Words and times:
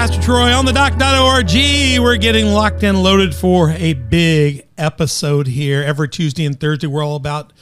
Pastor 0.00 0.22
Troy 0.22 0.54
on 0.54 0.64
the 0.64 0.72
dock.org. 0.72 1.52
We're 2.02 2.16
getting 2.16 2.46
locked 2.46 2.82
and 2.84 3.02
loaded 3.02 3.34
for 3.34 3.68
a 3.68 3.92
big 3.92 4.66
episode 4.78 5.46
here. 5.46 5.82
Every 5.82 6.08
Tuesday 6.08 6.46
and 6.46 6.58
Thursday, 6.58 6.86
we're 6.86 7.04
all 7.04 7.16
about 7.16 7.52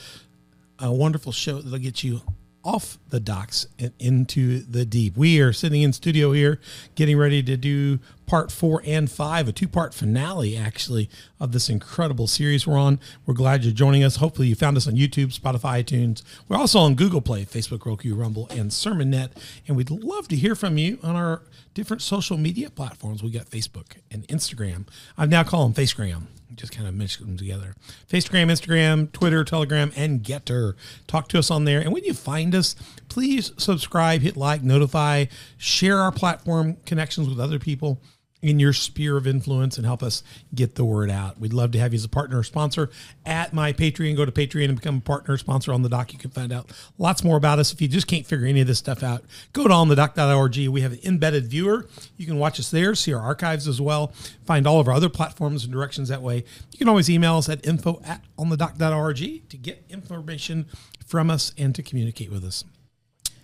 a 0.79 0.93
wonderful 0.93 1.33
show 1.33 1.61
that'll 1.61 1.81
get 1.81 2.05
you 2.05 2.21
off 2.63 2.97
the 3.09 3.19
docks 3.19 3.67
and 3.81 3.93
into 3.99 4.61
the 4.61 4.85
deep. 4.85 5.17
We 5.17 5.41
are 5.41 5.53
sitting 5.53 5.83
in 5.83 5.93
studio 5.93 6.31
here 6.31 6.61
getting 6.95 7.19
ready 7.19 7.43
to 7.43 7.57
do 7.57 7.99
part 8.29 8.53
four 8.53 8.83
and 8.85 9.11
five, 9.11 9.49
a 9.49 9.53
two 9.53 9.67
part 9.67 9.95
finale 9.95 10.57
actually 10.57 11.09
of 11.41 11.53
this 11.53 11.69
incredible 11.69 12.27
series 12.27 12.67
we're 12.67 12.79
on. 12.79 13.01
We're 13.27 13.35
glad 13.35 13.65
you're 13.65 13.73
joining 13.73 14.05
us. 14.05 14.17
Hopefully, 14.17 14.49
you 14.49 14.55
found 14.55 14.77
us 14.77 14.87
on 14.87 14.95
YouTube, 14.95 15.37
Spotify, 15.37 15.83
iTunes. 15.83 16.23
We're 16.49 16.59
also 16.59 16.79
on 16.79 16.95
Google 16.95 17.21
Play, 17.21 17.45
Facebook, 17.45 17.85
Roku, 17.87 18.15
Rumble, 18.15 18.47
and 18.51 18.71
SermonNet. 18.71 19.31
And 19.67 19.77
we'd 19.77 19.91
love 19.91 20.29
to 20.29 20.37
hear 20.37 20.55
from 20.55 20.79
you 20.79 20.99
on 21.03 21.17
our 21.17 21.43
different 21.75 22.03
social 22.03 22.37
media 22.37 22.71
platforms. 22.71 23.23
We 23.23 23.31
got 23.31 23.47
Facebook 23.47 23.97
and 24.11 24.29
Instagram. 24.29 24.87
I 25.17 25.27
now 25.27 25.43
call 25.43 25.69
them 25.69 25.75
Facegram 25.75 26.27
just 26.55 26.73
kind 26.73 26.89
of 26.89 26.95
mix 26.95 27.17
them 27.17 27.37
together. 27.37 27.75
Facegram, 28.11 28.51
Instagram, 28.51 29.13
Twitter, 29.13 29.45
Telegram, 29.45 29.93
and 29.97 30.23
Gettr. 30.23 30.75
Talk 31.07 31.29
to 31.29 31.39
us 31.39 31.51
on 31.51 31.65
there. 31.65 31.81
And 31.81 31.93
when 31.93 32.05
you 32.05 32.15
find 32.15 32.55
us, 32.55 32.75
please 33.09 33.53
subscribe, 33.57 34.23
hit 34.23 34.37
like, 34.37 34.63
notify, 34.63 35.27
share 35.57 35.99
our 35.99 36.13
platform 36.13 36.77
connections 36.85 37.29
with 37.29 37.39
other 37.39 37.59
people 37.59 38.01
in 38.41 38.61
your 38.61 38.73
sphere 38.73 39.17
of 39.17 39.27
influence 39.27 39.77
and 39.77 39.87
help 39.87 40.03
us 40.03 40.23
get 40.55 40.77
the 40.77 40.85
word 40.85 41.11
out. 41.11 41.41
We'd 41.41 41.53
love 41.53 41.73
to 41.73 41.79
have 41.79 41.93
you 41.93 41.97
as 41.97 42.05
a 42.05 42.09
partner 42.09 42.39
or 42.39 42.45
sponsor 42.45 42.89
at 43.27 43.53
my 43.53 43.73
Patreon. 43.73 44.17
Go 44.17 44.25
to 44.25 44.33
Patreon 44.33 44.67
and 44.67 44.77
become 44.77 44.99
a 44.99 45.01
partner 45.01 45.35
or 45.35 45.39
sponsor 45.39 45.73
on 45.73 45.83
the 45.83 45.89
Dock. 45.89 46.13
You 46.13 46.19
can 46.19 46.31
find 46.31 46.53
out 46.53 46.71
lots 46.99 47.25
more 47.25 47.37
about 47.37 47.59
us. 47.59 47.73
If 47.73 47.81
you 47.81 47.89
just 47.89 48.07
can't 48.07 48.27
figure 48.27 48.47
any 48.47 48.61
of 48.61 48.67
this 48.67 48.79
stuff 48.79 49.03
out, 49.03 49.25
go 49.53 49.65
to 49.65 49.75
onthedock.org. 49.75 50.69
We 50.69 50.81
have 50.83 50.93
an 50.93 51.01
embedded 51.05 51.47
viewer. 51.47 51.87
You 52.17 52.27
can 52.27 52.39
watch 52.39 52.61
us 52.61 52.71
there, 52.71 52.95
see 52.95 53.13
our 53.13 53.23
archives 53.23 53.67
as 53.67 53.81
well, 53.81 54.13
find 54.47 54.67
all 54.67 54.79
of 54.79 54.87
our 54.87 54.95
other 54.95 55.09
platforms 55.09 55.65
and 55.65 55.73
directions 55.73 56.09
that 56.09 56.23
way. 56.23 56.45
You 56.73 56.79
can 56.79 56.89
always 56.89 57.11
email 57.11 57.37
us 57.39 57.49
at 57.49 57.67
info 57.67 58.01
at 58.05 58.23
onthedock.org 58.39 59.49
to 59.49 59.57
get 59.57 59.85
information 59.89 60.67
from 61.05 61.31
us 61.31 61.53
and 61.59 61.75
to 61.75 61.83
communicate 61.83 62.31
with 62.31 62.45
us. 62.45 62.65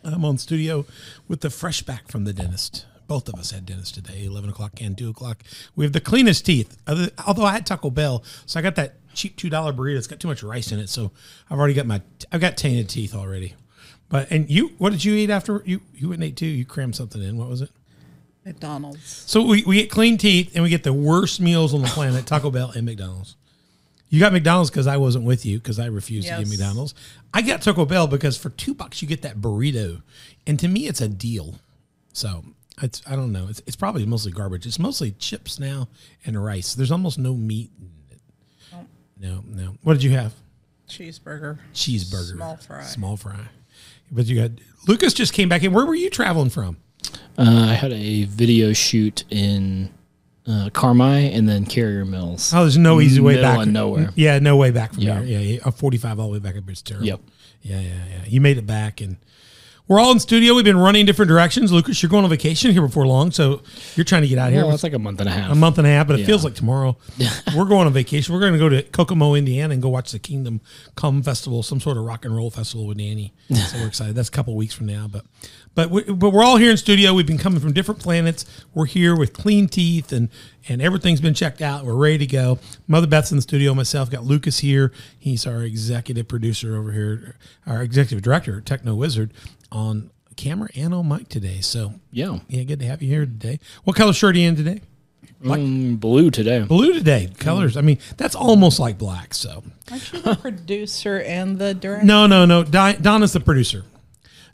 I'm 0.04 0.24
on 0.24 0.36
studio 0.36 0.84
with 1.26 1.40
the 1.40 1.48
fresh 1.48 1.82
back 1.82 2.08
from 2.08 2.24
the 2.24 2.34
dentist 2.34 2.84
both 3.06 3.28
of 3.28 3.34
us 3.34 3.50
had 3.50 3.66
dentist 3.66 3.94
today, 3.94 4.24
11 4.24 4.50
o'clock 4.50 4.80
and 4.80 4.96
2 4.96 5.10
o'clock. 5.10 5.42
We 5.76 5.84
have 5.84 5.92
the 5.92 6.00
cleanest 6.00 6.46
teeth. 6.46 6.76
Although 7.26 7.44
I 7.44 7.52
had 7.52 7.66
Taco 7.66 7.90
Bell, 7.90 8.24
so 8.46 8.58
I 8.58 8.62
got 8.62 8.76
that 8.76 8.96
cheap 9.14 9.36
$2 9.36 9.50
burrito. 9.74 9.96
It's 9.96 10.06
got 10.06 10.20
too 10.20 10.28
much 10.28 10.42
rice 10.42 10.72
in 10.72 10.78
it. 10.78 10.88
So 10.88 11.10
I've 11.50 11.58
already 11.58 11.74
got 11.74 11.86
my, 11.86 12.02
I've 12.32 12.40
got 12.40 12.56
tainted 12.56 12.88
teeth 12.88 13.14
already. 13.14 13.54
But, 14.08 14.30
and 14.30 14.50
you, 14.50 14.68
what 14.78 14.90
did 14.90 15.04
you 15.04 15.14
eat 15.14 15.30
after? 15.30 15.62
You, 15.64 15.80
you 15.94 16.08
went 16.08 16.20
and 16.20 16.28
ate 16.28 16.36
too. 16.36 16.46
You 16.46 16.64
crammed 16.64 16.96
something 16.96 17.22
in. 17.22 17.36
What 17.36 17.48
was 17.48 17.62
it? 17.62 17.70
McDonald's. 18.44 19.24
So 19.26 19.42
we, 19.42 19.64
we 19.64 19.76
get 19.76 19.90
clean 19.90 20.18
teeth 20.18 20.52
and 20.54 20.62
we 20.62 20.70
get 20.70 20.82
the 20.82 20.92
worst 20.92 21.40
meals 21.40 21.72
on 21.72 21.82
the 21.82 21.88
planet 21.88 22.26
Taco 22.26 22.50
Bell 22.50 22.70
and 22.74 22.84
McDonald's. 22.84 23.36
You 24.10 24.20
got 24.20 24.32
McDonald's 24.32 24.70
because 24.70 24.86
I 24.86 24.96
wasn't 24.96 25.24
with 25.24 25.44
you 25.44 25.58
because 25.58 25.80
I 25.80 25.86
refused 25.86 26.28
yes. 26.28 26.38
to 26.38 26.44
get 26.44 26.50
McDonald's. 26.50 26.94
I 27.32 27.42
got 27.42 27.62
Taco 27.62 27.84
Bell 27.84 28.06
because 28.06 28.36
for 28.36 28.50
two 28.50 28.74
bucks 28.74 29.02
you 29.02 29.08
get 29.08 29.22
that 29.22 29.38
burrito, 29.38 30.02
and 30.46 30.58
to 30.60 30.68
me 30.68 30.86
it's 30.86 31.00
a 31.00 31.08
deal. 31.08 31.56
So 32.12 32.44
it's 32.82 33.02
I 33.06 33.16
don't 33.16 33.32
know. 33.32 33.46
It's 33.48 33.62
it's 33.66 33.76
probably 33.76 34.06
mostly 34.06 34.32
garbage. 34.32 34.66
It's 34.66 34.78
mostly 34.78 35.12
chips 35.12 35.58
now 35.58 35.88
and 36.24 36.42
rice. 36.42 36.74
There's 36.74 36.90
almost 36.90 37.18
no 37.18 37.34
meat. 37.34 37.70
in 37.80 38.18
Oh. 38.72 38.86
No, 39.20 39.44
no. 39.46 39.76
What 39.82 39.94
did 39.94 40.02
you 40.02 40.10
have? 40.10 40.34
Cheeseburger. 40.88 41.58
Cheeseburger. 41.72 42.36
Small 42.36 42.56
fry. 42.56 42.82
Small 42.82 43.16
fry. 43.16 43.40
But 44.10 44.26
you 44.26 44.40
got 44.40 44.50
Lucas 44.86 45.14
just 45.14 45.32
came 45.32 45.48
back 45.48 45.62
in. 45.62 45.72
Where 45.72 45.86
were 45.86 45.94
you 45.94 46.10
traveling 46.10 46.50
from? 46.50 46.76
Uh, 47.36 47.66
I 47.70 47.74
had 47.74 47.92
a 47.92 48.24
video 48.24 48.72
shoot 48.72 49.24
in 49.30 49.90
uh, 50.46 50.70
Carmi 50.72 51.36
and 51.36 51.48
then 51.48 51.64
Carrier 51.64 52.04
Mills. 52.04 52.52
Oh, 52.54 52.60
there's 52.60 52.78
no 52.78 53.00
easy 53.00 53.20
way 53.20 53.40
back. 53.40 53.66
nowhere. 53.66 54.10
Yeah, 54.14 54.38
no 54.38 54.56
way 54.56 54.70
back 54.70 54.94
from 54.94 55.02
yeah. 55.02 55.20
there. 55.20 55.24
Yeah, 55.24 55.58
yeah, 55.64 55.70
45 55.70 56.20
all 56.20 56.26
the 56.26 56.32
way 56.34 56.38
back 56.38 56.56
up. 56.56 56.68
It's 56.68 56.82
terrible. 56.82 57.06
Yep. 57.06 57.20
Yeah, 57.62 57.80
yeah, 57.80 58.04
yeah. 58.10 58.24
You 58.26 58.40
made 58.40 58.58
it 58.58 58.66
back 58.66 59.00
and 59.00 59.16
we're 59.86 60.00
all 60.00 60.12
in 60.12 60.18
studio. 60.18 60.54
We've 60.54 60.64
been 60.64 60.78
running 60.78 61.04
different 61.04 61.28
directions. 61.28 61.70
Lucas, 61.70 62.02
you're 62.02 62.08
going 62.08 62.24
on 62.24 62.30
vacation 62.30 62.72
here 62.72 62.80
before 62.80 63.06
long, 63.06 63.30
so 63.30 63.60
you're 63.96 64.04
trying 64.04 64.22
to 64.22 64.28
get 64.28 64.38
out 64.38 64.50
here. 64.50 64.64
Well, 64.64 64.72
it's 64.72 64.82
like 64.82 64.94
a 64.94 64.98
month 64.98 65.20
and 65.20 65.28
a 65.28 65.32
half. 65.32 65.50
A 65.50 65.54
month 65.54 65.76
and 65.76 65.86
a 65.86 65.90
half, 65.90 66.06
but 66.06 66.14
it 66.14 66.20
yeah. 66.20 66.26
feels 66.26 66.42
like 66.42 66.54
tomorrow. 66.54 66.96
we're 67.56 67.66
going 67.66 67.86
on 67.86 67.92
vacation. 67.92 68.32
We're 68.32 68.40
going 68.40 68.54
to 68.54 68.58
go 68.58 68.70
to 68.70 68.82
Kokomo, 68.82 69.34
Indiana, 69.34 69.74
and 69.74 69.82
go 69.82 69.90
watch 69.90 70.12
the 70.12 70.18
Kingdom 70.18 70.62
Come 70.96 71.22
Festival, 71.22 71.62
some 71.62 71.80
sort 71.80 71.98
of 71.98 72.04
rock 72.04 72.24
and 72.24 72.34
roll 72.34 72.50
festival 72.50 72.86
with 72.86 72.96
Danny. 72.96 73.34
so 73.54 73.78
we're 73.78 73.86
excited. 73.86 74.14
That's 74.14 74.30
a 74.30 74.32
couple 74.32 74.56
weeks 74.56 74.72
from 74.72 74.86
now, 74.86 75.06
but 75.06 75.26
but 75.74 75.90
we, 75.90 76.04
but 76.04 76.30
we're 76.30 76.44
all 76.44 76.56
here 76.56 76.70
in 76.70 76.76
studio. 76.76 77.12
We've 77.12 77.26
been 77.26 77.36
coming 77.36 77.60
from 77.60 77.72
different 77.72 78.00
planets. 78.00 78.46
We're 78.74 78.86
here 78.86 79.16
with 79.16 79.32
clean 79.32 79.68
teeth 79.68 80.12
and 80.12 80.28
and 80.68 80.80
everything's 80.80 81.20
been 81.20 81.34
checked 81.34 81.60
out. 81.60 81.84
We're 81.84 81.94
ready 81.94 82.18
to 82.18 82.26
go. 82.26 82.58
Mother 82.86 83.06
Beth's 83.06 83.30
in 83.32 83.36
the 83.36 83.42
studio. 83.42 83.74
Myself 83.74 84.10
got 84.10 84.24
Lucas 84.24 84.60
here. 84.60 84.92
He's 85.18 85.46
our 85.46 85.62
executive 85.62 86.26
producer 86.28 86.76
over 86.76 86.92
here, 86.92 87.36
our 87.66 87.82
executive 87.82 88.22
director, 88.22 88.60
Techno 88.60 88.94
Wizard, 88.94 89.32
on 89.74 90.10
camera 90.36 90.68
and 90.74 90.94
on 90.94 91.08
mic 91.08 91.28
today. 91.28 91.60
So 91.60 91.94
yeah, 92.10 92.38
yeah, 92.48 92.62
good 92.62 92.80
to 92.80 92.86
have 92.86 93.02
you 93.02 93.08
here 93.08 93.26
today. 93.26 93.58
What 93.84 93.96
color 93.96 94.12
shirt 94.12 94.36
are 94.36 94.38
you 94.38 94.48
in 94.48 94.56
today? 94.56 94.80
Like, 95.40 95.60
mm, 95.60 96.00
blue 96.00 96.30
today. 96.30 96.62
Blue 96.62 96.94
today. 96.94 97.30
Colors. 97.38 97.76
I 97.76 97.82
mean, 97.82 97.98
that's 98.16 98.34
almost 98.34 98.80
like 98.80 98.96
black. 98.96 99.34
So. 99.34 99.62
Aren't 99.90 100.12
you 100.12 100.22
the 100.22 100.36
producer 100.40 101.20
and 101.20 101.58
the 101.58 101.74
director? 101.74 102.06
No, 102.06 102.26
no, 102.26 102.46
no. 102.46 102.64
Di- 102.64 102.96
Donna's 102.96 103.34
the 103.34 103.40
producer. 103.40 103.84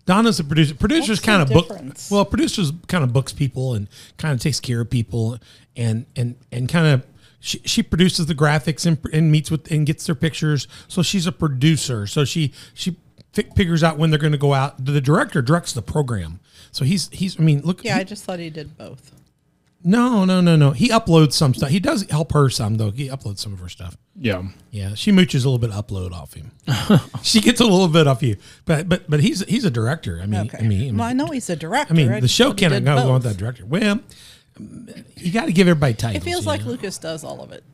Donna's 0.05 0.39
the 0.39 0.45
producer. 0.45 0.75
Producers 0.75 1.21
kind 1.21 1.43
of 1.43 1.49
book. 1.49 1.71
Well, 2.11 2.25
producers 2.25 2.73
kind 2.89 3.05
of 3.05 3.13
books 3.13 3.33
people 3.33 3.75
and 3.75 3.87
kind 4.17 4.35
of 4.35 4.41
takes 4.41 4.59
care 4.59 4.81
of 4.81 4.91
people 4.91 5.39
and 5.77 6.07
and 6.17 6.35
and 6.51 6.69
kind 6.69 6.89
of 6.89 7.07
she, 7.39 7.61
she 7.65 7.83
produces 7.83 8.27
the 8.27 8.35
graphics 8.35 8.85
and, 8.87 8.99
and 9.13 9.31
meets 9.31 9.51
with 9.51 9.71
and 9.71 9.87
gets 9.87 10.07
their 10.07 10.17
pictures. 10.17 10.67
So 10.89 11.03
she's 11.03 11.27
a 11.29 11.33
producer. 11.33 12.09
So 12.09 12.25
she 12.25 12.53
she 12.75 12.97
figures 13.33 13.83
out 13.83 13.99
when 13.99 14.11
they're 14.11 14.19
going 14.19 14.33
to 14.33 14.39
go 14.39 14.55
out. 14.55 14.85
The 14.85 15.01
director 15.01 15.43
directs 15.43 15.73
the 15.73 15.83
program, 15.83 16.41
so 16.73 16.85
he's 16.85 17.09
he's. 17.11 17.39
I 17.39 17.43
mean, 17.43 17.61
look. 17.63 17.85
Yeah, 17.85 17.95
he, 17.95 18.01
I 18.01 18.05
just 18.05 18.25
thought 18.25 18.39
he 18.39 18.51
did 18.51 18.77
both. 18.77 19.13
No, 19.83 20.27
no, 20.27 20.43
no, 20.43 20.57
no. 20.57 20.73
He 20.73 20.91
uploads 20.91 21.33
some 21.33 21.55
stuff. 21.55 21.71
He 21.71 21.81
does 21.81 22.09
help 22.11 22.33
her 22.33 22.51
some 22.51 22.77
though. 22.77 22.91
He 22.91 23.09
uploads 23.09 23.39
some 23.39 23.55
of 23.55 23.61
her 23.61 23.69
stuff. 23.69 23.97
Yeah, 24.15 24.43
yeah. 24.71 24.95
She 24.95 25.11
mooches 25.11 25.47
a 25.47 25.49
little 25.49 25.59
bit 25.59 25.71
upload 25.71 26.13
off 26.13 26.35
him. 26.35 26.51
she 27.23 27.41
gets 27.41 27.61
a 27.61 27.65
little 27.65 27.89
bit 27.89 28.07
off 28.07 28.23
you, 28.23 28.37
but 28.67 28.89
but 28.89 29.09
but 29.09 29.21
he's 29.21 29.41
he's 29.47 29.65
a 29.65 29.71
director. 29.71 30.21
I 30.23 30.27
mean, 30.27 30.41
okay. 30.43 30.59
I 30.59 30.63
mean, 30.63 30.99
well, 30.99 31.09
I 31.09 31.15
know 31.15 31.27
he's 31.27 31.49
a 31.49 31.57
director. 31.57 31.95
I 31.95 31.97
mean, 31.97 32.13
I 32.13 32.21
the 32.21 32.29
show 32.29 32.53
can't 32.53 32.85
go 32.85 33.13
on 33.13 33.23
that 33.23 33.39
director. 33.39 33.65
Well, 33.65 34.01
you 35.17 35.33
got 35.33 35.47
to 35.47 35.53
give 35.53 35.67
everybody 35.67 35.95
titles. 35.95 36.23
It 36.23 36.29
feels 36.29 36.47
like 36.47 36.61
know? 36.63 36.73
Lucas 36.73 36.99
does 36.99 37.25
all 37.25 37.41
of 37.41 37.53
it. 37.53 37.65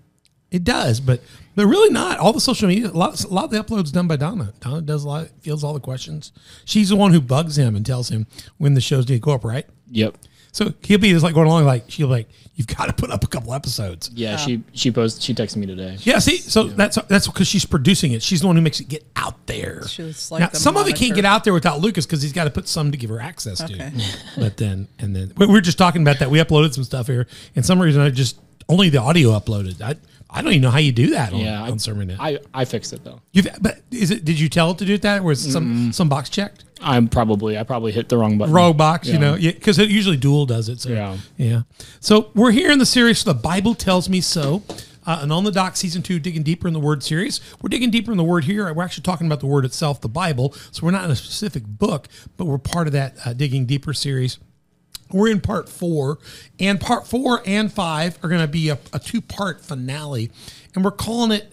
It 0.57 0.65
does, 0.65 1.01
but 1.01 1.21
but 1.55 1.67
really 1.67 1.93
not. 1.93 2.19
All 2.19 2.33
the 2.33 2.41
social 2.41 2.67
media, 2.67 2.89
a 2.89 2.93
lot, 2.93 3.23
a 3.23 3.29
lot 3.29 3.45
of 3.45 3.51
the 3.51 3.63
uploads 3.63 3.93
done 3.93 4.09
by 4.09 4.17
Donna. 4.17 4.55
Donna 4.61 4.81
does 4.81 5.05
a 5.05 5.09
lot, 5.09 5.29
fields 5.43 5.63
all 5.63 5.75
the 5.75 5.81
questions. 5.81 6.33
She's 6.65 6.89
the 6.89 6.97
one 6.97 7.13
who 7.13 7.21
bugs 7.21 7.59
him 7.59 7.77
and 7.77 7.85
tells 7.85 8.09
him 8.09 8.27
when 8.57 8.73
the 8.73 8.81
shows 8.81 9.07
need 9.07 9.17
to 9.17 9.21
go 9.21 9.33
up, 9.33 9.45
right? 9.45 9.67
Yep. 9.91 10.17
So 10.53 10.73
he'll 10.83 10.99
be 10.99 11.11
just 11.11 11.23
like 11.23 11.35
going 11.35 11.47
along, 11.47 11.67
like 11.67 11.85
she'll 11.89 12.07
be 12.07 12.13
like, 12.13 12.29
"You've 12.55 12.69
got 12.69 12.87
to 12.87 12.95
put 12.95 13.11
up 13.11 13.23
a 13.23 13.27
couple 13.27 13.53
episodes." 13.53 14.11
Yeah, 14.15 14.31
yeah. 14.31 14.37
she 14.39 14.63
she 14.73 14.91
posted, 14.91 15.23
she 15.23 15.35
texted 15.35 15.57
me 15.57 15.67
today. 15.67 15.99
Yeah, 16.01 16.19
see, 16.19 16.39
so 16.39 16.65
yeah. 16.65 16.73
that's 16.75 16.97
that's 17.03 17.27
because 17.27 17.47
she's 17.47 17.67
producing 17.67 18.13
it. 18.13 18.23
She's 18.23 18.41
the 18.41 18.47
one 18.47 18.57
who 18.57 18.63
makes 18.63 18.81
it 18.81 18.89
get 18.89 19.07
out 19.17 19.47
there. 19.47 19.87
She's 19.87 20.31
like 20.31 20.41
now, 20.41 20.49
some 20.53 20.73
monitor. 20.73 20.93
of 20.93 20.97
it 20.97 20.99
can't 20.99 21.15
get 21.15 21.27
out 21.27 21.45
there 21.45 21.53
without 21.53 21.81
Lucas 21.81 22.07
because 22.07 22.23
he's 22.23 22.33
got 22.33 22.45
to 22.45 22.51
put 22.51 22.67
some 22.67 22.91
to 22.93 22.97
give 22.97 23.11
her 23.11 23.21
access 23.21 23.61
okay. 23.61 23.75
to. 23.77 23.93
but 24.39 24.57
then 24.57 24.89
and 24.99 25.15
then 25.15 25.35
we 25.37 25.47
were 25.47 25.61
just 25.61 25.77
talking 25.77 26.01
about 26.01 26.21
that. 26.21 26.31
We 26.31 26.39
uploaded 26.39 26.73
some 26.73 26.85
stuff 26.85 27.07
here, 27.07 27.27
and 27.55 27.63
some 27.63 27.79
reason 27.79 28.01
I 28.01 28.09
just 28.09 28.41
only 28.69 28.89
the 28.89 29.01
audio 29.01 29.39
uploaded. 29.39 29.81
I 29.83 29.97
I 30.29 30.43
don't 30.43 30.53
even 30.53 30.63
know 30.63 30.71
how 30.71 30.79
you 30.79 30.93
do 30.93 31.11
that 31.11 31.33
on, 31.33 31.39
yeah, 31.39 31.63
on. 31.63 31.69
I, 32.21 32.39
I 32.53 32.65
fixed 32.65 32.93
it 32.93 33.05
though. 33.05 33.21
You've, 33.33 33.49
but 33.61 33.81
is 33.91 34.11
it? 34.11 34.25
Did 34.25 34.41
you 34.41 34.49
tell 34.49 34.73
it 34.73 34.79
to 34.79 34.85
do 34.85 34.99
that? 34.99 35.21
Or 35.21 35.25
was 35.25 35.53
some 35.53 35.93
some 35.93 36.09
box 36.09 36.29
checked? 36.29 36.65
I'm 36.81 37.09
probably 37.09 37.57
I 37.57 37.63
probably 37.63 37.93
hit 37.93 38.09
the 38.09 38.19
wrong 38.19 38.37
button. 38.37 38.55
Wrong 38.55 38.77
box, 38.77 39.07
yeah. 39.07 39.15
you 39.15 39.21
know, 39.21 39.37
because 39.37 39.79
it 39.79 39.89
usually 39.89 40.17
Dual 40.17 40.47
does 40.47 40.69
it. 40.69 40.81
So 40.81 40.91
yeah, 40.91 41.17
yeah. 41.37 41.63
So 42.01 42.31
we're 42.35 42.51
here 42.51 42.71
in 42.71 42.79
the 42.79 42.87
series. 42.87 43.23
The 43.25 43.35
Bible 43.35 43.75
tells 43.75 44.09
me 44.09 44.21
so. 44.21 44.63
Uh, 45.07 45.21
and 45.23 45.33
on 45.33 45.45
the 45.45 45.53
Dock 45.53 45.77
season 45.77 46.03
two 46.03 46.19
digging 46.19 46.43
deeper 46.43 46.67
in 46.67 46.75
the 46.75 46.81
word 46.81 47.01
series 47.01 47.41
we're 47.63 47.69
digging 47.69 47.93
deeper 47.93 48.11
in 48.11 48.19
the 48.19 48.25
word 48.25 48.43
here 48.43 48.73
we're 48.75 48.83
actually 48.83 49.05
talking 49.05 49.29
about 49.29 49.39
the 49.39 49.47
word 49.47 49.65
itself 49.65 50.01
the 50.01 50.09
bible 50.09 50.53
so 50.73 50.85
we're 50.85 50.91
not 50.91 51.05
in 51.05 51.13
a 51.13 51.15
specific 51.15 51.63
book 51.65 52.09
but 52.37 52.47
we're 52.47 52.59
part 52.59 52.89
of 52.89 52.93
that 52.93 53.15
uh, 53.25 53.33
digging 53.33 53.67
deeper 53.67 53.95
series 53.95 54.41
we're 55.11 55.29
in 55.31 55.41
part 55.41 55.69
four, 55.69 56.19
and 56.59 56.81
part 56.81 57.07
four 57.07 57.43
and 57.47 57.73
five 57.73 58.19
are 58.23 58.29
going 58.29 58.41
to 58.41 58.49
be 58.49 58.69
a, 58.69 58.79
a 58.93 58.99
two 58.99 59.21
part 59.21 59.61
finale, 59.61 60.31
and 60.75 60.85
we're 60.85 60.91
calling 60.91 61.33
it 61.33 61.53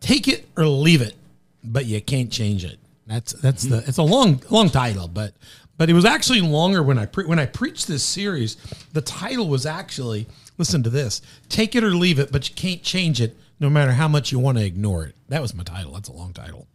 "Take 0.00 0.28
It 0.28 0.48
or 0.56 0.66
Leave 0.66 1.02
It," 1.02 1.14
but 1.62 1.86
you 1.86 2.00
can't 2.00 2.30
change 2.30 2.64
it. 2.64 2.78
That's 3.06 3.32
that's 3.32 3.64
the 3.64 3.78
it's 3.86 3.98
a 3.98 4.02
long 4.02 4.42
long 4.50 4.68
title, 4.68 5.08
but 5.08 5.34
but 5.76 5.88
it 5.88 5.94
was 5.94 6.04
actually 6.04 6.40
longer 6.40 6.82
when 6.82 6.98
I 6.98 7.06
pre- 7.06 7.26
when 7.26 7.38
I 7.38 7.46
preached 7.46 7.88
this 7.88 8.02
series. 8.02 8.56
The 8.92 9.00
title 9.00 9.48
was 9.48 9.66
actually 9.66 10.26
listen 10.58 10.82
to 10.82 10.90
this: 10.90 11.22
"Take 11.48 11.74
It 11.74 11.82
or 11.82 11.90
Leave 11.90 12.18
It," 12.18 12.30
but 12.30 12.48
you 12.48 12.54
can't 12.54 12.82
change 12.82 13.20
it, 13.20 13.36
no 13.58 13.70
matter 13.70 13.92
how 13.92 14.08
much 14.08 14.30
you 14.30 14.38
want 14.38 14.58
to 14.58 14.64
ignore 14.64 15.04
it. 15.04 15.16
That 15.28 15.42
was 15.42 15.54
my 15.54 15.64
title. 15.64 15.92
That's 15.92 16.08
a 16.08 16.12
long 16.12 16.32
title, 16.32 16.68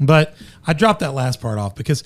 but 0.00 0.34
I 0.66 0.72
dropped 0.72 1.00
that 1.00 1.14
last 1.14 1.40
part 1.40 1.58
off 1.58 1.74
because 1.74 2.02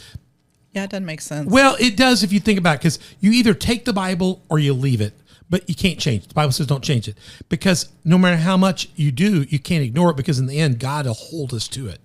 Yeah, 0.78 0.84
it 0.84 0.90
doesn't 0.90 1.06
make 1.06 1.20
sense. 1.20 1.50
Well, 1.50 1.76
it 1.80 1.96
does 1.96 2.22
if 2.22 2.32
you 2.32 2.38
think 2.38 2.56
about 2.58 2.76
it, 2.76 2.78
because 2.78 3.00
you 3.18 3.32
either 3.32 3.52
take 3.52 3.84
the 3.84 3.92
Bible 3.92 4.42
or 4.48 4.60
you 4.60 4.72
leave 4.72 5.00
it, 5.00 5.12
but 5.50 5.68
you 5.68 5.74
can't 5.74 5.98
change 5.98 6.24
it. 6.24 6.28
The 6.28 6.34
Bible 6.34 6.52
says 6.52 6.68
don't 6.68 6.84
change 6.84 7.08
it 7.08 7.18
because 7.48 7.88
no 8.04 8.16
matter 8.16 8.36
how 8.36 8.56
much 8.56 8.88
you 8.94 9.10
do, 9.10 9.42
you 9.48 9.58
can't 9.58 9.82
ignore 9.82 10.10
it 10.10 10.16
because 10.16 10.38
in 10.38 10.46
the 10.46 10.60
end, 10.60 10.78
God 10.78 11.06
will 11.06 11.14
hold 11.14 11.52
us 11.52 11.66
to 11.68 11.88
it. 11.88 11.98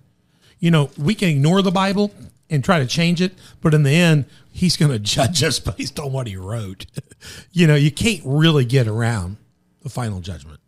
You 0.58 0.72
know, 0.72 0.90
we 0.98 1.14
can 1.14 1.28
ignore 1.28 1.62
the 1.62 1.70
Bible 1.70 2.12
and 2.50 2.64
try 2.64 2.80
to 2.80 2.86
change 2.86 3.20
it, 3.20 3.34
but 3.60 3.74
in 3.74 3.84
the 3.84 3.94
end, 3.94 4.24
He's 4.50 4.76
going 4.76 4.90
to 4.92 4.98
judge 4.98 5.44
us 5.44 5.60
based 5.60 6.00
on 6.00 6.12
what 6.12 6.26
He 6.26 6.36
wrote. 6.36 6.86
you 7.52 7.68
know, 7.68 7.76
you 7.76 7.92
can't 7.92 8.22
really 8.24 8.64
get 8.64 8.88
around 8.88 9.36
the 9.82 9.88
final 9.88 10.18
judgment. 10.18 10.58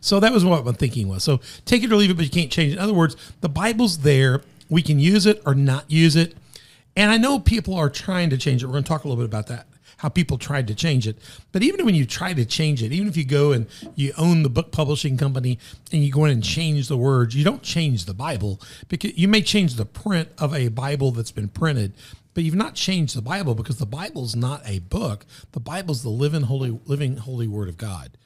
So 0.00 0.18
that 0.18 0.32
was 0.32 0.44
what 0.44 0.64
my 0.64 0.72
thinking 0.72 1.06
was. 1.06 1.22
So 1.22 1.40
take 1.66 1.84
it 1.84 1.92
or 1.92 1.96
leave 1.96 2.10
it, 2.10 2.16
but 2.16 2.24
you 2.24 2.30
can't 2.30 2.50
change 2.50 2.72
it. 2.72 2.76
In 2.76 2.82
other 2.82 2.92
words, 2.92 3.14
the 3.42 3.48
Bible's 3.48 3.98
there. 3.98 4.42
We 4.68 4.82
can 4.82 4.98
use 4.98 5.26
it 5.26 5.40
or 5.46 5.54
not 5.54 5.88
use 5.88 6.16
it. 6.16 6.34
And 6.96 7.10
I 7.10 7.16
know 7.16 7.38
people 7.38 7.74
are 7.74 7.90
trying 7.90 8.30
to 8.30 8.38
change 8.38 8.62
it. 8.62 8.66
We're 8.66 8.72
going 8.72 8.84
to 8.84 8.88
talk 8.88 9.04
a 9.04 9.08
little 9.08 9.22
bit 9.22 9.28
about 9.28 9.46
that, 9.46 9.66
how 9.98 10.08
people 10.08 10.36
tried 10.36 10.66
to 10.66 10.74
change 10.74 11.08
it. 11.08 11.16
But 11.50 11.62
even 11.62 11.86
when 11.86 11.94
you 11.94 12.04
try 12.04 12.34
to 12.34 12.44
change 12.44 12.82
it, 12.82 12.92
even 12.92 13.08
if 13.08 13.16
you 13.16 13.24
go 13.24 13.52
and 13.52 13.66
you 13.94 14.12
own 14.18 14.42
the 14.42 14.50
book 14.50 14.72
publishing 14.72 15.16
company 15.16 15.58
and 15.90 16.04
you 16.04 16.12
go 16.12 16.26
in 16.26 16.32
and 16.32 16.44
change 16.44 16.88
the 16.88 16.98
words, 16.98 17.34
you 17.34 17.44
don't 17.44 17.62
change 17.62 18.04
the 18.04 18.14
Bible 18.14 18.60
because 18.88 19.16
you 19.16 19.26
may 19.26 19.40
change 19.40 19.74
the 19.74 19.86
print 19.86 20.28
of 20.38 20.54
a 20.54 20.68
Bible 20.68 21.12
that's 21.12 21.32
been 21.32 21.48
printed, 21.48 21.94
but 22.34 22.44
you've 22.44 22.54
not 22.54 22.74
changed 22.74 23.16
the 23.16 23.22
Bible 23.22 23.54
because 23.54 23.78
the 23.78 23.86
Bible's 23.86 24.36
not 24.36 24.62
a 24.66 24.80
book. 24.80 25.24
The 25.52 25.60
Bible's 25.60 26.02
the 26.02 26.10
living 26.10 26.42
holy 26.42 26.78
living 26.86 27.16
holy 27.16 27.46
word 27.46 27.68
of 27.68 27.78
God. 27.78 28.18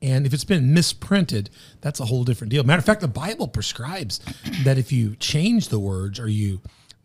And 0.00 0.26
if 0.26 0.34
it's 0.34 0.44
been 0.44 0.74
misprinted, 0.74 1.48
that's 1.80 2.00
a 2.00 2.06
whole 2.06 2.24
different 2.24 2.50
deal. 2.50 2.64
Matter 2.64 2.80
of 2.80 2.84
fact, 2.84 3.00
the 3.00 3.08
Bible 3.08 3.46
prescribes 3.46 4.18
that 4.64 4.76
if 4.76 4.90
you 4.90 5.14
change 5.16 5.68
the 5.68 5.78
words 5.78 6.18
or 6.18 6.28
you 6.28 6.60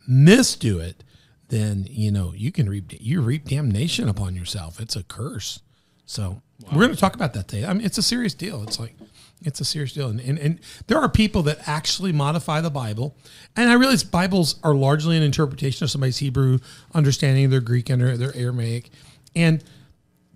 misdo 0.09 0.81
it, 0.81 1.03
then 1.49 1.87
you 1.89 2.11
know 2.11 2.33
you 2.35 2.51
can 2.51 2.69
reap 2.69 2.93
you 2.99 3.21
reap 3.21 3.45
damnation 3.45 4.09
upon 4.09 4.35
yourself. 4.35 4.79
It's 4.79 4.95
a 4.95 5.03
curse. 5.03 5.61
So 6.05 6.41
we're 6.71 6.83
going 6.83 6.95
to 6.95 6.99
talk 6.99 7.15
about 7.15 7.33
that 7.33 7.49
today. 7.49 7.65
I 7.65 7.73
mean, 7.73 7.85
it's 7.85 7.97
a 7.97 8.03
serious 8.03 8.33
deal. 8.33 8.63
It's 8.63 8.79
like 8.79 8.95
it's 9.43 9.59
a 9.59 9.65
serious 9.65 9.93
deal, 9.93 10.07
and, 10.07 10.19
and 10.19 10.39
and 10.39 10.59
there 10.87 10.97
are 10.97 11.09
people 11.09 11.43
that 11.43 11.67
actually 11.67 12.11
modify 12.11 12.61
the 12.61 12.71
Bible, 12.71 13.15
and 13.55 13.69
I 13.69 13.73
realize 13.73 14.03
Bibles 14.03 14.59
are 14.63 14.73
largely 14.73 15.15
an 15.15 15.23
interpretation 15.23 15.83
of 15.83 15.91
somebody's 15.91 16.17
Hebrew 16.17 16.59
understanding, 16.93 17.49
their 17.49 17.61
Greek 17.61 17.89
and 17.89 18.01
their, 18.01 18.17
their 18.17 18.35
Aramaic, 18.35 18.89
and 19.35 19.63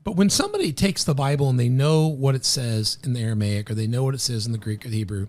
but 0.03 0.15
when 0.15 0.29
somebody 0.29 0.71
takes 0.71 1.03
the 1.03 1.15
Bible 1.15 1.49
and 1.49 1.59
they 1.59 1.69
know 1.69 2.07
what 2.07 2.35
it 2.35 2.45
says 2.45 2.97
in 3.03 3.13
the 3.13 3.21
Aramaic 3.21 3.69
or 3.69 3.75
they 3.75 3.87
know 3.87 4.03
what 4.03 4.15
it 4.15 4.21
says 4.21 4.45
in 4.45 4.51
the 4.51 4.57
Greek 4.57 4.85
or 4.85 4.89
the 4.89 4.97
Hebrew, 4.97 5.27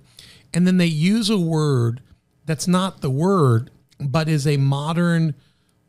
and 0.52 0.66
then 0.66 0.76
they 0.76 0.86
use 0.86 1.30
a 1.30 1.38
word 1.38 2.02
that's 2.44 2.68
not 2.68 3.00
the 3.00 3.10
word, 3.10 3.70
but 4.00 4.28
is 4.28 4.46
a 4.46 4.56
modern 4.56 5.34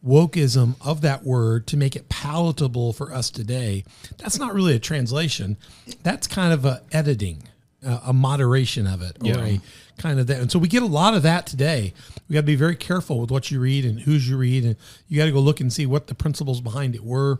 wokeism 0.05 0.75
of 0.81 1.01
that 1.01 1.23
word 1.23 1.65
to 1.67 1.77
make 1.77 1.95
it 1.95 2.09
palatable 2.09 2.93
for 2.93 3.13
us 3.13 3.29
today, 3.29 3.85
that's 4.17 4.37
not 4.37 4.53
really 4.53 4.75
a 4.75 4.79
translation. 4.79 5.57
That's 6.03 6.27
kind 6.27 6.53
of 6.53 6.65
a 6.65 6.81
editing, 6.91 7.43
uh, 7.85 7.99
a 8.05 8.13
moderation 8.13 8.85
of 8.85 9.01
it, 9.01 9.17
or 9.21 9.43
a 9.43 9.61
kind 9.97 10.19
of 10.19 10.27
that. 10.27 10.41
And 10.41 10.51
so 10.51 10.59
we 10.59 10.67
get 10.67 10.83
a 10.83 10.87
lot 10.87 11.13
of 11.13 11.23
that 11.23 11.45
today. 11.45 11.93
We 12.27 12.33
got 12.33 12.41
to 12.41 12.45
be 12.45 12.55
very 12.55 12.75
careful 12.75 13.19
with 13.19 13.31
what 13.31 13.51
you 13.51 13.59
read 13.59 13.85
and 13.85 14.01
who's 14.01 14.29
you 14.29 14.37
read, 14.37 14.65
and 14.65 14.75
you 15.07 15.17
got 15.17 15.25
to 15.25 15.31
go 15.31 15.39
look 15.39 15.59
and 15.59 15.71
see 15.71 15.85
what 15.85 16.07
the 16.07 16.15
principles 16.15 16.61
behind 16.61 16.95
it 16.95 17.03
were. 17.03 17.39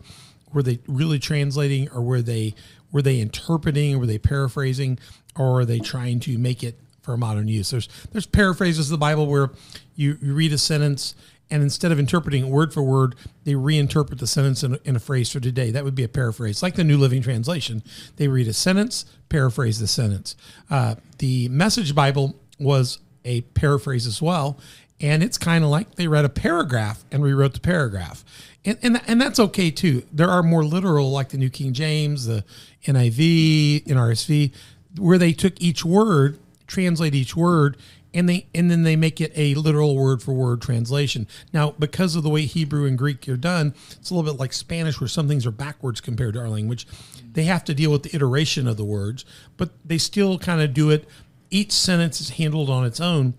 Were 0.53 0.63
they 0.63 0.79
really 0.87 1.19
translating, 1.19 1.89
or 1.89 2.01
were 2.01 2.21
they 2.21 2.53
were 2.91 3.01
they 3.01 3.19
interpreting, 3.19 3.95
or 3.95 3.99
were 3.99 4.05
they 4.05 4.19
paraphrasing, 4.19 4.99
or 5.35 5.61
are 5.61 5.65
they 5.65 5.79
trying 5.79 6.19
to 6.21 6.37
make 6.37 6.63
it 6.63 6.79
for 7.01 7.17
modern 7.17 7.47
use? 7.47 7.71
There's 7.71 7.89
there's 8.11 8.27
paraphrases 8.27 8.87
of 8.87 8.91
the 8.91 8.97
Bible 8.99 9.25
where 9.25 9.49
you, 9.95 10.17
you 10.21 10.33
read 10.33 10.53
a 10.53 10.57
sentence 10.57 11.15
and 11.53 11.61
instead 11.61 11.91
of 11.91 11.99
interpreting 11.99 12.47
it 12.47 12.49
word 12.49 12.73
for 12.73 12.81
word, 12.81 13.13
they 13.43 13.53
reinterpret 13.53 14.17
the 14.17 14.25
sentence 14.25 14.63
in 14.63 14.73
a, 14.73 14.79
in 14.85 14.95
a 14.95 14.99
phrase 14.99 15.31
for 15.31 15.39
today. 15.39 15.69
That 15.69 15.83
would 15.83 15.93
be 15.93 16.03
a 16.03 16.09
paraphrase, 16.09 16.63
like 16.63 16.73
the 16.73 16.83
New 16.83 16.97
Living 16.97 17.21
Translation. 17.21 17.83
They 18.15 18.27
read 18.27 18.47
a 18.47 18.53
sentence, 18.53 19.05
paraphrase 19.29 19.79
the 19.79 19.85
sentence. 19.85 20.35
Uh, 20.71 20.95
the 21.19 21.49
Message 21.49 21.93
Bible 21.93 22.33
was 22.59 22.97
a 23.23 23.41
paraphrase 23.41 24.07
as 24.07 24.19
well, 24.19 24.57
and 24.99 25.21
it's 25.21 25.37
kind 25.37 25.63
of 25.63 25.69
like 25.69 25.93
they 25.93 26.07
read 26.07 26.25
a 26.25 26.29
paragraph 26.29 27.05
and 27.11 27.23
rewrote 27.23 27.53
the 27.53 27.59
paragraph. 27.59 28.25
And, 28.65 28.79
and, 28.81 29.01
and 29.05 29.21
that's 29.21 29.39
okay 29.39 29.69
too. 29.69 30.01
There 30.11 30.31
are 30.31 30.41
more 30.41 30.63
literal, 30.63 31.11
like 31.11 31.29
the 31.29 31.37
New 31.37 31.51
King 31.51 31.73
James, 31.73 32.25
the 32.25 32.43
NIV, 32.87 33.85
NRSV, 33.85 34.53
where 34.97 35.19
they 35.19 35.33
took 35.33 35.61
each 35.61 35.85
word, 35.85 36.39
translate 36.65 37.13
each 37.13 37.35
word, 37.35 37.77
and 38.13 38.29
they 38.29 38.47
and 38.53 38.69
then 38.69 38.83
they 38.83 38.95
make 38.95 39.19
it 39.19 39.31
a 39.35 39.55
literal 39.55 39.95
word 39.95 40.21
for 40.21 40.33
word 40.33 40.61
translation. 40.61 41.27
Now, 41.51 41.71
because 41.71 42.15
of 42.15 42.23
the 42.23 42.29
way 42.29 42.45
Hebrew 42.45 42.85
and 42.85 42.97
Greek 42.97 43.27
are 43.27 43.37
done, 43.37 43.73
it's 43.91 44.09
a 44.09 44.15
little 44.15 44.31
bit 44.31 44.39
like 44.39 44.53
Spanish, 44.53 44.99
where 44.99 45.07
some 45.07 45.27
things 45.27 45.45
are 45.45 45.51
backwards 45.51 46.01
compared 46.01 46.35
to 46.35 46.39
our 46.39 46.49
language. 46.49 46.87
They 47.33 47.43
have 47.43 47.63
to 47.65 47.73
deal 47.73 47.91
with 47.91 48.03
the 48.03 48.15
iteration 48.15 48.67
of 48.67 48.77
the 48.77 48.85
words, 48.85 49.25
but 49.57 49.71
they 49.83 49.97
still 49.97 50.37
kind 50.37 50.61
of 50.61 50.73
do 50.73 50.89
it. 50.89 51.07
Each 51.49 51.71
sentence 51.71 52.21
is 52.21 52.31
handled 52.31 52.69
on 52.69 52.85
its 52.85 52.99
own, 52.99 53.35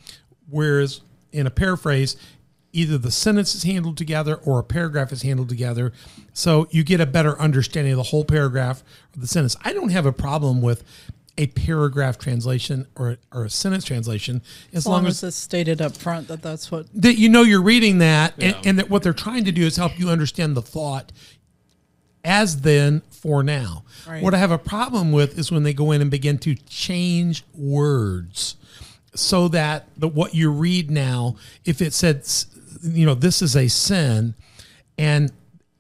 whereas 0.48 1.00
in 1.32 1.46
a 1.46 1.50
paraphrase, 1.50 2.16
either 2.72 2.98
the 2.98 3.10
sentence 3.10 3.54
is 3.54 3.62
handled 3.62 3.96
together 3.96 4.36
or 4.36 4.58
a 4.58 4.64
paragraph 4.64 5.12
is 5.12 5.22
handled 5.22 5.48
together. 5.48 5.92
So 6.32 6.66
you 6.70 6.82
get 6.82 7.00
a 7.00 7.06
better 7.06 7.38
understanding 7.40 7.92
of 7.92 7.96
the 7.96 8.04
whole 8.04 8.24
paragraph 8.24 8.82
or 9.16 9.20
the 9.20 9.26
sentence. 9.28 9.56
I 9.64 9.72
don't 9.72 9.90
have 9.90 10.06
a 10.06 10.12
problem 10.12 10.60
with 10.60 10.82
a 11.36 11.48
paragraph 11.48 12.16
translation 12.18 12.86
or, 12.96 13.16
or 13.32 13.44
a 13.44 13.50
sentence 13.50 13.84
translation 13.84 14.40
as, 14.72 14.78
As 14.78 14.86
long 14.86 15.06
as 15.06 15.22
it's 15.24 15.34
stated 15.36 15.82
up 15.82 15.96
front 15.96 16.28
that 16.28 16.42
that's 16.42 16.70
what 16.70 16.86
that 16.94 17.18
you 17.18 17.28
know 17.28 17.42
you're 17.42 17.62
reading 17.62 17.98
that 17.98 18.34
and, 18.34 18.54
Yeah. 18.54 18.62
and 18.64 18.78
that 18.78 18.88
what 18.88 19.02
they're 19.02 19.12
trying 19.12 19.44
to 19.44 19.52
do 19.52 19.62
is 19.62 19.76
help 19.76 19.98
you 19.98 20.10
understand 20.10 20.56
the 20.56 20.62
thought 20.62 21.10
as 22.24 22.60
then 22.62 23.02
for 23.10 23.42
now. 23.42 23.84
Right. 24.08 24.22
What 24.22 24.32
I 24.34 24.38
have 24.38 24.50
a 24.50 24.58
problem 24.58 25.12
with 25.12 25.38
is 25.38 25.52
when 25.52 25.62
they 25.62 25.74
go 25.74 25.92
in 25.92 26.00
and 26.00 26.10
begin 26.10 26.38
to 26.38 26.54
change 26.54 27.44
words 27.54 28.56
so 29.14 29.48
that 29.48 29.88
the 29.96 30.08
what 30.08 30.34
you 30.34 30.50
read 30.50 30.90
now, 30.90 31.36
if 31.64 31.82
it 31.82 31.92
said, 31.92 32.26
you 32.82 33.04
know, 33.06 33.14
this 33.14 33.42
is 33.42 33.54
a 33.56 33.68
sin, 33.68 34.34
and 34.96 35.32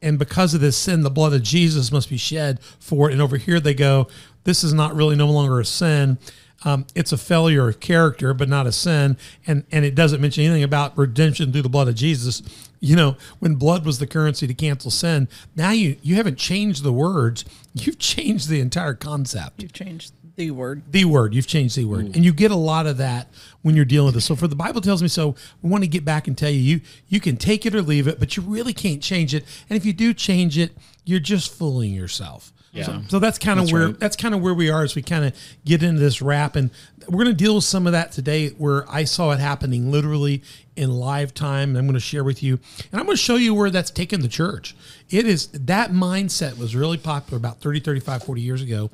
and 0.02 0.18
because 0.18 0.52
of 0.52 0.60
this 0.60 0.76
sin, 0.76 1.02
the 1.02 1.10
blood 1.10 1.32
of 1.32 1.42
Jesus 1.42 1.90
must 1.90 2.10
be 2.10 2.18
shed 2.18 2.60
for 2.78 3.08
it. 3.08 3.14
And 3.14 3.22
over 3.22 3.38
here 3.38 3.58
they 3.58 3.74
go, 3.74 4.08
this 4.44 4.64
is 4.64 4.72
not 4.72 4.94
really 4.94 5.16
no 5.16 5.28
longer 5.28 5.60
a 5.60 5.64
sin. 5.64 6.18
Um, 6.66 6.86
it's 6.94 7.12
a 7.12 7.18
failure 7.18 7.68
of 7.68 7.80
character, 7.80 8.32
but 8.32 8.48
not 8.48 8.66
a 8.66 8.72
sin. 8.72 9.18
And 9.46 9.64
and 9.70 9.84
it 9.84 9.94
doesn't 9.94 10.20
mention 10.20 10.44
anything 10.44 10.62
about 10.62 10.96
redemption 10.96 11.52
through 11.52 11.62
the 11.62 11.68
blood 11.68 11.88
of 11.88 11.94
Jesus. 11.94 12.42
You 12.80 12.96
know, 12.96 13.16
when 13.38 13.54
blood 13.56 13.84
was 13.84 13.98
the 13.98 14.06
currency 14.06 14.46
to 14.46 14.54
cancel 14.54 14.90
sin, 14.90 15.28
now 15.56 15.70
you 15.72 15.96
you 16.02 16.14
haven't 16.14 16.38
changed 16.38 16.82
the 16.82 16.92
words, 16.92 17.44
you've 17.74 17.98
changed 17.98 18.48
the 18.48 18.60
entire 18.60 18.94
concept 18.94 19.60
you've 19.62 19.72
changed 19.72 20.12
the 20.36 20.50
word. 20.50 20.82
the 20.90 21.04
word 21.04 21.34
you've 21.34 21.46
changed 21.46 21.76
the 21.76 21.84
word 21.84 22.06
and 22.06 22.24
you 22.24 22.32
get 22.32 22.50
a 22.50 22.56
lot 22.56 22.86
of 22.86 22.96
that 22.96 23.28
when 23.62 23.76
you're 23.76 23.84
dealing 23.84 24.06
with 24.06 24.14
this 24.14 24.24
so 24.24 24.34
for 24.34 24.48
the 24.48 24.56
bible 24.56 24.80
tells 24.80 25.02
me 25.02 25.08
so 25.08 25.34
we 25.62 25.70
want 25.70 25.84
to 25.84 25.88
get 25.88 26.04
back 26.04 26.26
and 26.26 26.36
tell 26.38 26.50
you 26.50 26.58
you 26.58 26.80
you 27.08 27.20
can 27.20 27.36
take 27.36 27.66
it 27.66 27.74
or 27.74 27.82
leave 27.82 28.08
it 28.08 28.18
but 28.18 28.36
you 28.36 28.42
really 28.42 28.72
can't 28.72 29.02
change 29.02 29.34
it 29.34 29.44
and 29.68 29.76
if 29.76 29.84
you 29.84 29.92
do 29.92 30.12
change 30.14 30.58
it 30.58 30.72
you're 31.04 31.20
just 31.20 31.52
fooling 31.52 31.92
yourself 31.92 32.52
Yeah. 32.74 32.86
so, 32.86 33.02
so 33.06 33.18
that's 33.20 33.38
kind 33.38 33.60
of 33.60 33.70
where 33.70 33.86
right. 33.86 34.00
that's 34.00 34.16
kind 34.16 34.34
of 34.34 34.42
where 34.42 34.52
we 34.52 34.68
are 34.68 34.82
as 34.82 34.96
we 34.96 35.02
kind 35.02 35.24
of 35.24 35.36
get 35.64 35.84
into 35.84 36.00
this 36.00 36.20
wrap 36.20 36.56
and 36.56 36.70
we're 37.08 37.22
going 37.22 37.36
to 37.36 37.44
deal 37.44 37.54
with 37.54 37.62
some 37.62 37.86
of 37.86 37.92
that 37.92 38.10
today 38.10 38.48
where 38.48 38.84
i 38.90 39.04
saw 39.04 39.30
it 39.30 39.38
happening 39.38 39.92
literally 39.92 40.42
in 40.74 40.90
live 40.90 41.32
time 41.32 41.68
and 41.68 41.78
i'm 41.78 41.84
going 41.84 41.94
to 41.94 42.00
share 42.00 42.24
with 42.24 42.42
you 42.42 42.58
and 42.90 43.00
i'm 43.00 43.06
going 43.06 43.16
to 43.16 43.22
show 43.22 43.36
you 43.36 43.54
where 43.54 43.70
that's 43.70 43.92
taken 43.92 44.22
the 44.22 44.28
church 44.28 44.74
it 45.08 45.24
is 45.24 45.46
that 45.52 45.92
mindset 45.92 46.58
was 46.58 46.74
really 46.74 46.98
popular 46.98 47.36
about 47.36 47.60
30 47.60 47.78
35 47.78 48.24
40 48.24 48.40
years 48.40 48.60
ago 48.60 48.90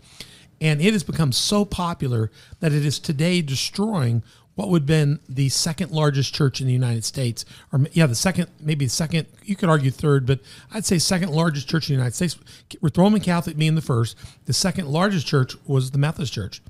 and 0.60 0.82
it 0.82 0.92
has 0.92 1.02
become 1.02 1.32
so 1.32 1.64
popular 1.64 2.30
that 2.60 2.72
it 2.72 2.84
is 2.84 2.98
today 2.98 3.40
destroying 3.40 4.22
what 4.60 4.68
would 4.68 4.82
have 4.82 4.86
been 4.86 5.20
the 5.26 5.48
second 5.48 5.90
largest 5.90 6.34
church 6.34 6.60
in 6.60 6.66
the 6.66 6.72
United 6.72 7.02
States, 7.02 7.46
or 7.72 7.86
yeah, 7.92 8.04
the 8.04 8.14
second, 8.14 8.48
maybe 8.60 8.84
the 8.84 8.90
second. 8.90 9.26
You 9.42 9.56
could 9.56 9.70
argue 9.70 9.90
third, 9.90 10.26
but 10.26 10.40
I'd 10.70 10.84
say 10.84 10.98
second 10.98 11.30
largest 11.30 11.66
church 11.66 11.88
in 11.88 11.94
the 11.94 11.98
United 11.98 12.14
States, 12.14 12.36
with 12.82 12.98
Roman 12.98 13.22
Catholic 13.22 13.56
being 13.56 13.74
the 13.74 13.80
first. 13.80 14.18
The 14.44 14.52
second 14.52 14.88
largest 14.88 15.26
church 15.26 15.56
was 15.66 15.92
the 15.92 15.98
Methodist 15.98 16.34
Church. 16.34 16.60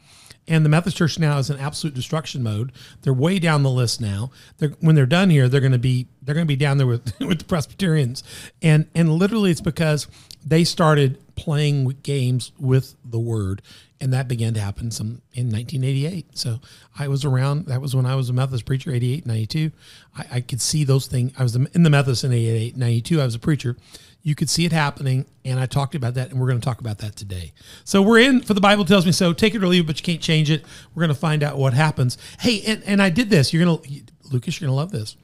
And 0.49 0.65
the 0.65 0.69
Methodist 0.69 0.97
Church 0.97 1.19
now 1.19 1.39
is 1.39 1.51
in 1.51 1.59
absolute 1.59 1.95
destruction 1.95 2.43
mode. 2.43 2.73
They're 3.03 3.13
way 3.13 3.39
down 3.39 3.63
the 3.63 3.71
list 3.71 4.01
now. 4.01 4.31
They're, 4.59 4.71
when 4.81 4.95
they're 4.95 5.07
done 5.07 5.31
here, 5.31 5.49
they're 5.49 5.61
going 5.61 5.73
to 5.73 5.79
be 5.79 6.09
they're 6.23 6.35
going 6.35 6.47
to 6.47 6.49
be 6.49 6.57
down 6.57 6.79
there 6.79 6.87
with 6.87 7.13
with 7.21 7.41
the 7.41 7.45
Presbyterians, 7.45 8.25
and 8.63 8.87
and 8.95 9.13
literally 9.13 9.51
it's 9.51 9.61
because 9.61 10.07
they 10.45 10.65
started 10.65 11.19
playing 11.37 11.97
games 12.03 12.53
with 12.59 12.97
the 13.05 13.19
word, 13.19 13.63
and 14.01 14.13
that 14.13 14.29
began 14.29 14.55
to 14.55 14.61
happen 14.61 14.91
some 14.91 15.23
in 15.33 15.51
1988. 15.51 16.37
So 16.37 16.61
I 16.99 17.09
was 17.09 17.25
around. 17.25 17.67
That 17.67 17.81
was 17.81 17.95
when 17.95 18.07
I 18.07 18.15
was 18.15 18.29
a 18.29 18.33
Methodist 18.33 18.67
preacher, 18.67 18.93
88, 18.93 19.27
92. 19.27 19.73
I, 20.17 20.27
I 20.33 20.41
could 20.41 20.61
see 20.61 20.85
those 20.85 21.07
things. 21.07 21.33
I 21.39 21.43
was 21.43 21.57
in 21.57 21.83
the 21.83 21.91
Methodist 21.91 22.25
in 22.25 22.33
88, 22.33 22.77
92. 22.77 23.21
I 23.21 23.25
was 23.25 23.35
a 23.35 23.39
preacher. 23.39 23.77
You 24.23 24.35
could 24.35 24.51
see 24.51 24.67
it 24.67 24.73
happening, 24.73 25.25
and 25.45 25.59
I 25.59 25.67
talked 25.67 25.95
about 25.95 26.15
that, 26.15 26.31
and 26.31 26.39
we're 26.39 26.47
going 26.47 26.61
to 26.61 26.65
talk 26.65 26.81
about 26.81 26.99
that 26.99 27.17
today. 27.17 27.53
So 27.85 28.03
we're 28.03 28.19
in 28.19 28.43
for 28.43 28.53
the 28.53 28.61
Bible 28.61 28.85
tells 28.85 29.07
me 29.07 29.13
so. 29.13 29.33
Take 29.33 29.55
it 29.55 29.63
or 29.63 29.67
leave 29.67 29.85
it, 29.85 29.87
but 29.87 29.99
you 29.99 30.05
can't 30.05 30.21
change 30.21 30.51
it. 30.51 30.65
We're 30.95 31.01
going 31.01 31.15
to 31.15 31.21
find 31.21 31.43
out 31.43 31.57
what 31.57 31.73
happens. 31.73 32.19
Hey, 32.39 32.63
and, 32.67 32.83
and 32.85 33.01
I 33.01 33.09
did 33.09 33.31
this. 33.31 33.53
You're 33.53 33.65
going 33.65 33.79
to, 33.79 34.03
Lucas, 34.31 34.61
you're 34.61 34.67
going 34.67 34.77
to 34.77 34.81
love 34.81 34.91
this. 34.93 35.17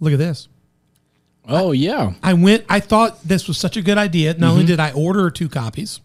Look 0.00 0.12
at 0.12 0.18
this. 0.18 0.48
Oh 1.48 1.72
yeah. 1.72 2.12
I 2.22 2.34
went. 2.34 2.64
I 2.68 2.80
thought 2.80 3.22
this 3.22 3.48
was 3.48 3.58
such 3.58 3.76
a 3.76 3.82
good 3.82 3.98
idea. 3.98 4.34
Not 4.34 4.50
only 4.50 4.62
mm-hmm. 4.62 4.68
did 4.68 4.80
I 4.80 4.92
order 4.92 5.30
two 5.30 5.48
copies, 5.48 6.00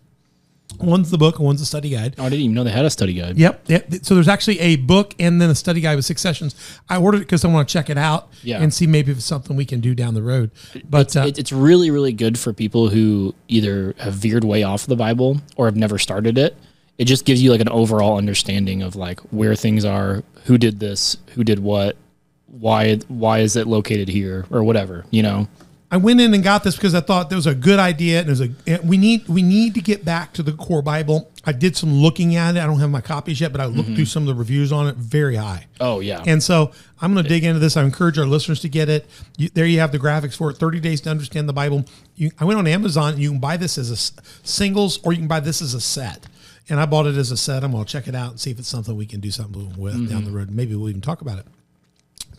one's 0.86 1.10
the 1.12 1.18
book 1.18 1.38
and 1.38 1.46
one's 1.46 1.60
the 1.60 1.66
study 1.66 1.90
guide. 1.90 2.16
Oh, 2.18 2.24
I 2.26 2.30
didn't 2.30 2.42
even 2.44 2.56
know 2.56 2.64
they 2.64 2.72
had 2.72 2.86
a 2.86 2.90
study 2.90 3.14
guide. 3.14 3.38
Yep, 3.38 3.64
yep. 3.68 3.88
So 4.04 4.16
there's 4.16 4.28
actually 4.28 4.60
a 4.60 4.76
book 4.78 5.16
and 5.20 5.42
then 5.42 5.50
a 5.50 5.56
study 5.56 5.82
guide 5.82 5.96
with 5.96 6.06
six 6.06 6.22
sessions. 6.22 6.56
I 6.90 6.98
ordered 6.98 7.18
it 7.18 7.20
because 7.22 7.44
I 7.46 7.48
want 7.48 7.68
to 7.68 7.74
check 7.74 7.90
it 7.90 7.98
out 7.98 8.30
Yeah. 8.44 8.62
and 8.62 8.74
see 8.74 8.88
maybe 8.88 9.12
if 9.12 9.18
it's 9.18 9.26
something 9.26 9.56
we 9.56 9.66
can 9.66 9.80
do 9.80 9.94
down 9.96 10.14
the 10.14 10.22
road. 10.22 10.52
But 10.90 11.16
uh, 11.16 11.32
it's 11.36 11.52
really, 11.52 11.92
really 11.92 12.14
good 12.14 12.38
for 12.40 12.54
people 12.54 12.90
who 12.90 13.34
either 13.48 13.96
have 14.00 14.14
veered 14.14 14.44
way 14.44 14.64
off 14.64 14.86
the 14.86 14.96
Bible 14.96 15.42
or 15.56 15.66
have 15.66 15.76
never 15.76 15.98
started 15.98 16.38
it. 16.38 16.56
It 16.98 17.06
just 17.06 17.26
gives 17.26 17.42
you 17.42 17.50
like 17.52 17.62
an 17.62 17.70
overall 17.70 18.18
understanding 18.18 18.82
of 18.84 18.96
like 18.96 19.20
where 19.32 19.56
things 19.56 19.84
are, 19.84 20.24
who 20.46 20.58
did 20.58 20.80
this, 20.80 21.18
who 21.36 21.44
did 21.44 21.60
what, 21.60 21.98
why 22.48 22.98
why 23.08 23.40
is 23.40 23.56
it 23.56 23.66
located 23.66 24.08
here 24.10 24.46
or 24.52 24.64
whatever, 24.64 25.06
you 25.10 25.24
know. 25.24 25.48
I 25.94 25.98
went 25.98 26.20
in 26.20 26.34
and 26.34 26.44
got 26.44 26.64
this 26.64 26.76
because 26.76 26.96
I 26.96 27.02
thought 27.02 27.30
there 27.30 27.36
was 27.36 27.46
a 27.46 27.54
good 27.54 27.78
idea 27.78 28.22
and 28.22 28.28
there's 28.28 28.42
a 28.42 28.50
we 28.84 28.98
need 28.98 29.28
we 29.28 29.44
need 29.44 29.76
to 29.76 29.80
get 29.80 30.04
back 30.04 30.34
to 30.34 30.42
the 30.42 30.52
core 30.52 30.82
Bible. 30.82 31.32
I 31.46 31.52
did 31.52 31.78
some 31.78 31.94
looking 31.94 32.36
at 32.36 32.56
it. 32.56 32.62
I 32.62 32.66
don't 32.66 32.80
have 32.80 32.90
my 32.90 33.00
copies 33.00 33.40
yet, 33.40 33.52
but 33.52 33.62
I 33.62 33.66
looked 33.66 33.90
through 33.90 34.06
mhm. 34.06 34.08
some 34.08 34.24
of 34.24 34.28
the 34.28 34.34
reviews 34.34 34.72
on 34.72 34.88
it. 34.88 34.96
Very 34.96 35.36
high. 35.36 35.68
Oh 35.80 36.00
yeah. 36.00 36.24
And 36.26 36.42
so 36.42 36.72
I'm 37.00 37.14
going 37.14 37.22
to 37.24 37.30
dig 37.30 37.44
into 37.44 37.60
this. 37.60 37.78
I 37.78 37.84
encourage 37.84 38.18
our 38.18 38.26
listeners 38.26 38.60
to 38.62 38.70
get 38.70 38.90
it. 38.90 39.06
You, 39.38 39.50
there 39.50 39.68
you 39.68 39.82
have 39.82 39.92
the 39.92 40.00
graphics 40.00 40.36
for 40.36 40.50
it. 40.50 40.58
30 40.58 40.80
days 40.80 41.00
to 41.02 41.12
understand 41.12 41.48
the 41.48 41.54
Bible. 41.54 41.86
You, 42.16 42.32
I 42.40 42.46
went 42.46 42.58
on 42.58 42.66
Amazon. 42.66 43.20
You 43.20 43.30
can 43.30 43.40
buy 43.40 43.58
this 43.58 43.78
as 43.78 43.92
a 43.92 44.24
singles, 44.48 44.98
or 45.04 45.14
you 45.14 45.20
can 45.20 45.28
buy 45.28 45.42
this 45.42 45.62
as 45.62 45.76
a 45.76 45.82
set. 45.82 46.26
And 46.70 46.80
I 46.80 46.88
bought 46.88 47.06
it 47.06 47.18
as 47.18 47.30
a 47.30 47.38
set. 47.38 47.64
I'm 47.64 47.72
going 47.72 47.86
to 47.86 47.92
check 47.92 48.08
it 48.08 48.16
out 48.16 48.32
and 48.32 48.40
see 48.40 48.50
if 48.50 48.58
it's 48.58 48.68
something 48.68 48.98
we 48.98 49.06
can 49.06 49.20
do 49.20 49.30
something 49.30 49.78
with 49.78 49.94
down 49.94 50.24
mm-hmm. 50.24 50.26
the 50.26 50.32
road. 50.32 50.50
Maybe 50.50 50.74
we'll 50.74 50.90
even 50.90 51.02
talk 51.02 51.22
about 51.22 51.38
it. 51.38 51.46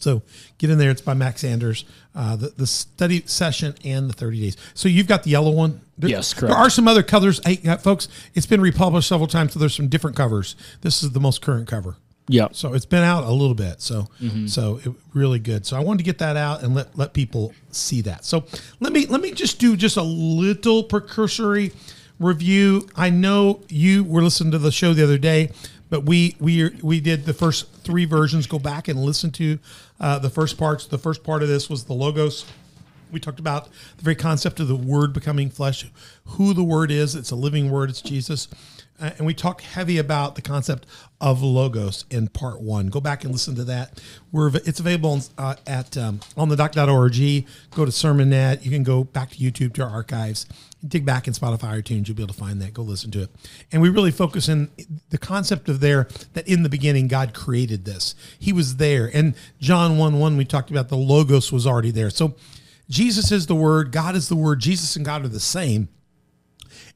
So 0.05 0.23
get 0.59 0.71
in 0.71 0.79
there. 0.79 0.91
It's 0.91 1.01
by 1.01 1.15
Max 1.15 1.43
Anders. 1.43 1.85
Uh, 2.15 2.37
the, 2.37 2.51
the 2.51 2.67
study 2.67 3.25
session 3.27 3.75
and 3.85 4.09
the 4.09 4.13
30 4.15 4.41
days. 4.41 4.57
So 4.75 4.89
you've 4.89 5.09
got 5.09 5.25
the 5.25 5.31
yellow 5.31 5.51
one. 5.51 5.81
There, 5.99 6.09
Yes, 6.11 6.33
There 6.35 6.51
are 6.51 6.71
some 6.71 6.87
other 6.87 7.03
colors. 7.03 7.41
Hey, 7.45 7.59
uh, 7.69 7.77
folks, 7.79 8.07
it's 8.35 8.47
been 8.47 8.61
republished 8.61 9.09
several 9.09 9.27
times, 9.27 9.53
so 9.55 9.59
there's 9.59 9.75
some 9.75 9.89
different 9.89 10.15
covers. 10.17 10.55
This 10.83 11.03
is 11.03 11.11
the 11.11 11.21
most 11.21 11.43
current 11.43 11.67
cover. 11.67 11.97
yeah. 12.29 12.49
So 12.53 12.73
it's 12.75 12.87
been 12.87 13.03
out 13.03 13.25
a 13.25 13.31
little 13.33 13.55
bit. 13.55 13.81
So 13.83 14.07
Mm-hmm. 14.23 14.47
so 14.47 14.81
it 14.85 14.93
really 15.13 15.39
good. 15.41 15.67
So 15.67 15.77
I 15.77 15.81
wanted 15.81 15.99
to 15.99 16.05
get 16.05 16.19
that 16.19 16.37
out 16.37 16.63
and 16.63 16.75
let 16.75 16.97
let 16.97 17.13
people 17.15 17.53
see 17.71 18.01
that. 18.03 18.25
So 18.25 18.45
let 18.81 18.93
me 18.93 19.07
let 19.07 19.21
me 19.21 19.33
just 19.33 19.59
do 19.59 19.77
just 19.77 19.97
a 19.97 20.03
little 20.03 20.83
precursory 20.85 21.73
review. 22.19 22.89
I 22.97 23.11
know 23.11 23.61
you 23.69 24.05
were 24.05 24.23
listening 24.23 24.53
to 24.53 24.59
the 24.59 24.73
show 24.73 24.95
the 24.95 25.03
other 25.05 25.19
day, 25.19 25.51
but 25.91 26.05
we 26.05 26.37
we 26.41 26.71
we 26.83 27.01
did 27.01 27.25
the 27.27 27.35
first 27.35 27.71
three 27.85 28.05
versions. 28.05 28.47
Go 28.47 28.59
back 28.59 28.89
and 28.89 28.99
listen 29.05 29.31
to 29.33 29.59
uh, 30.01 30.19
the 30.19 30.31
first 30.31 30.59
parts. 30.59 30.87
The 30.87 30.99
first 30.99 31.23
part 31.23 31.43
of 31.43 31.49
this 31.49 31.69
was 31.71 31.85
the 31.85 31.93
logos. 31.93 32.45
We 33.13 33.21
talked 33.21 33.39
about 33.39 33.69
the 33.97 34.03
very 34.03 34.17
concept 34.17 34.59
of 34.59 34.67
the 34.67 34.75
word 34.75 35.13
becoming 35.13 35.49
flesh, 35.49 35.87
who 36.25 36.53
the 36.53 36.65
word 36.65 36.91
is. 36.91 37.15
It's 37.15 37.31
a 37.31 37.37
living 37.37 37.71
word. 37.71 37.91
It's 37.91 38.03
Jesus. 38.03 38.49
Uh, 39.01 39.11
and 39.19 39.27
we 39.27 39.35
talked 39.35 39.61
heavy 39.61 39.99
about 39.99 40.37
the 40.37 40.43
concept 40.43 40.87
of 41.21 41.43
logos 41.43 42.05
in 42.11 42.29
part 42.29 42.61
one. 42.61 42.89
Go 42.89 43.01
back 43.01 43.25
and 43.25 43.33
listen 43.33 43.55
to 43.57 43.65
that. 43.65 44.01
We're 44.31 44.49
it's 44.55 44.81
available 44.81 45.21
uh, 45.37 45.57
at 45.67 45.97
um, 45.97 46.21
on 46.37 46.49
the. 46.49 46.57
Go 46.57 47.85
to 47.85 47.91
SermonNet. 47.91 48.65
You 48.65 48.71
can 48.71 48.83
go 48.83 49.05
back 49.05 49.31
to 49.31 49.37
YouTube 49.37 49.75
to 49.75 49.83
our 49.83 49.91
archives. 49.91 50.47
Dig 50.87 51.05
back 51.05 51.27
in 51.27 51.33
Spotify, 51.33 51.79
or 51.79 51.83
iTunes. 51.83 52.09
You'll 52.09 52.17
be 52.17 52.23
able 52.23 52.35
to 52.35 52.39
find 52.39 52.61
that. 52.61 52.75
Go 52.75 52.83
listen 52.83 53.11
to 53.13 53.23
it. 53.23 53.31
And 53.73 53.81
we 53.81 53.89
really 53.89 54.11
focus 54.11 54.49
in 54.49 54.71
the 55.11 55.19
concept 55.19 55.69
of 55.69 55.81
there 55.81 56.09
that 56.35 56.47
in 56.47 56.63
the 56.63 56.69
beginning 56.69 57.09
God 57.09 57.35
created 57.35 57.85
this. 57.85 58.15
He 58.39 58.53
was 58.53 58.77
there. 58.77 59.11
And 59.13 59.35
John 59.61 59.99
one 59.99 60.19
one 60.19 60.37
we 60.37 60.45
talked 60.45 60.71
about 60.71 60.89
the 60.89 60.97
logos 60.97 61.51
was 61.53 61.67
already 61.67 61.91
there. 61.91 62.11
So 62.11 62.35
Jesus 62.89 63.33
is 63.33 63.47
the 63.47 63.55
word. 63.55 63.93
God 63.93 64.15
is 64.15 64.29
the 64.29 64.37
word. 64.37 64.61
Jesus 64.61 64.97
and 64.97 65.05
God 65.05 65.25
are 65.25 65.29
the 65.29 65.41
same 65.41 65.89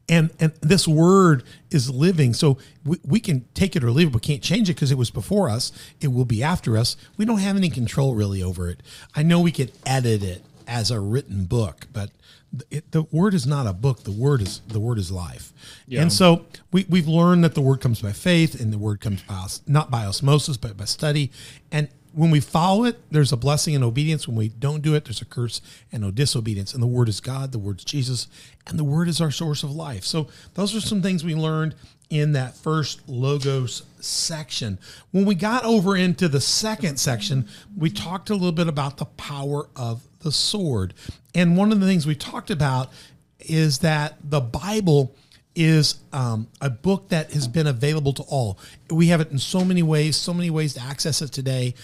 and 0.08 0.30
and 0.40 0.52
this 0.60 0.88
word 0.88 1.44
is 1.70 1.90
living 1.90 2.32
so 2.32 2.58
we, 2.84 2.98
we 3.04 3.20
can 3.20 3.44
take 3.54 3.76
it 3.76 3.84
or 3.84 3.90
leave 3.90 4.08
it 4.08 4.12
but 4.12 4.22
can't 4.22 4.42
change 4.42 4.70
it 4.70 4.74
because 4.74 4.90
it 4.90 4.98
was 4.98 5.10
before 5.10 5.48
us 5.48 5.70
it 6.00 6.08
will 6.08 6.24
be 6.24 6.42
after 6.42 6.76
us 6.76 6.96
we 7.16 7.24
don't 7.24 7.38
have 7.38 7.56
any 7.56 7.70
control 7.70 8.14
really 8.14 8.42
over 8.42 8.68
it 8.68 8.82
i 9.14 9.22
know 9.22 9.40
we 9.40 9.52
could 9.52 9.70
edit 9.84 10.22
it 10.22 10.42
as 10.66 10.90
a 10.90 11.00
written 11.00 11.44
book 11.44 11.86
but 11.92 12.10
it, 12.70 12.90
the 12.92 13.02
word 13.12 13.34
is 13.34 13.46
not 13.46 13.66
a 13.66 13.72
book 13.72 14.04
the 14.04 14.10
word 14.10 14.40
is 14.40 14.60
the 14.68 14.80
word 14.80 14.98
is 14.98 15.10
life 15.10 15.52
and 16.02 16.12
so 16.12 16.46
we, 16.72 16.86
we've 16.88 17.08
learned 17.08 17.44
that 17.44 17.54
the 17.54 17.60
word 17.60 17.80
comes 17.80 18.00
by 18.00 18.12
faith 18.12 18.58
and 18.58 18.72
the 18.72 18.78
word 18.78 19.00
comes 19.00 19.22
by 19.22 19.46
not 19.66 19.90
by 19.90 20.04
osmosis 20.04 20.56
but 20.56 20.76
by 20.76 20.84
study 20.84 21.30
and 21.70 21.88
when 22.18 22.30
we 22.32 22.40
follow 22.40 22.84
it, 22.84 22.98
there's 23.12 23.32
a 23.32 23.36
blessing 23.36 23.76
and 23.76 23.84
obedience. 23.84 24.26
When 24.26 24.36
we 24.36 24.48
don't 24.48 24.82
do 24.82 24.96
it, 24.96 25.04
there's 25.04 25.20
a 25.20 25.24
curse 25.24 25.60
and 25.92 26.02
no 26.02 26.10
disobedience. 26.10 26.74
And 26.74 26.82
the 26.82 26.86
word 26.88 27.08
is 27.08 27.20
God, 27.20 27.52
the 27.52 27.60
word 27.60 27.78
is 27.78 27.84
Jesus, 27.84 28.26
and 28.66 28.76
the 28.76 28.82
word 28.82 29.06
is 29.06 29.20
our 29.20 29.30
source 29.30 29.62
of 29.62 29.70
life. 29.70 30.02
So 30.02 30.26
those 30.54 30.74
are 30.74 30.80
some 30.80 31.00
things 31.00 31.22
we 31.22 31.36
learned 31.36 31.76
in 32.10 32.32
that 32.32 32.56
first 32.56 33.08
logos 33.08 33.82
section. 34.00 34.78
When 35.12 35.26
we 35.26 35.36
got 35.36 35.64
over 35.64 35.96
into 35.96 36.26
the 36.28 36.40
second 36.40 36.98
section, 36.98 37.46
we 37.76 37.90
talked 37.90 38.30
a 38.30 38.34
little 38.34 38.50
bit 38.50 38.66
about 38.66 38.96
the 38.96 39.04
power 39.04 39.68
of 39.76 40.07
the 40.20 40.32
sword. 40.32 40.94
And 41.34 41.56
one 41.56 41.72
of 41.72 41.80
the 41.80 41.86
things 41.86 42.06
we 42.06 42.14
talked 42.14 42.50
about 42.50 42.90
is 43.40 43.78
that 43.78 44.16
the 44.22 44.40
Bible 44.40 45.14
is 45.54 45.96
um, 46.12 46.48
a 46.60 46.70
book 46.70 47.08
that 47.08 47.32
has 47.32 47.48
been 47.48 47.66
available 47.66 48.12
to 48.12 48.22
all. 48.24 48.58
We 48.90 49.08
have 49.08 49.20
it 49.20 49.30
in 49.30 49.38
so 49.38 49.64
many 49.64 49.82
ways, 49.82 50.16
so 50.16 50.32
many 50.32 50.50
ways 50.50 50.74
to 50.74 50.82
access 50.82 51.20
it 51.20 51.32
today, 51.32 51.74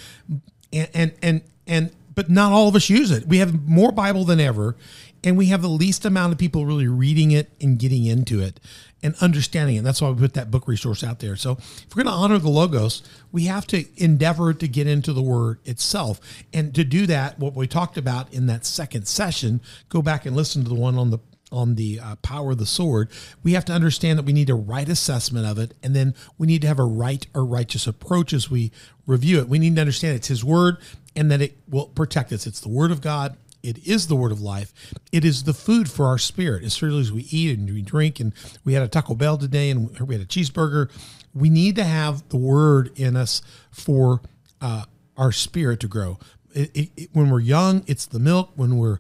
and 0.72 0.88
and 0.94 1.12
and, 1.22 1.42
and 1.66 1.90
but 2.14 2.30
not 2.30 2.52
all 2.52 2.68
of 2.68 2.76
us 2.76 2.88
use 2.88 3.10
it. 3.10 3.26
We 3.26 3.38
have 3.38 3.68
more 3.68 3.90
Bible 3.90 4.24
than 4.24 4.38
ever, 4.38 4.76
and 5.24 5.36
we 5.36 5.46
have 5.46 5.62
the 5.62 5.68
least 5.68 6.04
amount 6.04 6.32
of 6.32 6.38
people 6.38 6.66
really 6.66 6.86
reading 6.86 7.32
it 7.32 7.50
and 7.60 7.78
getting 7.78 8.04
into 8.04 8.40
it 8.40 8.60
and 9.04 9.14
understanding 9.20 9.76
it. 9.76 9.84
That's 9.84 10.00
why 10.00 10.10
we 10.10 10.18
put 10.18 10.34
that 10.34 10.50
book 10.50 10.66
resource 10.66 11.04
out 11.04 11.20
there. 11.20 11.36
So 11.36 11.52
if 11.52 11.94
we're 11.94 12.02
going 12.02 12.12
to 12.12 12.18
honor 12.18 12.38
the 12.38 12.48
logos, 12.48 13.02
we 13.30 13.44
have 13.44 13.66
to 13.68 13.84
endeavor 14.02 14.54
to 14.54 14.66
get 14.66 14.86
into 14.86 15.12
the 15.12 15.22
word 15.22 15.60
itself, 15.64 16.20
and 16.52 16.74
to 16.74 16.82
do 16.82 17.06
that, 17.06 17.38
what 17.38 17.54
we 17.54 17.66
talked 17.66 17.98
about 17.98 18.32
in 18.32 18.46
that 18.46 18.64
second 18.64 19.06
session, 19.06 19.60
go 19.90 20.00
back 20.00 20.24
and 20.24 20.34
listen 20.34 20.64
to 20.64 20.68
the 20.70 20.74
one 20.74 20.96
on 20.96 21.10
the 21.10 21.18
on 21.52 21.76
the 21.76 22.00
uh, 22.00 22.16
power 22.16 22.50
of 22.50 22.58
the 22.58 22.66
sword, 22.66 23.08
we 23.44 23.52
have 23.52 23.64
to 23.64 23.72
understand 23.72 24.18
that 24.18 24.24
we 24.24 24.32
need 24.32 24.50
a 24.50 24.54
right 24.54 24.88
assessment 24.88 25.46
of 25.46 25.56
it, 25.56 25.72
and 25.84 25.94
then 25.94 26.12
we 26.36 26.48
need 26.48 26.60
to 26.62 26.66
have 26.66 26.80
a 26.80 26.84
right 26.84 27.28
or 27.32 27.44
righteous 27.44 27.86
approach 27.86 28.32
as 28.32 28.50
we 28.50 28.72
review 29.06 29.38
it. 29.38 29.48
We 29.48 29.60
need 29.60 29.76
to 29.76 29.80
understand 29.80 30.16
it's 30.16 30.26
His 30.28 30.42
word, 30.42 30.78
and 31.14 31.30
that 31.30 31.40
it 31.40 31.56
will 31.68 31.86
protect 31.86 32.32
us. 32.32 32.46
It's 32.46 32.58
the 32.58 32.68
word 32.68 32.90
of 32.90 33.00
God. 33.00 33.36
It 33.64 33.86
is 33.86 34.06
the 34.08 34.16
word 34.16 34.30
of 34.32 34.40
life. 34.40 34.72
It 35.10 35.24
is 35.24 35.44
the 35.44 35.54
food 35.54 35.90
for 35.90 36.06
our 36.06 36.18
spirit. 36.18 36.62
As 36.64 36.74
certainly 36.74 37.00
as 37.00 37.10
we 37.10 37.22
eat 37.30 37.58
and 37.58 37.68
we 37.72 37.82
drink, 37.82 38.20
and 38.20 38.32
we 38.64 38.74
had 38.74 38.82
a 38.82 38.88
Taco 38.88 39.14
Bell 39.14 39.38
today, 39.38 39.70
and 39.70 39.98
we 40.00 40.14
had 40.14 40.22
a 40.22 40.26
cheeseburger. 40.26 40.90
We 41.34 41.50
need 41.50 41.76
to 41.76 41.84
have 41.84 42.28
the 42.28 42.36
word 42.36 42.92
in 42.96 43.16
us 43.16 43.42
for 43.70 44.20
uh, 44.60 44.84
our 45.16 45.32
spirit 45.32 45.80
to 45.80 45.88
grow. 45.88 46.18
It, 46.52 46.70
it, 46.76 46.90
it- 46.96 47.10
when 47.12 47.30
we're 47.30 47.40
young, 47.40 47.82
it's 47.86 48.06
the 48.06 48.18
milk. 48.20 48.50
When 48.54 48.76
we're 48.76 48.98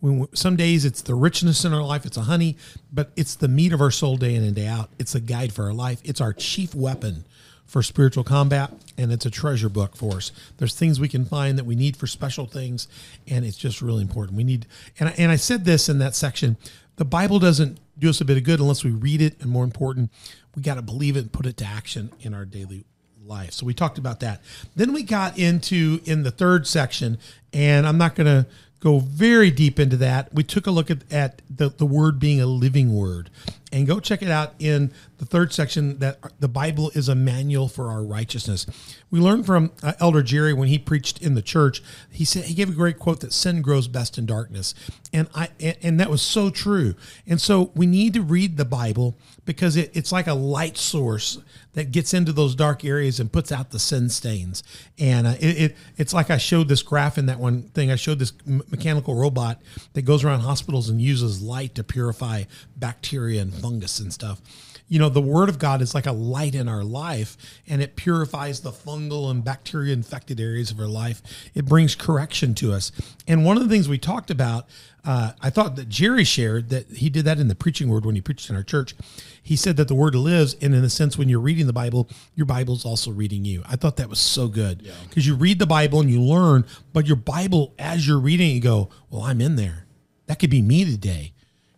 when 0.00 0.18
we, 0.20 0.26
some 0.34 0.56
days 0.56 0.84
it's 0.84 1.00
the 1.02 1.14
richness 1.14 1.64
in 1.64 1.72
our 1.72 1.82
life, 1.82 2.04
it's 2.04 2.16
a 2.18 2.22
honey, 2.22 2.56
but 2.92 3.12
it's 3.16 3.34
the 3.34 3.48
meat 3.48 3.72
of 3.72 3.80
our 3.80 3.90
soul 3.90 4.16
day 4.16 4.34
in 4.34 4.44
and 4.44 4.54
day 4.54 4.66
out. 4.66 4.90
It's 4.98 5.14
a 5.14 5.20
guide 5.20 5.52
for 5.52 5.64
our 5.64 5.72
life. 5.72 6.00
It's 6.04 6.20
our 6.20 6.32
chief 6.34 6.74
weapon 6.74 7.24
for 7.66 7.82
spiritual 7.82 8.24
combat, 8.24 8.72
and 8.96 9.12
it's 9.12 9.26
a 9.26 9.30
treasure 9.30 9.68
book 9.68 9.96
for 9.96 10.16
us. 10.16 10.32
There's 10.58 10.74
things 10.74 11.00
we 11.00 11.08
can 11.08 11.24
find 11.24 11.58
that 11.58 11.64
we 11.64 11.74
need 11.74 11.96
for 11.96 12.06
special 12.06 12.46
things, 12.46 12.88
and 13.26 13.44
it's 13.44 13.58
just 13.58 13.82
really 13.82 14.02
important. 14.02 14.36
We 14.36 14.44
need, 14.44 14.66
and 14.98 15.08
I, 15.08 15.14
and 15.18 15.32
I 15.32 15.36
said 15.36 15.64
this 15.64 15.88
in 15.88 15.98
that 15.98 16.14
section. 16.14 16.56
The 16.96 17.04
Bible 17.04 17.38
doesn't 17.38 17.78
do 17.98 18.08
us 18.08 18.20
a 18.20 18.24
bit 18.24 18.36
of 18.36 18.44
good 18.44 18.60
unless 18.60 18.84
we 18.84 18.90
read 18.90 19.20
it, 19.20 19.40
and 19.40 19.50
more 19.50 19.64
important, 19.64 20.10
we 20.54 20.62
got 20.62 20.76
to 20.76 20.82
believe 20.82 21.16
it 21.16 21.20
and 21.20 21.32
put 21.32 21.44
it 21.44 21.56
to 21.58 21.64
action 21.66 22.12
in 22.20 22.32
our 22.32 22.44
daily 22.44 22.84
life. 23.24 23.52
So 23.52 23.66
we 23.66 23.74
talked 23.74 23.98
about 23.98 24.20
that. 24.20 24.40
Then 24.76 24.92
we 24.92 25.02
got 25.02 25.38
into 25.38 26.00
in 26.04 26.22
the 26.22 26.30
third 26.30 26.66
section, 26.66 27.18
and 27.52 27.86
I'm 27.86 27.98
not 27.98 28.14
going 28.14 28.26
to 28.26 28.48
go 28.80 28.98
very 29.00 29.50
deep 29.50 29.80
into 29.80 29.96
that. 29.96 30.32
We 30.32 30.44
took 30.44 30.66
a 30.66 30.70
look 30.70 30.90
at, 30.90 31.10
at 31.12 31.42
the, 31.50 31.70
the 31.70 31.86
word 31.86 32.18
being 32.20 32.40
a 32.40 32.46
living 32.46 32.94
word. 32.94 33.30
And 33.72 33.86
go 33.86 34.00
check 34.00 34.22
it 34.22 34.30
out 34.30 34.54
in 34.58 34.92
the 35.18 35.26
third 35.26 35.52
section 35.52 35.98
that 35.98 36.18
the 36.40 36.48
Bible 36.48 36.90
is 36.94 37.08
a 37.08 37.14
manual 37.14 37.68
for 37.68 37.90
our 37.90 38.02
righteousness. 38.02 38.66
We 39.10 39.20
learned 39.20 39.46
from 39.46 39.72
uh, 39.82 39.94
Elder 39.98 40.22
Jerry 40.22 40.52
when 40.52 40.68
he 40.68 40.78
preached 40.78 41.22
in 41.22 41.34
the 41.34 41.42
church. 41.42 41.82
He 42.10 42.24
said 42.24 42.44
he 42.44 42.54
gave 42.54 42.68
a 42.68 42.72
great 42.72 42.98
quote 42.98 43.20
that 43.20 43.32
sin 43.32 43.62
grows 43.62 43.88
best 43.88 44.18
in 44.18 44.26
darkness. 44.26 44.74
And 45.12 45.28
I 45.34 45.48
and, 45.60 45.76
and 45.82 46.00
that 46.00 46.10
was 46.10 46.22
so 46.22 46.50
true. 46.50 46.94
And 47.26 47.40
so 47.40 47.72
we 47.74 47.86
need 47.86 48.14
to 48.14 48.22
read 48.22 48.56
the 48.56 48.64
Bible 48.64 49.16
because 49.44 49.76
it, 49.76 49.90
it's 49.96 50.12
like 50.12 50.26
a 50.26 50.34
light 50.34 50.76
source 50.76 51.38
that 51.72 51.92
gets 51.92 52.12
into 52.12 52.32
those 52.32 52.54
dark 52.54 52.84
areas 52.84 53.20
and 53.20 53.32
puts 53.32 53.52
out 53.52 53.70
the 53.70 53.78
sin 53.78 54.08
stains. 54.08 54.62
And 54.98 55.26
uh, 55.26 55.34
it, 55.40 55.60
it 55.60 55.76
it's 55.96 56.12
like 56.12 56.30
I 56.30 56.38
showed 56.38 56.68
this 56.68 56.82
graph 56.82 57.16
in 57.16 57.26
that 57.26 57.38
one 57.38 57.62
thing. 57.62 57.90
I 57.90 57.96
showed 57.96 58.18
this 58.18 58.32
m- 58.46 58.62
mechanical 58.70 59.14
robot 59.14 59.62
that 59.94 60.02
goes 60.02 60.24
around 60.24 60.40
hospitals 60.40 60.88
and 60.88 61.00
uses 61.00 61.40
light 61.40 61.74
to 61.76 61.84
purify 61.84 62.44
bacteria 62.76 63.40
and 63.40 63.54
fungus 63.54 64.00
and 64.00 64.12
stuff. 64.12 64.40
You 64.88 64.98
know, 64.98 65.08
the 65.08 65.20
word 65.20 65.48
of 65.48 65.58
God 65.58 65.82
is 65.82 65.94
like 65.94 66.06
a 66.06 66.12
light 66.12 66.54
in 66.54 66.68
our 66.68 66.84
life 66.84 67.36
and 67.66 67.82
it 67.82 67.96
purifies 67.96 68.60
the 68.60 68.70
fungal 68.70 69.30
and 69.30 69.44
bacteria 69.44 69.92
infected 69.92 70.40
areas 70.40 70.70
of 70.70 70.78
our 70.78 70.86
life. 70.86 71.22
It 71.54 71.64
brings 71.64 71.94
correction 71.94 72.54
to 72.56 72.72
us. 72.72 72.92
And 73.26 73.44
one 73.44 73.56
of 73.56 73.64
the 73.64 73.68
things 73.68 73.88
we 73.88 73.98
talked 73.98 74.30
about, 74.30 74.68
uh, 75.04 75.32
I 75.40 75.50
thought 75.50 75.76
that 75.76 75.88
Jerry 75.88 76.24
shared 76.24 76.68
that 76.70 76.88
he 76.90 77.10
did 77.10 77.24
that 77.24 77.38
in 77.38 77.48
the 77.48 77.54
preaching 77.54 77.88
word 77.88 78.04
when 78.04 78.14
he 78.14 78.20
preached 78.20 78.48
in 78.48 78.56
our 78.56 78.62
church. 78.62 78.94
He 79.42 79.56
said 79.56 79.76
that 79.76 79.88
the 79.88 79.94
word 79.94 80.14
lives, 80.16 80.56
and 80.60 80.74
in 80.74 80.82
a 80.82 80.90
sense, 80.90 81.16
when 81.16 81.28
you're 81.28 81.38
reading 81.38 81.68
the 81.68 81.72
Bible, 81.72 82.08
your 82.34 82.46
Bible's 82.46 82.84
also 82.84 83.12
reading 83.12 83.44
you. 83.44 83.62
I 83.66 83.76
thought 83.76 83.96
that 83.96 84.08
was 84.08 84.18
so 84.18 84.48
good 84.48 84.88
because 85.08 85.26
you 85.26 85.36
read 85.36 85.60
the 85.60 85.66
Bible 85.66 86.00
and 86.00 86.10
you 86.10 86.20
learn, 86.20 86.64
but 86.92 87.06
your 87.06 87.16
Bible, 87.16 87.72
as 87.78 88.06
you're 88.06 88.18
reading, 88.18 88.50
it, 88.50 88.54
you 88.54 88.60
go, 88.60 88.88
"Well, 89.08 89.22
I'm 89.22 89.40
in 89.40 89.54
there. 89.54 89.86
That 90.26 90.40
could 90.40 90.50
be 90.50 90.62
me 90.62 90.84
today." 90.84 91.32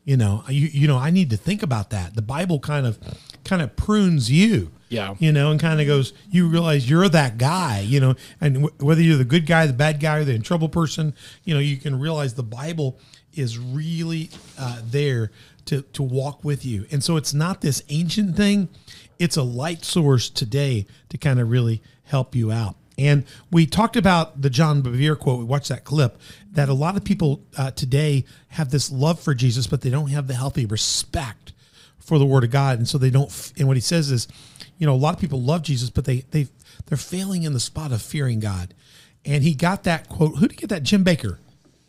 You 0.09 0.17
know, 0.17 0.43
you 0.49 0.69
you 0.69 0.89
know, 0.89 0.97
I 0.97 1.11
need 1.11 1.29
to 1.29 1.37
think 1.37 1.63
about 1.63 1.91
that. 1.91 2.15
The 2.15 2.23
Bible 2.23 2.61
kind 2.61 2.87
of 2.87 2.99
kind 3.45 3.61
of 3.61 3.77
prunes 3.77 4.31
you. 4.31 4.71
Yeah. 4.89 5.17
You 5.19 5.33
know, 5.33 5.51
and 5.51 5.61
kind 5.61 5.83
of 5.83 5.87
goes, 5.87 6.15
you 6.31 6.49
realize 6.49 6.89
you're 6.89 7.11
that 7.11 7.37
guy, 7.37 7.81
you 7.81 8.01
know, 8.01 8.15
and 8.41 8.55
w- 8.55 8.75
whether 8.79 9.03
you're 9.03 9.19
the 9.19 9.25
good 9.27 9.45
guy, 9.45 9.67
the 9.67 9.75
bad 9.75 10.01
guy, 10.01 10.17
or 10.17 10.25
the 10.25 10.35
in 10.35 10.41
trouble 10.41 10.71
person, 10.71 11.13
you 11.45 11.53
know, 11.53 11.61
you 11.61 11.77
can 11.77 12.01
realize 12.01 12.33
the 12.33 12.43
Bible 12.43 12.99
is 13.35 13.59
really 13.59 14.31
uh, 14.59 14.81
there 14.83 15.31
to, 15.67 15.83
to 15.83 16.03
walk 16.03 16.43
with 16.43 16.65
you. 16.65 16.87
And 16.91 17.05
so 17.05 17.19
it's 17.19 17.35
not 17.35 17.61
this 17.61 17.83
ancient 17.91 18.35
thing, 18.35 18.71
it's 19.19 19.37
a 19.37 19.43
light 19.43 19.85
source 19.85 20.31
today 20.31 20.87
to 21.11 21.19
kind 21.19 21.39
of 21.39 21.51
really 21.51 21.83
help 22.05 22.35
you 22.35 22.51
out. 22.51 22.77
And 22.97 23.25
we 23.53 23.67
talked 23.67 23.97
about 23.97 24.41
the 24.41 24.51
John 24.51 24.83
Bevere 24.83 25.19
quote. 25.19 25.39
We 25.39 25.45
watched 25.45 25.69
that 25.69 25.85
clip 25.85 26.19
that 26.59 26.69
a 26.69 26.75
lot 26.75 26.97
of 26.97 27.05
people 27.05 27.41
uh, 27.57 27.71
today 27.71 28.25
have 28.49 28.71
this 28.71 28.91
love 28.91 29.21
for 29.21 29.33
Jesus, 29.33 29.69
but 29.69 29.81
they 29.81 29.91
don't 29.91 30.09
have 30.09 30.27
the 30.27 30.35
healthy 30.35 30.67
respect 30.67 31.53
for 32.01 32.19
the 32.19 32.27
Word 32.27 32.43
of 32.43 32.51
God, 32.51 32.79
and 32.79 32.89
so 32.89 32.99
they 32.99 33.11
don't. 33.11 33.53
And 33.57 33.69
what 33.69 33.77
he 33.77 33.81
says 33.81 34.11
is, 34.11 34.27
you 34.77 34.85
know, 34.85 34.93
a 34.93 34.97
lot 34.97 35.15
of 35.15 35.21
people 35.21 35.41
love 35.41 35.63
Jesus, 35.63 35.89
but 35.89 36.05
they 36.05 36.25
they 36.33 36.49
they're 36.87 36.99
failing 36.99 37.45
in 37.45 37.53
the 37.53 37.61
spot 37.61 37.93
of 37.93 38.03
fearing 38.03 38.41
God. 38.41 38.75
And 39.25 39.45
he 39.45 39.55
got 39.55 39.85
that 39.85 40.09
quote. 40.09 40.39
Who 40.39 40.49
did 40.49 40.53
he 40.53 40.57
get 40.57 40.71
that? 40.71 40.83
Jim 40.83 41.05
Bakker. 41.05 41.39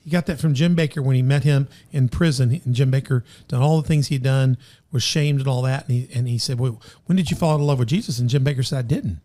He 0.04 0.12
got 0.12 0.28
that 0.28 0.40
from 0.40 0.54
Jim 0.54 0.76
Bakker 0.76 1.04
when 1.04 1.16
he 1.16 1.24
met 1.24 1.44
him 1.44 1.68
in 1.92 2.08
prison. 2.08 2.62
And 2.64 2.76
Jim 2.76 2.92
Bakker 2.92 3.24
done 3.48 3.64
all 3.64 3.82
the 3.82 3.88
things 3.88 4.08
he'd 4.08 4.22
done, 4.22 4.56
was 4.92 5.02
shamed 5.02 5.40
and 5.40 5.48
all 5.48 5.64
that. 5.64 5.88
And 5.88 5.98
he 5.98 6.10
and 6.14 6.28
he 6.28 6.38
said, 6.38 6.60
"Well, 6.60 6.80
when 7.08 7.16
did 7.16 7.32
you 7.32 7.38
fall 7.38 7.56
in 7.56 7.64
love 7.64 7.80
with 7.80 7.88
Jesus?" 7.88 8.20
And 8.20 8.30
Jim 8.30 8.46
Bakker 8.46 8.64
said, 8.64 8.78
"I 8.78 8.88
didn't. 8.88 9.20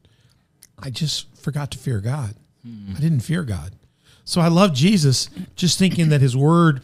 I 0.78 0.88
just 0.88 1.36
forgot 1.36 1.70
to 1.72 1.78
fear 1.78 2.00
God. 2.00 2.34
I 2.96 3.00
didn't 3.00 3.20
fear 3.20 3.42
God. 3.42 3.74
So 4.24 4.40
I 4.40 4.48
love 4.48 4.72
Jesus, 4.74 5.28
just 5.54 5.78
thinking 5.78 6.08
that 6.08 6.20
His 6.20 6.36
Word 6.36 6.82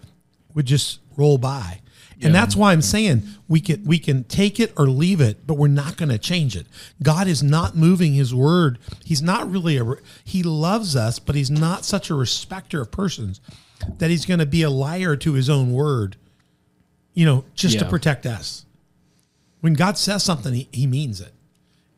would 0.54 0.66
just 0.66 1.00
roll 1.16 1.38
by." 1.38 1.80
And 2.22 2.34
that's 2.34 2.54
why 2.54 2.72
I'm 2.72 2.82
saying 2.82 3.22
we 3.48 3.60
can 3.60 3.82
we 3.84 3.98
can 3.98 4.24
take 4.24 4.60
it 4.60 4.72
or 4.76 4.86
leave 4.86 5.20
it, 5.20 5.46
but 5.46 5.54
we're 5.54 5.68
not 5.68 5.96
going 5.96 6.10
to 6.10 6.18
change 6.18 6.54
it. 6.54 6.66
God 7.02 7.26
is 7.26 7.42
not 7.42 7.76
moving 7.76 8.14
His 8.14 8.34
word. 8.34 8.78
He's 9.04 9.22
not 9.22 9.50
really 9.50 9.78
a. 9.78 9.94
He 10.24 10.42
loves 10.42 10.96
us, 10.96 11.18
but 11.18 11.34
He's 11.34 11.50
not 11.50 11.84
such 11.84 12.10
a 12.10 12.14
respecter 12.14 12.82
of 12.82 12.90
persons 12.90 13.40
that 13.98 14.10
He's 14.10 14.26
going 14.26 14.40
to 14.40 14.46
be 14.46 14.62
a 14.62 14.70
liar 14.70 15.16
to 15.16 15.32
His 15.32 15.48
own 15.48 15.72
word. 15.72 16.16
You 17.14 17.26
know, 17.26 17.44
just 17.54 17.78
to 17.78 17.84
protect 17.86 18.26
us. 18.26 18.66
When 19.60 19.74
God 19.74 19.98
says 19.98 20.22
something, 20.22 20.52
He, 20.52 20.68
he 20.72 20.86
means 20.86 21.20
it. 21.20 21.32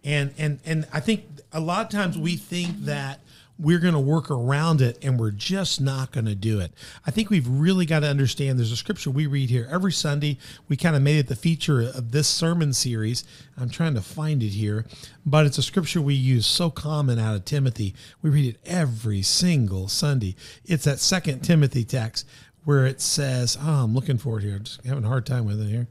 And 0.05 0.35
and 0.38 0.61
and 0.64 0.87
I 0.92 1.00
think 1.00 1.24
a 1.52 1.61
lot 1.61 1.85
of 1.85 1.90
times 1.90 2.16
we 2.16 2.37
think 2.37 2.85
that 2.85 3.20
we're 3.62 3.79
going 3.79 3.94
to 3.94 4.01
work 4.01 4.29
around 4.29 4.81
it 4.81 4.98
and 5.03 5.20
we're 5.20 5.31
just 5.31 5.81
not 5.81 6.11
going 6.11 6.25
to 6.27 6.35
do 6.35 6.59
it. 6.59 6.72
I 7.07 7.12
think 7.12 7.31
we've 7.31 7.46
really 7.46 7.87
got 7.87 8.01
to 8.01 8.09
understand 8.09 8.59
there's 8.59 8.72
a 8.72 8.77
scripture 8.77 9.11
we 9.11 9.29
read 9.29 9.51
here 9.51 9.68
every 9.70 9.92
Sunday. 9.92 10.38
We 10.68 10.77
kind 10.77 10.96
of 10.96 11.03
made 11.03 11.18
it 11.18 11.29
the 11.29 11.37
feature 11.37 11.81
of 11.81 12.11
this 12.11 12.27
sermon 12.27 12.72
series. 12.72 13.22
I'm 13.57 13.70
trying 13.70 13.94
to 13.94 14.03
find 14.03 14.42
it 14.42 14.48
here, 14.48 14.85
but 15.25 15.46
it's 15.46 15.59
a 15.59 15.62
scripture 15.62 16.03
we 16.03 16.14
use 16.14 16.44
so 16.44 16.70
common 16.70 17.20
out 17.20 17.37
of 17.37 17.44
Timothy. 17.44 17.94
We 18.20 18.31
read 18.31 18.53
it 18.53 18.61
every 18.66 19.22
single 19.22 19.87
Sunday. 19.87 20.35
It's 20.64 20.85
that 20.85 20.98
second 20.98 21.42
Timothy 21.42 21.85
text 21.85 22.27
where 22.64 22.85
it 22.85 23.01
says, 23.01 23.57
oh, 23.61 23.85
I'm 23.85 23.94
looking 23.94 24.18
for 24.18 24.38
it 24.38 24.42
here. 24.42 24.57
I'm 24.57 24.64
just 24.64 24.85
having 24.85 25.05
a 25.05 25.09
hard 25.09 25.25
time 25.25 25.46
with 25.46 25.61
it 25.61 25.68
here. 25.68 25.87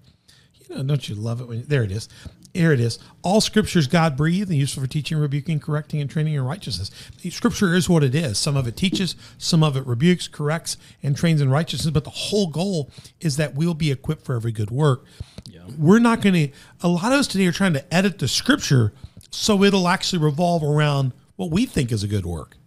You 0.68 0.76
know, 0.76 0.84
don't 0.84 1.08
you 1.08 1.16
love 1.16 1.40
it 1.40 1.48
when 1.48 1.64
there 1.68 1.84
it 1.84 1.92
is. 1.92 2.10
Here 2.54 2.74
it 2.74 2.80
is. 2.80 3.00
All 3.22 3.40
scripture 3.40 3.80
is 3.80 3.88
God 3.88 4.18
breathed 4.18 4.50
and 4.50 4.60
useful 4.60 4.84
for 4.84 4.90
teaching, 4.90 5.18
rebuking, 5.18 5.60
correcting, 5.60 6.02
and 6.02 6.10
training 6.10 6.34
in 6.34 6.44
righteousness. 6.44 6.92
Scripture 7.30 7.74
is 7.74 7.88
what 7.88 8.04
it 8.04 8.14
is. 8.14 8.38
Some 8.38 8.58
of 8.58 8.68
it 8.68 8.76
teaches, 8.76 9.16
some 9.38 9.64
of 9.64 9.78
it 9.78 9.86
rebukes, 9.88 10.28
corrects, 10.28 10.76
and 11.02 11.16
trains 11.16 11.40
in 11.40 11.50
righteousness. 11.50 11.94
But 11.94 12.04
the 12.04 12.10
whole 12.10 12.48
goal 12.48 12.90
is 13.22 13.38
that 13.38 13.56
we'll 13.56 13.74
be 13.74 13.92
equipped 13.92 14.26
for 14.26 14.36
every 14.36 14.52
good 14.52 14.70
work. 14.70 15.06
We're 15.78 16.00
not 16.00 16.22
going 16.22 16.34
to, 16.34 16.50
a 16.82 16.88
lot 16.90 17.14
of 17.14 17.20
us 17.20 17.28
today 17.28 17.48
are 17.48 17.52
trying 17.52 17.74
to 17.74 17.94
edit 17.94 18.20
the 18.20 18.28
scripture 18.28 18.92
so 19.30 19.64
it'll 19.64 19.88
actually 19.88 20.20
revolve 20.20 20.64
around 20.64 21.14
what 21.38 21.52
we 21.52 21.66
think 21.66 21.92
is 21.92 22.04
a 22.04 22.08
good 22.08 22.26
work. 22.26 22.58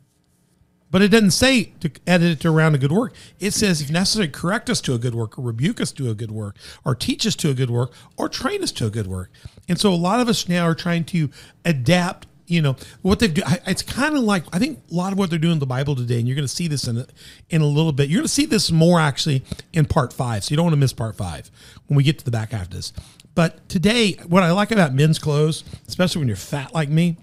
But 0.94 1.02
it 1.02 1.08
doesn't 1.08 1.32
say 1.32 1.72
to 1.80 1.90
edit 2.06 2.30
it 2.30 2.40
to 2.42 2.50
around 2.50 2.76
a 2.76 2.78
good 2.78 2.92
work. 2.92 3.14
It 3.40 3.50
says, 3.50 3.80
if 3.80 3.90
necessary, 3.90 4.28
correct 4.28 4.70
us 4.70 4.80
to 4.82 4.94
a 4.94 4.98
good 4.98 5.12
work, 5.16 5.36
or 5.36 5.42
rebuke 5.42 5.80
us 5.80 5.90
to 5.90 6.08
a 6.08 6.14
good 6.14 6.30
work, 6.30 6.56
or 6.84 6.94
teach 6.94 7.26
us 7.26 7.34
to 7.34 7.50
a 7.50 7.54
good 7.54 7.68
work, 7.68 7.90
or 8.16 8.28
train 8.28 8.62
us 8.62 8.70
to 8.70 8.86
a 8.86 8.90
good 8.90 9.08
work. 9.08 9.32
And 9.68 9.76
so 9.76 9.92
a 9.92 9.96
lot 9.96 10.20
of 10.20 10.28
us 10.28 10.48
now 10.48 10.64
are 10.68 10.74
trying 10.76 11.02
to 11.06 11.30
adapt. 11.64 12.28
You 12.46 12.62
know 12.62 12.76
what 13.02 13.18
they've 13.18 13.34
do. 13.34 13.42
I- 13.44 13.58
It's 13.66 13.82
kind 13.82 14.16
of 14.16 14.22
like 14.22 14.44
I 14.52 14.60
think 14.60 14.84
a 14.88 14.94
lot 14.94 15.12
of 15.12 15.18
what 15.18 15.30
they're 15.30 15.38
doing 15.40 15.54
in 15.54 15.58
the 15.58 15.66
Bible 15.66 15.96
today, 15.96 16.20
and 16.20 16.28
you're 16.28 16.36
going 16.36 16.46
to 16.46 16.54
see 16.54 16.68
this 16.68 16.86
in 16.86 16.98
a, 16.98 17.06
in 17.50 17.60
a 17.60 17.66
little 17.66 17.90
bit. 17.90 18.08
You're 18.08 18.18
going 18.20 18.28
to 18.28 18.32
see 18.32 18.46
this 18.46 18.70
more 18.70 19.00
actually 19.00 19.42
in 19.72 19.86
part 19.86 20.12
five. 20.12 20.44
So 20.44 20.52
you 20.52 20.56
don't 20.56 20.66
want 20.66 20.74
to 20.74 20.80
miss 20.80 20.92
part 20.92 21.16
five 21.16 21.50
when 21.88 21.96
we 21.96 22.04
get 22.04 22.20
to 22.20 22.24
the 22.24 22.30
back 22.30 22.52
half 22.52 22.66
of 22.66 22.70
this. 22.70 22.92
But 23.34 23.68
today, 23.68 24.12
what 24.28 24.44
I 24.44 24.52
like 24.52 24.70
about 24.70 24.94
men's 24.94 25.18
clothes, 25.18 25.64
especially 25.88 26.20
when 26.20 26.28
you're 26.28 26.36
fat 26.36 26.72
like 26.72 26.88
me, 26.88 27.16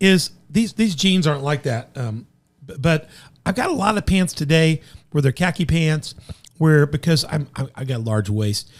is 0.00 0.32
these 0.50 0.74
these 0.74 0.94
jeans 0.94 1.26
aren't 1.26 1.42
like 1.44 1.62
that. 1.62 1.96
Um, 1.96 2.26
but 2.66 3.08
I've 3.44 3.54
got 3.54 3.70
a 3.70 3.74
lot 3.74 3.96
of 3.96 4.06
pants 4.06 4.32
today 4.32 4.80
where 5.10 5.22
they're 5.22 5.32
khaki 5.32 5.64
pants, 5.64 6.14
where 6.58 6.86
because 6.86 7.24
I'm 7.28 7.48
I, 7.56 7.66
I 7.76 7.84
got 7.84 7.98
a 7.98 8.02
large 8.02 8.28
waist. 8.28 8.70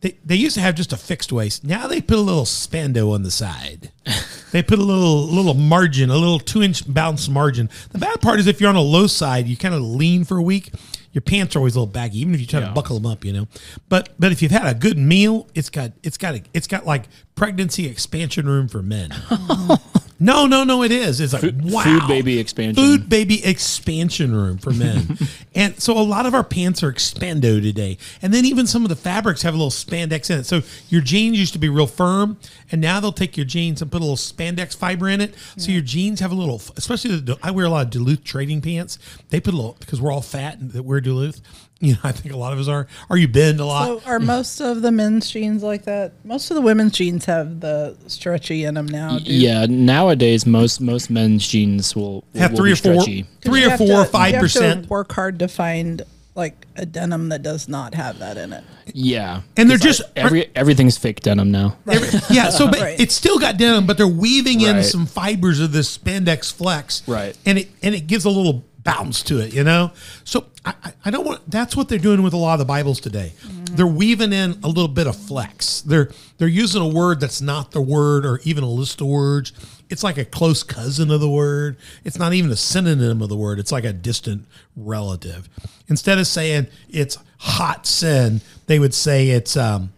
They, 0.00 0.18
they 0.24 0.36
used 0.36 0.54
to 0.56 0.60
have 0.60 0.74
just 0.74 0.92
a 0.92 0.96
fixed 0.96 1.32
waist. 1.32 1.64
Now 1.64 1.86
they 1.86 2.02
put 2.02 2.18
a 2.18 2.20
little 2.20 2.44
spando 2.44 3.12
on 3.14 3.22
the 3.22 3.30
side. 3.30 3.90
they 4.52 4.62
put 4.62 4.78
a 4.78 4.82
little 4.82 5.24
little 5.26 5.54
margin, 5.54 6.10
a 6.10 6.16
little 6.16 6.38
two 6.38 6.62
inch 6.62 6.92
bounce 6.92 7.28
margin. 7.28 7.70
The 7.92 7.98
bad 7.98 8.20
part 8.20 8.38
is 8.38 8.46
if 8.46 8.60
you're 8.60 8.70
on 8.70 8.76
a 8.76 8.82
low 8.82 9.06
side, 9.06 9.46
you 9.46 9.56
kind 9.56 9.74
of 9.74 9.82
lean 9.82 10.24
for 10.24 10.36
a 10.36 10.42
week. 10.42 10.72
Your 11.16 11.22
pants 11.22 11.56
are 11.56 11.60
always 11.60 11.74
a 11.74 11.80
little 11.80 11.90
baggy, 11.90 12.20
even 12.20 12.34
if 12.34 12.42
you 12.42 12.46
try 12.46 12.60
to 12.60 12.72
buckle 12.72 12.98
them 12.98 13.10
up, 13.10 13.24
you 13.24 13.32
know. 13.32 13.48
But 13.88 14.10
but 14.18 14.32
if 14.32 14.42
you've 14.42 14.52
had 14.52 14.66
a 14.66 14.78
good 14.78 14.98
meal, 14.98 15.48
it's 15.54 15.70
got 15.70 15.92
it's 16.02 16.18
got 16.18 16.34
a, 16.34 16.42
it's 16.52 16.66
got 16.66 16.84
like 16.84 17.04
pregnancy 17.34 17.86
expansion 17.86 18.46
room 18.46 18.68
for 18.68 18.82
men. 18.82 19.14
No, 20.18 20.46
no, 20.46 20.64
no, 20.64 20.82
it 20.82 20.92
is. 20.92 21.20
It's 21.20 21.34
like 21.34 21.54
wow. 21.62 21.82
food 21.82 22.08
baby 22.08 22.38
expansion. 22.38 22.82
Food 22.82 23.08
baby 23.08 23.44
expansion 23.44 24.34
room 24.34 24.56
for 24.56 24.70
men. 24.70 25.18
and 25.54 25.80
so 25.80 25.98
a 25.98 26.00
lot 26.00 26.24
of 26.24 26.34
our 26.34 26.44
pants 26.44 26.82
are 26.82 26.90
expando 26.90 27.60
today. 27.60 27.98
And 28.22 28.32
then 28.32 28.46
even 28.46 28.66
some 28.66 28.82
of 28.82 28.88
the 28.88 28.96
fabrics 28.96 29.42
have 29.42 29.52
a 29.52 29.56
little 29.58 29.70
spandex 29.70 30.30
in 30.30 30.40
it. 30.40 30.44
So 30.44 30.62
your 30.88 31.02
jeans 31.02 31.38
used 31.38 31.52
to 31.52 31.58
be 31.58 31.68
real 31.68 31.86
firm, 31.86 32.38
and 32.72 32.80
now 32.80 32.98
they'll 32.98 33.12
take 33.12 33.36
your 33.36 33.44
jeans 33.44 33.82
and 33.82 33.92
put 33.92 33.98
a 33.98 34.04
little 34.04 34.16
spandex 34.16 34.74
fiber 34.74 35.06
in 35.06 35.20
it. 35.20 35.34
So 35.58 35.70
your 35.70 35.82
jeans 35.82 36.20
have 36.20 36.32
a 36.32 36.34
little, 36.34 36.62
especially 36.76 37.20
the, 37.20 37.38
I 37.42 37.50
wear 37.50 37.66
a 37.66 37.70
lot 37.70 37.84
of 37.84 37.90
Duluth 37.90 38.24
trading 38.24 38.62
pants. 38.62 38.98
They 39.28 39.40
put 39.40 39.52
a 39.52 39.56
little, 39.56 39.76
because 39.78 40.00
we're 40.00 40.12
all 40.12 40.22
fat 40.22 40.58
and 40.58 40.70
that 40.72 40.84
wear 40.84 41.02
Duluth. 41.06 41.40
You 41.78 41.92
know, 41.92 41.98
I 42.04 42.12
think 42.12 42.32
a 42.34 42.38
lot 42.38 42.54
of 42.54 42.58
us 42.58 42.68
are. 42.68 42.86
Are 43.10 43.18
you 43.18 43.28
bend 43.28 43.60
a 43.60 43.66
lot. 43.66 44.00
So 44.02 44.10
are 44.10 44.18
most 44.34 44.60
of 44.62 44.80
the 44.80 44.90
men's 44.90 45.30
jeans 45.30 45.62
like 45.62 45.84
that? 45.84 46.14
Most 46.24 46.50
of 46.50 46.54
the 46.54 46.62
women's 46.62 46.92
jeans 46.92 47.26
have 47.26 47.60
the 47.60 47.94
stretchy 48.06 48.64
in 48.64 48.72
them 48.76 48.86
now. 48.86 49.18
Do 49.18 49.30
Yeah, 49.30 49.66
nowadays 49.68 50.46
most 50.46 50.80
most 50.80 51.10
men's 51.10 51.46
jeans 51.46 51.94
will, 51.94 52.24
will 52.32 52.40
have 52.40 52.52
will 52.52 52.56
three 52.60 52.70
be 52.70 52.72
or 52.72 52.76
four, 52.76 53.02
stretchy. 53.02 53.22
'Cause 53.24 53.30
three 53.42 53.64
or 53.66 53.76
four, 53.76 54.04
to- 54.04 54.10
five 54.10 54.36
percent. 54.36 54.88
Work 54.88 55.12
hard 55.12 55.38
to 55.40 55.48
find 55.48 56.00
like 56.34 56.66
a 56.76 56.86
denim 56.86 57.28
that 57.28 57.42
does 57.42 57.68
not 57.68 57.94
have 57.94 58.20
that 58.20 58.38
in 58.38 58.54
it. 58.54 58.64
Yeah, 58.94 59.42
And 59.58 59.68
they're 59.68 59.74
It's 59.76 59.84
just- 59.84 60.02
every 60.16 60.46
everything's 60.56 60.96
fake 60.96 61.20
denim 61.20 61.50
now. 61.50 61.76
Every- 61.86 62.20
yeah, 62.34 62.48
so 62.48 62.68
but 62.70 62.80
Right. 62.88 62.98
it's 62.98 63.14
still 63.14 63.38
got 63.38 63.58
denim, 63.58 63.84
but 63.86 63.98
they're 63.98 64.08
weaving 64.08 64.62
in 64.62 64.82
some 64.82 65.04
fibers 65.04 65.60
of 65.60 65.72
this 65.72 65.94
spandex 65.98 66.50
flex, 66.50 67.02
Right. 67.06 67.36
And 67.44 67.58
it 67.58 67.68
and 67.82 67.94
it 67.94 68.06
gives 68.06 68.24
a 68.24 68.30
little 68.30 68.64
bounce 68.86 69.22
to 69.24 69.38
it, 69.40 69.52
you 69.52 69.62
know. 69.64 69.90
So 70.24 70.46
I, 70.64 70.74
I- 70.82 70.92
I 71.04 71.10
don't 71.10 71.26
want. 71.26 71.48
That's 71.50 71.76
what 71.76 71.88
they're 71.88 71.98
doing 71.98 72.22
with 72.22 72.32
a 72.32 72.36
lot 72.38 72.54
of 72.54 72.58
the 72.60 72.64
Bibles 72.64 73.00
today. 73.00 73.32
They're 73.72 73.86
weaving 73.86 74.32
in 74.32 74.52
a 74.64 74.68
little 74.68 74.88
bit 74.88 75.06
of 75.06 75.14
flex. 75.16 75.82
They're 75.82 76.10
they're 76.38 76.48
using 76.48 76.80
a 76.82 76.88
word 76.88 77.20
that's 77.20 77.40
not 77.42 77.72
the 77.72 77.80
word, 77.82 78.24
or 78.24 78.40
even 78.44 78.64
a 78.64 78.68
list 78.70 79.00
of 79.00 79.06
words. 79.08 79.52
It's 79.90 80.02
like 80.02 80.16
a 80.18 80.24
close 80.24 80.62
cousin 80.64 81.10
of 81.10 81.20
the 81.20 81.28
word. 81.28 81.76
It's 82.04 82.18
not 82.18 82.32
even 82.32 82.50
a 82.50 82.56
synonym 82.56 83.20
of 83.22 83.28
the 83.28 83.36
word. 83.36 83.58
It's 83.60 83.70
like 83.70 83.84
a 83.84 83.92
distant 83.92 84.46
relative. 84.74 85.48
Instead 85.88 86.18
of 86.18 86.26
saying 86.26 86.66
it's 86.88 87.18
hot 87.38 87.86
sin, 87.86 88.40
they 88.66 88.78
would 88.80 88.94
say 88.94 89.28
it's 89.30 89.56
um, 89.56 89.92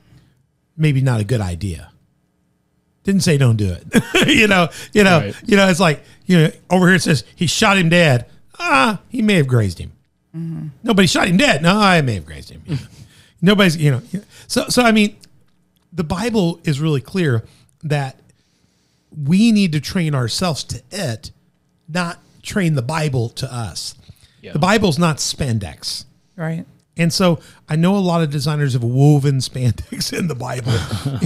maybe 0.76 1.00
not 1.00 1.20
a 1.20 1.24
good 1.24 1.40
idea. 1.40 1.90
Didn't 3.04 3.22
say 3.22 3.38
don't 3.38 3.56
do 3.56 3.72
it. 3.72 3.86
you 4.28 4.46
know, 4.46 4.68
you 4.92 5.04
know, 5.04 5.18
Right. 5.20 5.34
you 5.46 5.56
know, 5.56 5.68
it's 5.68 5.80
like, 5.80 6.02
you 6.26 6.36
know, 6.38 6.50
over 6.68 6.86
here 6.88 6.96
it 6.96 7.02
says 7.02 7.24
he 7.34 7.46
shot 7.46 7.78
him 7.78 7.88
dead. 7.88 8.26
Ah, 8.58 9.00
he 9.08 9.22
may 9.22 9.34
have 9.34 9.46
grazed 9.46 9.78
him. 9.78 9.92
Nobody 10.84 11.08
shot 11.08 11.26
him 11.26 11.36
dead. 11.36 11.62
No, 11.62 11.78
I 11.78 12.00
may 12.02 12.14
have 12.14 12.26
grazed 12.26 12.50
him. 12.50 12.62
Nobody's, 13.42 13.76
you 13.76 13.90
know. 13.90 14.02
So, 14.46 14.68
so 14.68 14.82
I 14.82 14.92
mean, 14.92 15.16
the 15.92 16.04
Bible 16.04 16.60
is 16.64 16.80
really 16.80 17.00
clear 17.00 17.44
that 17.82 18.20
we 19.26 19.52
need 19.52 19.72
to 19.72 19.80
train 19.80 20.14
ourselves 20.14 20.64
to 20.64 20.82
it, 20.90 21.32
not 21.88 22.20
train 22.42 22.74
the 22.74 22.82
Bible 22.82 23.30
to 23.30 23.52
us. 23.52 23.94
Yeah. 24.40 24.52
The 24.52 24.58
Bible's 24.58 24.98
not 24.98 25.16
spandex. 25.16 26.04
Right. 26.36 26.66
And 26.96 27.12
so 27.12 27.40
I 27.68 27.76
know 27.76 27.96
a 27.96 27.98
lot 27.98 28.22
of 28.22 28.30
designers 28.30 28.72
have 28.72 28.84
woven 28.84 29.38
spandex 29.38 30.12
in 30.18 30.28
the 30.28 30.34
Bible, 30.34 30.72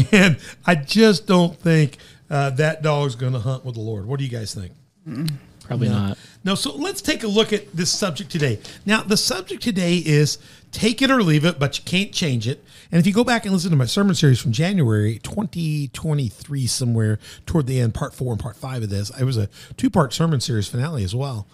and 0.12 0.38
I 0.66 0.74
just 0.74 1.26
don't 1.26 1.58
think 1.58 1.96
uh, 2.30 2.50
that 2.50 2.82
dog's 2.82 3.14
going 3.14 3.32
to 3.32 3.38
hunt 3.38 3.64
with 3.64 3.74
the 3.74 3.80
Lord. 3.80 4.06
What 4.06 4.18
do 4.18 4.24
you 4.24 4.30
guys 4.30 4.54
think? 4.54 4.72
Probably 5.66 5.88
not. 5.88 6.18
No, 6.44 6.54
so 6.54 6.74
let's 6.74 7.00
take 7.00 7.22
a 7.22 7.28
look 7.28 7.52
at 7.52 7.72
this 7.72 7.90
subject 7.90 8.30
today. 8.30 8.58
Now, 8.84 9.02
the 9.02 9.16
subject 9.16 9.62
today 9.62 9.98
is 9.98 10.38
take 10.72 11.00
it 11.00 11.10
or 11.10 11.22
leave 11.22 11.44
it, 11.44 11.58
but 11.58 11.78
you 11.78 11.84
can't 11.84 12.12
change 12.12 12.48
it. 12.48 12.64
And 12.90 12.98
if 12.98 13.06
you 13.06 13.12
go 13.12 13.22
back 13.22 13.44
and 13.44 13.54
listen 13.54 13.70
to 13.70 13.76
my 13.76 13.84
sermon 13.84 14.14
series 14.14 14.40
from 14.40 14.52
January 14.52 15.18
2023, 15.22 16.66
somewhere 16.66 17.18
toward 17.46 17.66
the 17.66 17.80
end, 17.80 17.94
part 17.94 18.12
four 18.12 18.32
and 18.32 18.40
part 18.40 18.56
five 18.56 18.82
of 18.82 18.90
this, 18.90 19.10
it 19.18 19.24
was 19.24 19.36
a 19.36 19.48
two 19.76 19.88
part 19.88 20.12
sermon 20.12 20.40
series 20.40 20.66
finale 20.66 21.04
as 21.04 21.14
well. 21.14 21.46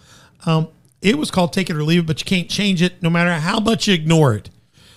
Um, 0.45 0.69
it 1.01 1.17
was 1.17 1.31
called 1.31 1.53
Take 1.53 1.69
It 1.69 1.75
or 1.75 1.83
Leave 1.83 2.01
It, 2.01 2.07
but 2.07 2.19
you 2.19 2.25
can't 2.25 2.49
change 2.49 2.81
it 2.81 3.01
no 3.01 3.09
matter 3.09 3.33
how 3.33 3.59
much 3.59 3.87
you 3.87 3.93
ignore 3.93 4.33
it. 4.33 4.49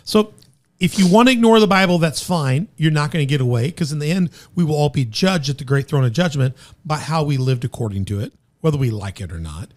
So 0.05 0.33
if 0.81 0.99
you 0.99 1.07
want 1.07 1.29
to 1.29 1.33
ignore 1.33 1.61
the 1.61 1.69
Bible, 1.69 1.99
that's 1.99 2.21
fine. 2.21 2.67
You're 2.77 2.91
not 2.91 3.13
going 3.13 3.23
to 3.23 3.31
get 3.31 3.41
away 3.41 3.67
because 3.67 3.93
in 3.93 4.01
the 4.01 4.11
end, 4.11 4.31
we 4.55 4.65
will 4.65 4.75
all 4.75 4.89
be 4.89 5.05
judged 5.05 5.49
at 5.49 5.59
the 5.59 5.65
great 5.65 5.87
throne 5.87 6.05
of 6.05 6.13
judgment 6.13 6.57
by 6.85 6.97
how 6.97 7.23
we 7.23 7.37
lived 7.37 7.65
according 7.65 8.05
to 8.07 8.19
it, 8.19 8.33
whether 8.63 8.79
we 8.79 8.91
like 8.91 9.21
it 9.21 9.31
or 9.31 9.39
not. 9.39 9.69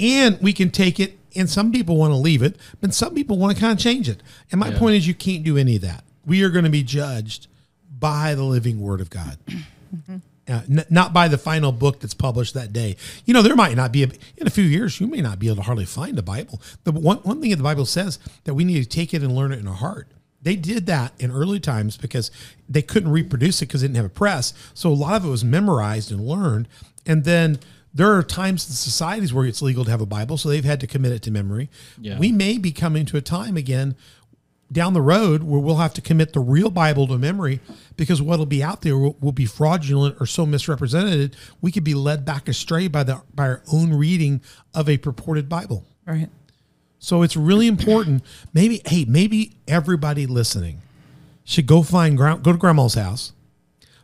And 0.00 0.40
we 0.40 0.52
can 0.52 0.70
take 0.70 1.00
it, 1.00 1.18
and 1.34 1.50
some 1.50 1.72
people 1.72 1.96
want 1.96 2.12
to 2.12 2.16
leave 2.16 2.40
it, 2.42 2.56
but 2.80 2.94
some 2.94 3.14
people 3.14 3.36
want 3.36 3.56
to 3.56 3.60
kind 3.60 3.72
of 3.72 3.78
change 3.82 4.08
it. 4.08 4.22
And 4.52 4.60
my 4.60 4.68
Yeah. 4.68 4.78
point 4.78 4.94
is, 4.94 5.08
you 5.08 5.14
can't 5.14 5.42
do 5.42 5.58
any 5.58 5.74
of 5.76 5.82
that. 5.82 6.04
We 6.24 6.42
are 6.44 6.50
going 6.50 6.64
to 6.64 6.70
be 6.70 6.84
judged 6.84 7.48
by 7.98 8.36
the 8.36 8.44
living 8.44 8.80
Word 8.80 9.00
of 9.00 9.10
God. 9.10 9.38
Uh, 10.48 10.62
n- 10.70 10.84
not 10.88 11.12
by 11.12 11.28
the 11.28 11.36
final 11.36 11.72
book 11.72 12.00
that's 12.00 12.14
published 12.14 12.54
that 12.54 12.72
day. 12.72 12.96
You 13.26 13.34
know, 13.34 13.42
there 13.42 13.54
might 13.56 13.76
not 13.76 13.92
be 13.92 14.02
a, 14.04 14.06
in 14.38 14.46
a 14.46 14.50
few 14.50 14.64
years. 14.64 14.98
You 14.98 15.06
may 15.06 15.20
not 15.20 15.38
be 15.38 15.48
able 15.48 15.56
to 15.56 15.62
hardly 15.62 15.84
find 15.84 16.18
a 16.18 16.22
Bible. 16.22 16.62
The 16.84 16.92
one 16.92 17.18
one 17.18 17.40
thing 17.42 17.50
the 17.50 17.56
Bible 17.62 17.84
says 17.84 18.18
that 18.44 18.54
we 18.54 18.64
need 18.64 18.82
to 18.82 18.88
take 18.88 19.12
it 19.12 19.22
and 19.22 19.34
learn 19.36 19.52
it 19.52 19.58
in 19.58 19.68
our 19.68 19.74
heart. 19.74 20.08
They 20.40 20.56
did 20.56 20.86
that 20.86 21.12
in 21.18 21.30
early 21.30 21.60
times 21.60 21.98
because 21.98 22.30
they 22.66 22.80
couldn't 22.80 23.10
reproduce 23.10 23.60
it 23.60 23.66
because 23.66 23.82
they 23.82 23.88
didn't 23.88 23.96
have 23.96 24.06
a 24.06 24.10
press. 24.10 24.54
So 24.72 24.90
a 24.90 24.94
lot 24.94 25.16
of 25.16 25.26
it 25.26 25.28
was 25.28 25.44
memorized 25.44 26.10
and 26.10 26.26
learned. 26.26 26.66
And 27.04 27.24
then 27.24 27.58
there 27.94 28.12
are 28.12 28.22
times 28.22 28.68
in 28.68 28.74
societies 28.74 29.32
where 29.32 29.46
it's 29.46 29.62
legal 29.62 29.84
to 29.84 29.90
have 29.90 30.00
a 30.00 30.06
Bible, 30.06 30.36
so 30.36 30.48
they've 30.48 30.64
had 30.64 30.80
to 30.80 30.86
commit 30.86 31.12
it 31.12 31.22
to 31.22 31.30
memory. 31.30 31.70
Yeah. 32.00 32.18
We 32.18 32.32
may 32.32 32.58
be 32.58 32.72
coming 32.72 33.06
to 33.06 33.16
a 33.16 33.20
time 33.20 33.56
again 33.56 33.96
down 34.70 34.92
the 34.92 35.00
road 35.00 35.42
where 35.42 35.60
we'll 35.60 35.76
have 35.76 35.94
to 35.94 36.00
commit 36.00 36.32
the 36.32 36.40
real 36.40 36.70
Bible 36.70 37.06
to 37.06 37.18
memory 37.18 37.60
because 37.96 38.20
what'll 38.20 38.46
be 38.46 38.62
out 38.62 38.82
there 38.82 38.98
will, 38.98 39.16
will 39.20 39.32
be 39.32 39.46
fraudulent 39.46 40.16
or 40.20 40.26
so 40.26 40.44
misrepresented 40.44 41.34
we 41.62 41.72
could 41.72 41.84
be 41.84 41.94
led 41.94 42.24
back 42.24 42.48
astray 42.48 42.86
by 42.86 43.02
the 43.02 43.22
by 43.34 43.44
our 43.44 43.62
own 43.72 43.94
reading 43.94 44.42
of 44.74 44.88
a 44.88 44.98
purported 44.98 45.48
Bible. 45.48 45.84
Right. 46.06 46.28
So 46.98 47.22
it's 47.22 47.36
really 47.36 47.66
important. 47.66 48.24
Maybe 48.52 48.82
hey, 48.84 49.04
maybe 49.06 49.56
everybody 49.66 50.26
listening 50.26 50.82
should 51.44 51.66
go 51.66 51.82
find 51.82 52.16
gra- 52.16 52.38
go 52.42 52.52
to 52.52 52.58
grandma's 52.58 52.94
house, 52.94 53.32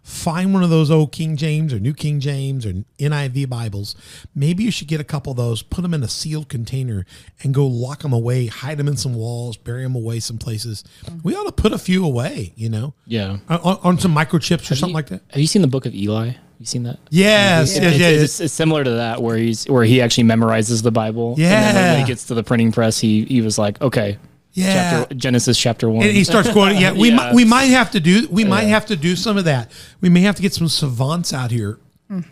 find 0.05 0.53
one 0.55 0.63
of 0.63 0.69
those 0.71 0.91
old 0.91 1.11
King 1.13 1.35
James 1.37 1.73
or 1.73 1.81
New 1.81 1.95
King 1.95 2.21
James 2.21 2.65
or 2.67 2.75
NIV 2.99 3.49
Bibles. 3.49 3.97
Maybe 4.35 4.63
you 4.63 4.71
should 4.71 4.87
get 4.87 5.01
a 5.01 5.05
couple 5.05 5.31
of 5.33 5.37
those, 5.39 5.63
put 5.63 5.81
them 5.83 5.95
in 5.95 6.03
a 6.03 6.09
sealed 6.09 6.49
container, 6.51 7.07
and 7.43 7.55
go 7.55 7.67
lock 7.67 8.03
them 8.03 8.13
away, 8.13 8.47
hide 8.47 8.77
them 8.79 8.87
in 8.87 8.97
some 8.99 9.15
walls, 9.15 9.57
bury 9.57 9.83
them 9.83 9.97
away 9.97 10.21
some 10.21 10.37
places. 10.39 10.85
We 11.23 11.35
ought 11.35 11.45
to 11.47 11.53
put 11.53 11.73
a 11.73 11.79
few 11.79 12.05
away, 12.05 12.53
you 12.55 12.69
know, 12.69 12.93
Yeah. 13.07 13.39
on, 13.49 13.79
on 13.83 13.99
some 13.99 14.15
microchips 14.15 14.71
or 14.71 14.75
something 14.77 14.91
you, 14.91 14.95
like 14.95 15.07
that. 15.09 15.23
Have 15.31 15.41
you 15.41 15.47
seen 15.47 15.63
the 15.63 15.69
book 15.69 15.87
of 15.87 15.95
Eli? 15.95 16.33
You 16.61 16.67
seen 16.67 16.83
that? 16.85 16.99
Yes, 17.11 17.75
It- 17.77 17.83
yes, 17.83 17.93
it's, 17.93 18.01
yes. 18.01 18.23
it's, 18.23 18.41
it's 18.41 18.55
similar 18.55 18.85
to 18.85 18.91
that 18.91 19.23
where 19.23 19.37
he's 19.37 19.65
where 19.65 19.85
he 19.85 20.01
actually 20.03 20.25
memorizes 20.25 20.83
the 20.83 20.93
Bible. 20.93 21.35
Yeah, 21.39 21.69
And 21.69 21.77
then 21.77 21.93
when 21.95 22.01
he 22.01 22.07
gets 22.07 22.27
to 22.27 22.35
the 22.35 22.45
printing 22.45 22.71
press, 22.73 23.01
he 23.01 23.25
he 23.25 23.41
was 23.41 23.59
like, 23.59 23.81
okay, 23.83 24.19
Yeah. 24.55 25.01
chapter, 25.01 25.15
Genesis 25.15 25.59
chapter 25.59 25.91
one. 25.91 26.05
And 26.07 26.13
he 26.17 26.25
starts 26.25 26.51
quoting. 26.51 26.81
Yeah, 26.81 26.93
we 26.93 27.09
Yeah. 27.11 27.17
might 27.17 27.35
we 27.35 27.45
might 27.45 27.65
have 27.65 27.91
to 27.93 28.01
do 28.01 28.27
we 28.31 28.45
might 28.45 28.63
Yeah. 28.63 28.69
have 28.71 28.87
to 28.87 28.97
do 28.97 29.15
some 29.17 29.37
of 29.37 29.45
that. 29.45 29.71
We 30.01 30.09
may 30.09 30.21
have 30.23 30.37
to 30.37 30.43
get 30.43 30.55
some 30.55 30.69
savants 30.69 31.33
out 31.33 31.51
here 31.51 31.79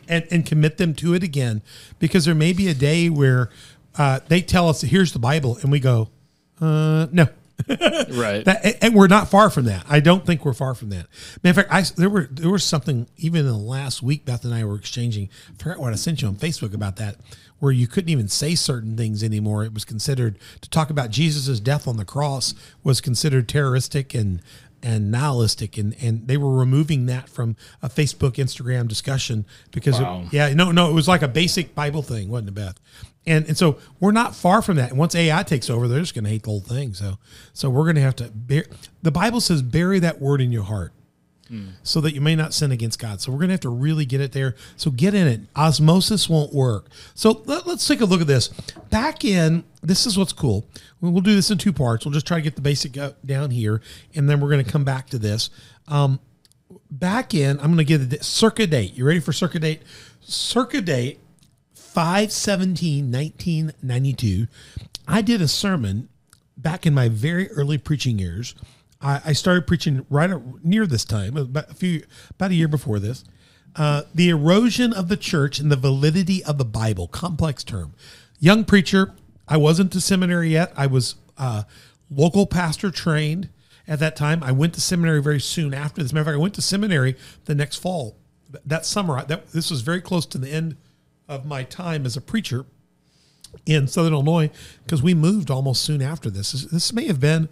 and, 0.08 0.24
and 0.30 0.46
commit 0.46 0.76
them 0.78 0.94
to 0.94 1.14
it 1.14 1.22
again 1.24 1.62
because 1.98 2.24
there 2.24 2.34
may 2.34 2.52
be 2.52 2.68
a 2.68 2.74
day 2.74 3.08
where 3.10 3.50
uh, 3.98 4.20
they 4.28 4.40
tell 4.40 4.68
us 4.68 4.80
here's 4.82 5.12
the 5.12 5.18
Bible 5.18 5.58
and 5.62 5.70
we 5.72 5.80
go, 5.80 6.08
uh, 6.60 7.06
no. 7.12 7.26
right. 7.68 8.44
That, 8.44 8.78
and- 8.82 8.94
we're 8.94 9.06
not 9.08 9.28
far 9.28 9.50
from 9.50 9.64
that. 9.66 9.84
I 9.88 10.00
don't 10.00 10.26
think 10.26 10.44
we're 10.44 10.52
far 10.52 10.74
from 10.74 10.90
that. 10.90 11.06
Matter 11.42 11.60
of 11.60 11.66
fact, 11.68 11.72
I, 11.72 12.00
there 12.00 12.10
were 12.10 12.28
there 12.30 12.50
was 12.50 12.64
something 12.64 13.06
even 13.16 13.40
in 13.40 13.46
the 13.46 13.56
last 13.56 14.02
week 14.02 14.24
Beth 14.24 14.44
and 14.44 14.52
I 14.54 14.64
were 14.64 14.76
exchanging. 14.76 15.28
I 15.48 15.62
forgot 15.62 15.78
what 15.78 15.92
I 15.92 15.96
sent 15.96 16.22
you 16.22 16.28
on 16.28 16.36
Facebook 16.36 16.74
about 16.74 16.96
that, 16.96 17.16
where 17.58 17.72
you 17.72 17.86
couldn't 17.86 18.10
even 18.10 18.28
say 18.28 18.54
certain 18.54 18.96
things 18.96 19.22
anymore. 19.22 19.64
It 19.64 19.72
was 19.74 19.84
considered 19.84 20.38
to 20.60 20.68
talk 20.70 20.90
about 20.90 21.10
Jesus' 21.10 21.60
death 21.60 21.86
on 21.88 21.96
the 21.96 22.04
cross 22.04 22.54
was 22.84 23.00
considered 23.00 23.48
terroristic 23.48 24.14
and 24.14 24.40
and 24.82 25.10
nihilistic, 25.10 25.78
and 25.78 25.94
and 26.02 26.26
they 26.28 26.36
were 26.36 26.52
removing 26.54 27.06
that 27.06 27.28
from 27.28 27.56
a 27.82 27.88
Facebook 27.88 28.32
Instagram 28.32 28.88
discussion 28.88 29.44
because 29.70 29.98
it- 29.98 30.04
yeah 30.32 30.52
no 30.54 30.72
no 30.72 30.90
it 30.90 30.92
was 30.94 31.06
like 31.08 31.22
a 31.22 31.28
basic 31.28 31.74
Bible 31.74 32.02
thing, 32.02 32.28
wasn't 32.28 32.48
it, 32.50 32.54
Beth? 32.54 32.78
And 33.26 33.46
and 33.46 33.56
so 33.56 33.78
we're 34.00 34.12
not 34.12 34.34
far 34.34 34.62
from 34.62 34.76
that. 34.76 34.90
And 34.90 34.98
once 34.98 35.14
AI 35.14 35.42
takes 35.44 35.70
over, 35.70 35.86
they're 35.86 36.00
just 36.00 36.14
going 36.14 36.24
to 36.24 36.30
hate 36.30 36.42
the 36.42 36.50
whole 36.50 36.60
thing. 36.60 36.92
So 36.94 37.18
so 37.52 37.70
we're 37.70 37.84
going 37.84 37.94
to 37.96 38.02
have 38.02 38.16
to 38.16 38.30
bear. 38.34 38.64
The 39.02 39.12
Bible 39.12 39.40
says, 39.40 39.62
"Bury 39.62 39.98
that 40.00 40.20
word 40.20 40.40
in 40.40 40.50
your 40.50 40.64
heart." 40.64 40.92
So 41.82 42.00
that 42.00 42.14
you 42.14 42.20
may 42.20 42.34
not 42.34 42.54
sin 42.54 42.72
against 42.72 42.98
God. 42.98 43.20
So 43.20 43.30
we're 43.30 43.38
going 43.38 43.48
to 43.48 43.54
have 43.54 43.60
to 43.60 43.68
really 43.68 44.04
get 44.04 44.20
it 44.20 44.32
there. 44.32 44.54
So 44.76 44.90
get 44.90 45.14
in 45.14 45.26
it. 45.26 45.40
Osmosis 45.54 46.28
won't 46.28 46.52
work. 46.52 46.88
So 47.14 47.42
let, 47.46 47.66
us 47.66 47.86
take 47.86 48.00
a 48.00 48.04
look 48.04 48.20
at 48.20 48.26
this. 48.26 48.48
Back 48.90 49.24
in, 49.24 49.64
this 49.82 50.06
is 50.06 50.16
what's 50.16 50.32
cool. 50.32 50.66
We'll 51.00 51.20
do 51.20 51.34
this 51.34 51.50
in 51.50 51.58
two 51.58 51.72
parts. 51.72 52.04
We'll 52.04 52.14
just 52.14 52.26
try 52.26 52.38
to 52.38 52.42
get 52.42 52.54
the 52.54 52.62
basic 52.62 52.96
uh, 52.96 53.12
down 53.24 53.50
here, 53.50 53.82
and 54.14 54.30
then 54.30 54.40
we're 54.40 54.50
going 54.50 54.64
to 54.64 54.70
come 54.70 54.84
back 54.84 55.10
to 55.10 55.18
this. 55.18 55.50
Um, 55.88 56.20
back 56.90 57.34
in, 57.34 57.58
I'm 57.58 57.66
going 57.66 57.78
to 57.78 57.84
give 57.84 58.08
the 58.08 58.22
circa 58.22 58.66
date. 58.66 58.94
You 58.94 59.04
ready 59.04 59.20
for 59.20 59.32
circa 59.32 59.58
date? 59.58 59.82
Circa 60.20 60.80
date 60.80 61.18
517 61.92 63.12
1992 63.12 64.46
i 65.06 65.20
did 65.20 65.42
a 65.42 65.48
sermon 65.48 66.08
back 66.56 66.86
in 66.86 66.94
my 66.94 67.06
very 67.06 67.50
early 67.50 67.76
preaching 67.76 68.18
years 68.18 68.54
i, 69.02 69.20
I 69.26 69.32
started 69.32 69.66
preaching 69.66 70.06
right 70.08 70.30
near 70.64 70.86
this 70.86 71.04
time 71.04 71.36
about 71.36 71.70
a 71.70 71.74
few 71.74 72.02
about 72.30 72.50
a 72.50 72.54
year 72.54 72.68
before 72.68 72.98
this. 72.98 73.24
Uh, 73.74 74.02
the 74.14 74.28
erosion 74.28 74.92
of 74.92 75.08
the 75.08 75.16
church 75.16 75.58
and 75.58 75.72
the 75.72 75.76
validity 75.76 76.44
of 76.44 76.58
the 76.58 76.64
bible 76.64 77.08
complex 77.08 77.64
term. 77.64 77.94
Young 78.38 78.64
preacher 78.64 79.14
i 79.48 79.56
wasn't 79.56 79.92
to 79.92 80.00
seminary 80.00 80.50
yet. 80.50 80.72
I 80.76 80.86
was 80.86 81.16
uh, 81.38 81.64
local 82.10 82.46
pastor 82.46 82.90
trained 82.90 83.48
at 83.88 83.98
that 83.98 84.14
time. 84.14 84.42
I 84.42 84.52
went 84.52 84.74
to 84.74 84.80
seminary 84.80 85.22
very 85.22 85.40
soon 85.40 85.74
after 85.74 86.02
this. 86.02 86.12
Matter 86.12 86.22
of 86.22 86.26
fact 86.26 86.36
i 86.36 86.40
went 86.40 86.54
to 86.54 86.62
seminary 86.62 87.16
the 87.46 87.54
next 87.54 87.76
fall. 87.76 88.16
That 88.64 88.84
summer 88.84 89.24
that 89.24 89.48
this 89.48 89.70
was 89.70 89.80
very 89.80 90.00
close 90.00 90.26
to 90.26 90.38
the 90.38 90.50
end 90.50 90.76
of 91.28 91.46
my 91.46 91.64
time 91.64 92.04
as 92.04 92.16
a 92.16 92.20
preacher 92.20 92.66
in 93.66 93.86
Southern 93.86 94.12
Illinois 94.12 94.50
because 94.84 95.02
we 95.02 95.14
moved 95.14 95.50
almost 95.50 95.82
soon 95.82 96.02
after 96.02 96.30
this. 96.30 96.52
This, 96.52 96.64
this 96.66 96.92
may 96.92 97.06
have 97.06 97.20
been 97.20 97.48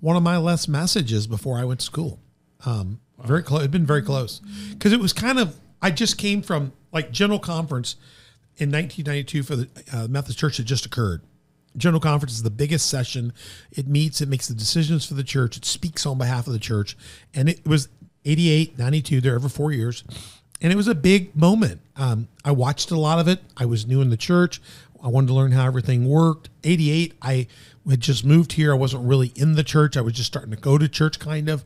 one 0.00 0.16
of 0.16 0.22
my 0.22 0.36
last 0.36 0.68
messages 0.68 1.26
before 1.26 1.58
I 1.58 1.64
went 1.64 1.80
to 1.80 1.86
school. 1.86 2.18
Um, 2.64 3.00
Very 3.24 3.42
close. 3.42 3.60
It'd 3.60 3.70
been 3.70 3.86
very 3.86 4.02
close 4.02 4.40
because 4.70 4.92
it 4.92 5.00
was 5.00 5.12
kind 5.12 5.38
of. 5.38 5.56
I 5.82 5.90
just 5.90 6.18
came 6.18 6.42
from 6.42 6.72
like 6.92 7.10
General 7.10 7.38
Conference 7.38 7.96
in 8.56 8.70
1992 8.70 9.42
for 9.42 9.56
the 9.56 9.68
uh, 9.92 10.08
Methodist 10.08 10.38
Church 10.38 10.58
that 10.58 10.64
just 10.64 10.84
occurred. 10.84 11.22
General 11.76 12.00
Conference 12.00 12.34
is 12.34 12.42
the 12.42 12.50
biggest 12.50 12.88
session. 12.88 13.32
It 13.70 13.86
meets, 13.86 14.20
it 14.20 14.28
makes 14.28 14.48
the 14.48 14.54
decisions 14.54 15.06
for 15.06 15.14
the 15.14 15.24
church, 15.24 15.56
it 15.56 15.64
speaks 15.64 16.04
on 16.04 16.18
behalf 16.18 16.46
of 16.46 16.52
the 16.52 16.58
church. 16.58 16.96
And 17.32 17.48
it 17.48 17.66
was 17.66 17.88
88, 18.24 18.78
92, 18.78 19.20
they're 19.20 19.34
every 19.34 19.48
four 19.48 19.72
years. 19.72 20.04
And 20.60 20.72
it 20.72 20.76
was 20.76 20.88
a 20.88 20.94
big 20.94 21.34
moment. 21.34 21.80
Um, 21.96 22.28
I 22.44 22.50
watched 22.50 22.90
a 22.90 22.98
lot 22.98 23.18
of 23.18 23.28
it. 23.28 23.40
I 23.56 23.64
was 23.64 23.86
new 23.86 24.02
in 24.02 24.10
the 24.10 24.16
church. 24.16 24.60
I 25.02 25.08
wanted 25.08 25.28
to 25.28 25.34
learn 25.34 25.52
how 25.52 25.66
everything 25.66 26.08
worked. 26.08 26.50
88, 26.64 27.14
I 27.22 27.46
had 27.88 28.00
just 28.00 28.24
moved 28.24 28.52
here. 28.52 28.72
I 28.72 28.76
wasn't 28.76 29.04
really 29.04 29.32
in 29.34 29.54
the 29.54 29.64
church. 29.64 29.96
I 29.96 30.00
was 30.00 30.14
just 30.14 30.26
starting 30.26 30.50
to 30.50 30.56
go 30.56 30.78
to 30.78 30.88
church, 30.88 31.18
kind 31.18 31.48
of. 31.48 31.64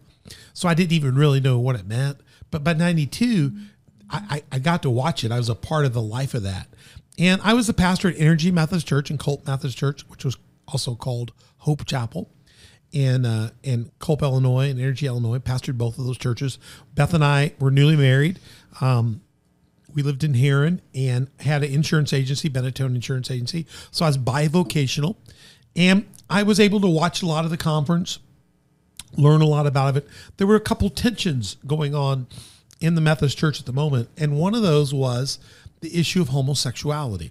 So 0.52 0.68
I 0.68 0.74
didn't 0.74 0.92
even 0.92 1.16
really 1.16 1.40
know 1.40 1.58
what 1.58 1.76
it 1.76 1.86
meant. 1.86 2.18
But 2.50 2.64
by 2.64 2.72
92, 2.72 3.52
I, 4.10 4.42
I, 4.52 4.58
got 4.58 4.82
to 4.82 4.90
watch 4.90 5.24
it. 5.24 5.32
I 5.32 5.38
was 5.38 5.48
a 5.48 5.54
part 5.54 5.84
of 5.84 5.92
the 5.92 6.02
life 6.02 6.34
of 6.34 6.42
that. 6.44 6.68
And 7.18 7.40
I 7.42 7.54
was 7.54 7.66
the 7.66 7.74
pastor 7.74 8.08
at 8.08 8.18
Energy 8.18 8.50
Methodist 8.50 8.86
Church 8.86 9.10
and 9.10 9.18
Colp 9.18 9.46
Methodist 9.46 9.78
Church, 9.78 10.08
which 10.08 10.24
was 10.24 10.36
also 10.68 10.94
called 10.94 11.32
Hope 11.58 11.84
Chapel. 11.84 12.30
in 12.92 13.26
uh, 13.26 13.50
and 13.64 13.90
Colp, 13.98 14.22
Illinois, 14.22 14.70
and 14.70 14.78
Energy, 14.80 15.06
Illinois, 15.06 15.38
pastored 15.38 15.76
both 15.76 15.98
of 15.98 16.04
those 16.04 16.18
churches. 16.18 16.58
Beth 16.94 17.12
and 17.12 17.24
I 17.24 17.54
were 17.58 17.70
newly 17.70 17.96
married. 17.96 18.38
Um, 18.80 19.20
we 19.94 20.02
lived 20.02 20.24
in 20.24 20.34
Herrin 20.34 20.80
and 20.94 21.30
had 21.40 21.62
an 21.62 21.72
insurance 21.72 22.12
agency, 22.12 22.50
Benetton 22.50 22.94
Insurance 22.94 23.30
Agency. 23.30 23.66
So 23.90 24.04
I 24.04 24.08
was 24.08 24.18
bivocational, 24.18 25.16
and 25.76 26.06
I 26.28 26.42
was 26.42 26.58
able 26.60 26.80
to 26.80 26.88
watch 26.88 27.22
a 27.22 27.26
lot 27.26 27.44
of 27.44 27.50
the 27.50 27.56
conference, 27.56 28.18
learn 29.16 29.40
a 29.40 29.46
lot 29.46 29.66
about 29.66 29.96
it. 29.96 30.06
There 30.36 30.46
were 30.46 30.56
a 30.56 30.60
couple 30.60 30.90
tensions 30.90 31.56
going 31.66 31.94
on 31.94 32.26
in 32.80 32.96
the 32.96 33.00
Methodist 33.00 33.38
Church 33.38 33.60
at 33.60 33.66
the 33.66 33.72
moment, 33.72 34.08
and 34.16 34.38
one 34.38 34.54
of 34.54 34.62
those 34.62 34.92
was 34.92 35.38
the 35.80 35.98
issue 35.98 36.20
of 36.20 36.28
homosexuality. 36.28 37.30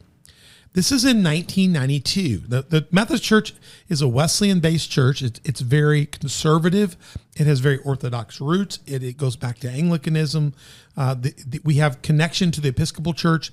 This 0.74 0.92
is 0.92 1.04
in 1.04 1.24
1992. 1.24 2.40
The, 2.48 2.62
the 2.64 2.88
Methodist 2.92 3.24
Church 3.24 3.54
is 3.90 4.02
a 4.02 4.08
Wesleyan 4.08 4.60
based 4.60 4.90
church. 4.90 5.22
It's, 5.22 5.40
it's 5.44 5.62
very 5.62 6.08
conservative. 6.08 6.98
It 7.38 7.46
has 7.46 7.60
very 7.60 7.78
Orthodox 7.78 8.42
roots. 8.42 8.80
It, 8.88 9.04
it 9.04 9.18
goes 9.18 9.36
back 9.36 9.60
to 9.60 9.70
Anglicanism. 9.70 10.56
Uh, 10.98 11.14
the, 11.14 11.34
the, 11.48 11.62
we 11.64 11.76
have 11.76 12.02
connection 12.02 12.50
to 12.52 12.62
the 12.62 12.70
Episcopal 12.70 13.14
Church 13.14 13.52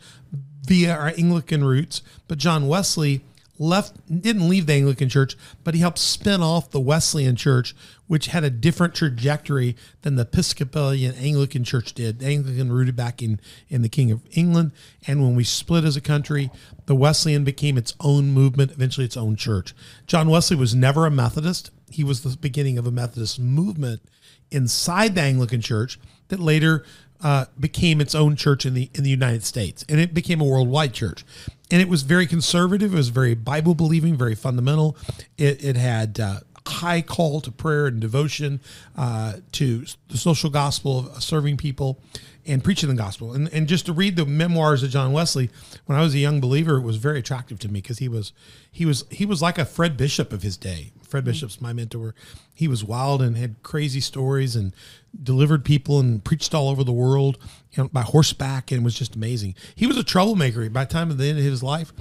via 0.65 0.95
our 0.95 1.09
Anglican 1.09 1.63
roots. 1.63 2.01
But 2.27 2.39
John 2.39 2.69
Wesley 2.69 3.23
left 3.61 3.95
didn't 4.23 4.49
leave 4.49 4.67
the 4.67 4.73
Anglican 4.73 5.11
Church, 5.11 5.37
but 5.63 5.75
he 5.75 5.81
helped 5.81 5.99
spin 5.99 6.43
off 6.43 6.71
the 6.71 6.81
Wesleyan 6.81 7.37
Church, 7.37 7.77
which 8.07 8.29
had 8.29 8.43
a 8.43 8.51
different 8.51 8.95
trajectory 8.95 9.77
than 10.01 10.17
the 10.17 10.23
Episcopalian 10.23 11.15
Anglican 11.17 11.63
Church 11.63 11.93
did. 11.93 12.19
The 12.19 12.27
Anglican 12.27 12.73
rooted 12.73 12.97
back 12.97 13.23
in 13.23 13.39
in 13.69 13.83
the 13.83 13.89
King 13.89 14.11
of 14.11 14.23
England, 14.33 14.73
and 15.07 15.23
when 15.23 15.37
we 15.37 15.45
split 15.45 15.85
as 15.85 15.97
a 15.97 16.01
country, 16.01 16.51
the 16.91 16.97
Wesleyan 16.97 17.45
became 17.45 17.79
its 17.79 17.95
own 18.01 18.33
movement, 18.33 18.73
eventually 18.73 19.07
its 19.07 19.17
own 19.17 19.37
church. 19.37 19.77
John 20.09 20.29
Wesley 20.29 20.57
was 20.57 20.75
never 20.75 21.07
a 21.07 21.11
Methodist. 21.11 21.71
He 21.89 22.03
was 22.03 22.23
the 22.23 22.37
beginning 22.37 22.79
of 22.79 22.87
a 22.87 22.91
Methodist 22.91 23.39
movement 23.39 24.03
inside 24.51 25.15
the 25.15 25.21
Anglican 25.21 25.61
Church 25.61 26.01
that 26.31 26.41
later 26.41 26.85
uh, 27.21 27.45
became 27.61 28.01
its 28.01 28.13
own 28.13 28.35
church 28.35 28.67
in 28.67 28.75
the 28.75 28.91
in 28.93 29.05
the 29.05 29.11
United 29.11 29.45
States, 29.45 29.85
and 29.89 30.01
it 30.01 30.13
became 30.13 30.41
a 30.41 30.45
worldwide 30.45 30.93
church. 30.93 31.25
And 31.71 31.81
it 31.81 31.89
was 31.89 32.03
very 32.03 32.27
conservative. 32.27 32.93
It 32.93 32.97
was 32.97 33.11
very 33.11 33.35
Bible 33.35 33.77
believing, 33.77 34.17
very 34.17 34.35
fundamental. 34.35 34.97
It, 35.39 35.65
it 35.65 35.77
had 35.77 36.19
uh, 36.19 36.41
high 36.71 37.03
call 37.03 37.41
to 37.43 37.51
prayer 37.51 37.87
and 37.87 38.01
devotion 38.01 38.61
uh, 38.97 39.35
to 39.53 39.85
the 40.09 40.19
social 40.19 40.51
gospel 40.51 41.11
of 41.11 41.23
serving 41.23 41.57
people 41.57 42.01
and 42.47 42.65
preaching 42.65 42.89
the 42.89 42.95
gospel. 42.95 43.33
And, 43.33 43.53
and 43.53 43.69
just 43.69 43.87
to 43.87 43.93
read 43.93 44.17
the 44.17 44.27
memoirs 44.27 44.83
of 44.83 44.91
John 44.91 45.13
Wesley, 45.13 45.51
when 45.87 45.99
I 45.99 46.03
was 46.03 46.15
a 46.15 46.19
young 46.19 46.41
believer, 46.41 46.77
it 46.77 46.83
was 46.83 46.97
very 46.97 47.19
attractive 47.19 47.59
to 47.61 47.69
me 47.69 47.81
because 47.81 47.99
he 47.99 48.09
was 48.09 48.33
he 48.71 48.87
was 48.87 49.05
he 49.11 49.27
was 49.27 49.43
like 49.43 49.59
a 49.59 49.65
Fred 49.65 49.97
Bishop 49.97 50.33
of 50.33 50.43
his 50.43 50.57
day. 50.57 50.93
Fred 51.03 51.25
Bishop's 51.25 51.61
my 51.61 51.73
mentor. 51.73 52.15
He 52.55 52.69
was 52.69 52.85
wild 52.85 53.21
and 53.21 53.37
had 53.37 53.63
crazy 53.63 54.01
stories 54.01 54.55
and 54.55 54.73
delivered 55.21 55.65
people 55.65 55.99
and 55.99 56.23
preached 56.23 56.55
all 56.55 56.69
over 56.69 56.85
the 56.85 56.93
world 56.93 57.37
you 57.73 57.83
know, 57.83 57.89
by 57.89 58.03
horseback 58.03 58.71
and 58.71 58.85
was 58.85 58.95
just 58.95 59.17
amazing. 59.17 59.57
He 59.75 59.87
was 59.87 59.97
a 59.97 60.05
troublemaker. 60.05 60.69
By 60.71 60.85
the 60.85 60.93
time 60.93 61.11
of 61.11 61.19
the 61.19 61.27
end 61.27 61.39
of 61.39 61.45
his 61.45 61.65
life, 61.65 61.93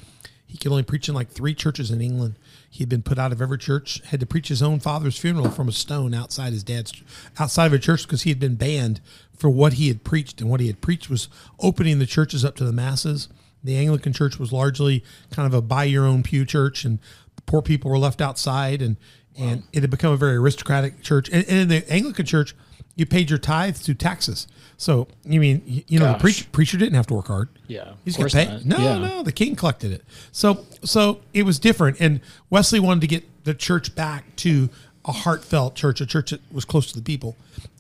he 0.46 0.58
could 0.58 0.72
only 0.72 0.84
preach 0.84 1.10
in 1.10 1.16
like 1.16 1.30
three 1.30 1.56
churches 1.56 1.92
in 1.92 2.02
England. 2.02 2.36
He 2.70 2.84
had 2.84 2.90
been 2.90 3.02
put 3.02 3.18
out 3.18 3.32
of 3.32 3.42
every 3.42 3.58
church, 3.58 4.02
had 4.06 4.20
to 4.20 4.26
preach 4.26 4.48
his 4.48 4.62
own 4.62 4.80
father's 4.80 5.18
funeral 5.18 5.50
from 5.50 5.68
a 5.68 5.72
stone 5.72 6.14
outside 6.14 6.54
his 6.54 6.64
dad's 6.64 6.94
outside 7.40 7.68
of 7.68 7.74
a 7.74 7.80
church 7.80 8.04
because 8.04 8.22
he 8.22 8.30
had 8.30 8.40
been 8.40 8.56
banned 8.56 9.02
for 9.36 9.50
what 9.50 9.74
he 9.74 9.88
had 9.88 10.04
preached. 10.04 10.40
And 10.40 10.50
what 10.50 10.60
he 10.60 10.68
had 10.68 10.82
preached 10.82 11.10
was 11.10 11.30
opening 11.60 12.00
the 12.00 12.06
churches 12.06 12.46
up 12.46 12.56
to 12.58 12.66
the 12.66 12.72
masses. 12.72 13.28
The 13.64 13.78
Anglican 13.78 14.14
church 14.14 14.38
was 14.38 14.54
largely 14.54 15.04
kind 15.32 15.48
of 15.48 15.54
a 15.54 15.62
buy 15.62 15.86
your 15.86 16.06
own 16.06 16.24
pew 16.24 16.46
church, 16.46 16.86
and 16.86 17.00
poor 17.46 17.62
people 17.62 17.90
were 17.90 17.98
left 17.98 18.22
outside. 18.22 18.82
And 18.82 18.98
and 19.38 19.64
it 19.74 19.82
had 19.82 19.90
become 19.90 20.14
a 20.14 20.18
very 20.18 20.36
aristocratic 20.36 21.02
church. 21.02 21.30
And, 21.30 21.46
and 21.48 21.60
in 21.60 21.68
the 21.70 21.92
Anglican 21.92 22.26
church, 22.26 22.56
you 22.96 23.06
paid 23.06 23.30
your 23.30 23.40
tithes 23.40 23.80
through 23.80 23.96
taxes. 23.96 24.48
So 24.82 25.10
you 25.26 25.40
mean 25.42 25.84
you- 25.88 26.00
know 26.00 26.06
the 26.08 26.12
Gosh. 26.14 26.22
preacher, 26.22 26.46
preacher 26.54 26.78
didn't 26.78 26.96
have 26.96 27.06
to 27.08 27.14
work 27.14 27.28
hard. 27.28 27.50
Yeah, 27.68 27.92
He's 28.06 28.16
of 28.18 28.32
getting 28.32 28.48
course 28.48 28.62
paid. 28.64 28.66
No, 28.66 28.78
Yeah. 28.78 28.98
no, 28.98 29.24
the 29.24 29.34
king 29.34 29.56
collected 29.58 29.92
it. 29.92 30.04
So 30.32 30.66
so 30.84 31.20
it 31.34 31.44
was 31.44 31.60
different. 31.60 31.98
And 32.00 32.22
Wesley 32.50 32.80
wanted 32.80 33.02
to 33.02 33.08
get 33.08 33.44
the 33.44 33.54
church 33.54 33.94
back 33.94 34.36
to 34.38 34.70
a 35.06 35.12
heartfelt 35.12 35.76
church, 35.76 36.00
a 36.02 36.06
church 36.06 36.32
that 36.32 36.42
was 36.52 36.64
close 36.66 36.88
to 36.92 36.96
the 36.96 37.02
people. 37.04 37.36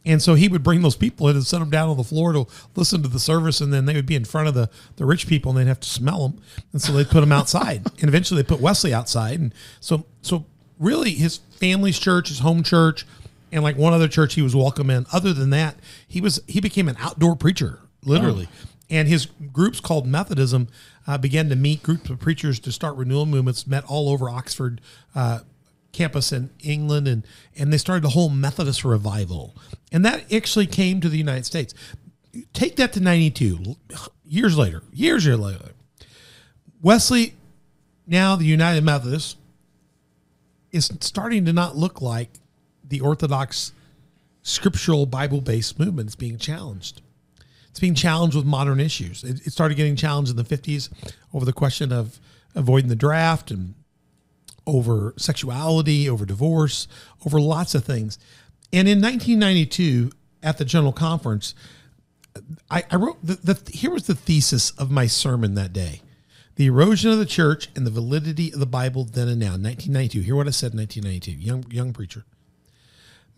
And 0.05 0.21
so 0.21 0.33
he 0.35 0.47
would 0.49 0.61
bring 0.63 0.81
those 0.81 0.95
people 0.97 1.27
in 1.29 1.35
and 1.37 1.45
set 1.45 1.59
them 1.59 1.69
down 1.69 1.87
on 1.89 1.95
the 1.97 2.03
floor 2.03 2.33
to 2.33 2.47
listen 2.75 3.01
to 3.03 3.07
the 3.09 3.19
service, 3.19 3.61
and 3.61 3.71
then 3.73 3.85
they 3.85 3.93
would 3.93 4.05
be 4.05 4.15
in 4.15 4.25
front 4.25 4.47
of 4.47 4.53
the, 4.53 4.69
the 4.95 5.05
rich 5.05 5.27
people, 5.27 5.51
and 5.51 5.59
they'd 5.59 5.67
have 5.67 5.81
to 5.81 5.89
smell 5.89 6.27
them, 6.29 6.41
and 6.73 6.81
so 6.81 6.91
they'd 6.93 7.09
put 7.09 7.19
them 7.19 7.31
outside, 7.33 7.85
and 7.99 8.07
eventually 8.09 8.41
they 8.41 8.47
put 8.47 8.61
Wesley 8.61 8.93
outside, 8.93 9.39
and 9.39 9.53
so 9.79 10.05
so 10.21 10.45
really 10.79 11.11
his 11.11 11.37
family's 11.51 11.99
church, 11.99 12.29
his 12.29 12.39
home 12.39 12.63
church, 12.63 13.05
and 13.51 13.63
like 13.63 13.77
one 13.77 13.93
other 13.93 14.07
church 14.07 14.35
he 14.35 14.41
was 14.41 14.55
welcome 14.55 14.89
in. 14.89 15.05
Other 15.11 15.33
than 15.33 15.49
that, 15.51 15.77
he 16.07 16.21
was 16.21 16.41
he 16.47 16.59
became 16.59 16.87
an 16.87 16.97
outdoor 16.99 17.35
preacher, 17.35 17.79
literally. 18.03 18.47
And 18.89 19.07
his 19.07 19.27
groups 19.53 19.79
called 19.79 20.07
Methodism 20.07 20.67
uh, 21.05 21.17
began 21.17 21.49
to 21.49 21.55
meet 21.55 21.83
groups 21.83 22.09
of 22.09 22.19
preachers 22.19 22.59
to 22.61 22.71
start 22.71 22.95
renewal 22.95 23.25
movements. 23.25 23.67
Met 23.67 23.83
all 23.85 24.09
over 24.09 24.29
Oxford 24.29 24.81
uh, 25.13 25.39
campus 25.91 26.31
in 26.31 26.49
England, 26.61 27.07
and 27.07 27.25
and 27.55 27.71
they 27.71 27.77
started 27.77 28.03
the 28.03 28.09
whole 28.09 28.29
Methodist 28.29 28.83
revival. 28.83 29.55
And 29.91 30.03
that 30.05 30.31
actually 30.33 30.67
came 30.67 31.01
to 31.01 31.09
the 31.09 31.17
United 31.17 31.45
States. 31.45 31.73
Take 32.53 32.75
that 32.77 32.93
to 32.93 32.99
ninety 32.99 33.29
two 33.29 33.75
years 34.25 34.57
later. 34.57 34.83
Years 34.91 35.27
later, 35.27 35.71
Wesley, 36.81 37.35
now 38.07 38.35
the 38.35 38.45
United 38.45 38.83
Methodist, 38.83 39.37
is 40.71 40.91
starting 40.99 41.45
to 41.45 41.53
not 41.53 41.75
look 41.75 42.01
like 42.01 42.29
the 42.89 43.01
Orthodox 43.01 43.71
scriptural 44.43 45.05
Bible 45.05 45.41
based 45.41 45.79
movement. 45.79 46.07
It's 46.07 46.15
being 46.15 46.37
challenged. 46.37 47.01
It's 47.69 47.79
being 47.79 47.95
challenged 47.95 48.35
with 48.35 48.45
modern 48.45 48.79
issues. 48.79 49.23
It, 49.23 49.45
it 49.45 49.53
started 49.53 49.75
getting 49.75 49.95
challenged 49.95 50.31
in 50.31 50.37
the 50.37 50.43
50s 50.43 50.89
over 51.33 51.45
the 51.45 51.53
question 51.53 51.91
of 51.91 52.19
avoiding 52.55 52.89
the 52.89 52.95
draft 52.95 53.51
and 53.51 53.75
over 54.65 55.13
sexuality, 55.17 56.09
over 56.09 56.25
divorce, 56.25 56.87
over 57.25 57.39
lots 57.39 57.75
of 57.75 57.83
things. 57.83 58.17
And 58.73 58.87
in 58.87 59.01
1992, 59.01 60.11
at 60.43 60.57
the 60.57 60.65
General 60.65 60.93
Conference, 60.93 61.53
I, 62.69 62.83
I 62.89 62.95
wrote 62.95 63.17
the, 63.23 63.35
the 63.35 63.71
here 63.71 63.91
was 63.91 64.07
the 64.07 64.15
thesis 64.15 64.71
of 64.71 64.91
my 64.91 65.07
sermon 65.07 65.55
that 65.55 65.73
day. 65.73 66.01
The 66.55 66.67
erosion 66.67 67.11
of 67.11 67.17
the 67.17 67.25
church 67.25 67.69
and 67.75 67.85
the 67.85 67.91
validity 67.91 68.51
of 68.51 68.59
the 68.59 68.65
Bible 68.65 69.05
then 69.05 69.27
and 69.27 69.39
now, 69.39 69.51
1992. 69.51 70.21
Hear 70.21 70.35
what 70.35 70.47
I 70.47 70.51
said 70.51 70.73
in 70.73 70.79
1992, 70.79 71.31
young 71.41 71.65
young 71.71 71.93
preacher. 71.93 72.25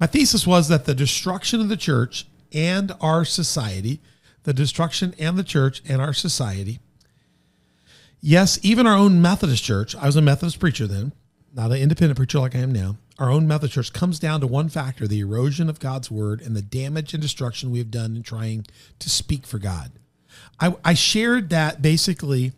My 0.01 0.07
thesis 0.07 0.47
was 0.47 0.67
that 0.69 0.85
the 0.85 0.95
destruction 0.95 1.61
of 1.61 1.69
the 1.69 1.77
church 1.77 2.25
and 2.51 2.91
our 3.01 3.23
society, 3.23 4.01
the 4.43 4.53
destruction 4.53 5.13
and 5.19 5.37
the 5.37 5.43
church 5.43 5.83
and 5.87 6.01
our 6.01 6.11
society, 6.11 6.79
yes, 8.19 8.59
even 8.63 8.87
our 8.87 8.97
own 8.97 9.21
Methodist 9.21 9.63
church, 9.63 9.95
I 9.95 10.07
was 10.07 10.15
a 10.15 10.21
Methodist 10.21 10.59
preacher 10.59 10.87
then, 10.87 11.13
not 11.53 11.69
an 11.69 11.77
independent 11.77 12.17
preacher 12.17 12.39
like 12.39 12.55
I 12.55 12.59
am 12.59 12.71
now, 12.71 12.97
our 13.19 13.29
own 13.29 13.47
Methodist 13.47 13.75
church 13.75 13.93
comes 13.93 14.17
down 14.17 14.41
to 14.41 14.47
one 14.47 14.69
factor 14.69 15.07
the 15.07 15.19
erosion 15.19 15.69
of 15.69 15.79
God's 15.79 16.09
word 16.09 16.41
and 16.41 16.55
the 16.55 16.63
damage 16.63 17.13
and 17.13 17.21
destruction 17.21 17.69
we 17.69 17.77
have 17.77 17.91
done 17.91 18.15
in 18.15 18.23
trying 18.23 18.65
to 18.97 19.07
speak 19.07 19.45
for 19.45 19.59
God. 19.59 19.91
I, 20.59 20.75
I 20.83 20.95
shared 20.95 21.51
that 21.51 21.83
basically 21.83 22.53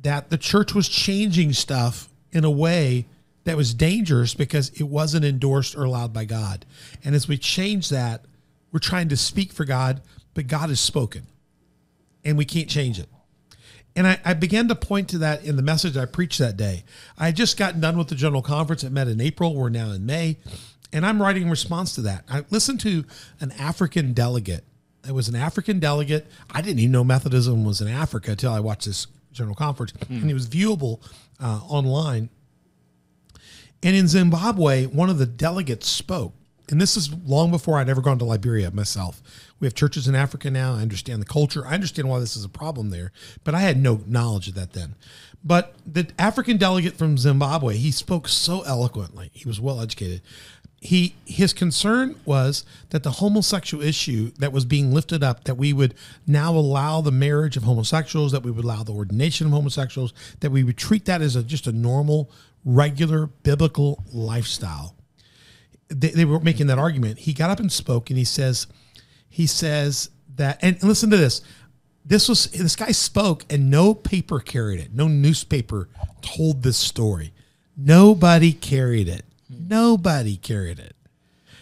that 0.00 0.30
the 0.30 0.38
church 0.38 0.74
was 0.74 0.88
changing 0.88 1.52
stuff 1.52 2.08
in 2.32 2.44
a 2.44 2.50
way 2.50 3.04
that 3.44 3.56
was 3.56 3.74
dangerous 3.74 4.34
because 4.34 4.70
it 4.70 4.84
wasn't 4.84 5.24
endorsed 5.24 5.76
or 5.76 5.84
allowed 5.84 6.12
by 6.12 6.24
God. 6.24 6.64
And 7.04 7.14
as 7.14 7.28
we 7.28 7.36
change 7.36 7.88
that, 7.88 8.24
we're 8.70 8.78
trying 8.78 9.08
to 9.08 9.16
speak 9.16 9.52
for 9.52 9.64
God, 9.64 10.00
but 10.34 10.46
God 10.46 10.68
has 10.68 10.80
spoken 10.80 11.26
and 12.24 12.38
we 12.38 12.44
can't 12.44 12.68
change 12.68 12.98
it. 12.98 13.08
And 13.94 14.06
I, 14.06 14.18
I 14.24 14.34
began 14.34 14.68
to 14.68 14.74
point 14.74 15.10
to 15.10 15.18
that 15.18 15.44
in 15.44 15.56
the 15.56 15.62
message 15.62 15.96
I 15.96 16.06
preached 16.06 16.38
that 16.38 16.56
day. 16.56 16.84
I 17.18 17.26
had 17.26 17.36
just 17.36 17.58
gotten 17.58 17.80
done 17.80 17.98
with 17.98 18.08
the 18.08 18.14
general 18.14 18.40
conference. 18.40 18.84
It 18.84 18.90
met 18.90 19.08
in 19.08 19.20
April. 19.20 19.54
We're 19.54 19.68
now 19.68 19.90
in 19.90 20.06
May. 20.06 20.38
And 20.92 21.04
I'm 21.04 21.20
writing 21.20 21.42
in 21.42 21.50
response 21.50 21.94
to 21.96 22.02
that. 22.02 22.24
I 22.30 22.44
listened 22.50 22.80
to 22.80 23.04
an 23.40 23.52
African 23.52 24.12
delegate. 24.14 24.64
It 25.06 25.12
was 25.12 25.28
an 25.28 25.34
African 25.34 25.78
delegate. 25.78 26.26
I 26.50 26.62
didn't 26.62 26.78
even 26.78 26.92
know 26.92 27.04
Methodism 27.04 27.64
was 27.64 27.80
in 27.80 27.88
Africa 27.88 28.30
until 28.30 28.52
I 28.52 28.60
watched 28.60 28.86
this 28.86 29.08
general 29.32 29.56
conference. 29.56 29.92
And 30.08 30.30
it 30.30 30.34
was 30.34 30.48
viewable 30.48 31.00
uh, 31.40 31.60
online. 31.68 32.30
And 33.82 33.96
in 33.96 34.08
Zimbabwe, 34.08 34.86
one 34.86 35.10
of 35.10 35.18
the 35.18 35.26
delegates 35.26 35.88
spoke. 35.88 36.34
And 36.70 36.80
this 36.80 36.96
is 36.96 37.12
long 37.12 37.50
before 37.50 37.78
I'd 37.78 37.88
ever 37.88 38.00
gone 38.00 38.18
to 38.18 38.24
Liberia 38.24 38.70
myself. 38.70 39.20
We 39.60 39.66
have 39.66 39.74
churches 39.74 40.08
in 40.08 40.14
Africa 40.14 40.50
now. 40.50 40.74
I 40.74 40.80
understand 40.82 41.20
the 41.20 41.26
culture. 41.26 41.66
I 41.66 41.74
understand 41.74 42.08
why 42.08 42.18
this 42.20 42.36
is 42.36 42.44
a 42.44 42.48
problem 42.48 42.90
there, 42.90 43.12
but 43.44 43.54
I 43.54 43.60
had 43.60 43.76
no 43.76 44.00
knowledge 44.06 44.48
of 44.48 44.54
that 44.54 44.72
then. 44.72 44.94
But 45.44 45.74
the 45.86 46.08
African 46.18 46.56
delegate 46.56 46.96
from 46.96 47.18
Zimbabwe, 47.18 47.76
he 47.76 47.90
spoke 47.90 48.28
so 48.28 48.62
eloquently. 48.62 49.30
He 49.34 49.46
was 49.46 49.60
well 49.60 49.80
educated. 49.80 50.22
He 50.80 51.14
his 51.26 51.52
concern 51.52 52.16
was 52.24 52.64
that 52.90 53.02
the 53.02 53.12
homosexual 53.12 53.84
issue 53.84 54.32
that 54.38 54.52
was 54.52 54.64
being 54.64 54.92
lifted 54.92 55.22
up, 55.22 55.44
that 55.44 55.54
we 55.54 55.72
would 55.72 55.94
now 56.26 56.54
allow 56.54 57.00
the 57.00 57.12
marriage 57.12 57.56
of 57.56 57.62
homosexuals, 57.64 58.32
that 58.32 58.42
we 58.42 58.50
would 58.50 58.64
allow 58.64 58.82
the 58.82 58.92
ordination 58.92 59.46
of 59.46 59.52
homosexuals, 59.52 60.12
that 60.40 60.50
we 60.50 60.64
would 60.64 60.76
treat 60.76 61.04
that 61.04 61.22
as 61.22 61.36
a, 61.36 61.42
just 61.42 61.68
a 61.68 61.72
normal, 61.72 62.30
regular 62.64 63.26
biblical 63.26 64.02
lifestyle 64.12 64.96
they, 65.94 66.08
they 66.10 66.24
were 66.24 66.40
making 66.40 66.66
that 66.68 66.78
argument. 66.78 67.20
He 67.20 67.32
got 67.32 67.50
up 67.50 67.60
and 67.60 67.70
spoke, 67.70 68.10
and 68.10 68.18
he 68.18 68.24
says, 68.24 68.66
he 69.28 69.46
says 69.46 70.10
that, 70.36 70.58
and 70.62 70.82
listen 70.82 71.10
to 71.10 71.16
this. 71.16 71.42
This 72.04 72.28
was 72.28 72.46
this 72.46 72.74
guy 72.74 72.90
spoke, 72.90 73.44
and 73.48 73.70
no 73.70 73.94
paper 73.94 74.40
carried 74.40 74.80
it. 74.80 74.92
No 74.92 75.06
newspaper 75.06 75.88
told 76.20 76.62
this 76.62 76.76
story. 76.76 77.32
Nobody 77.76 78.52
carried 78.52 79.08
it. 79.08 79.24
Nobody 79.48 80.36
carried 80.36 80.80
it. 80.80 80.96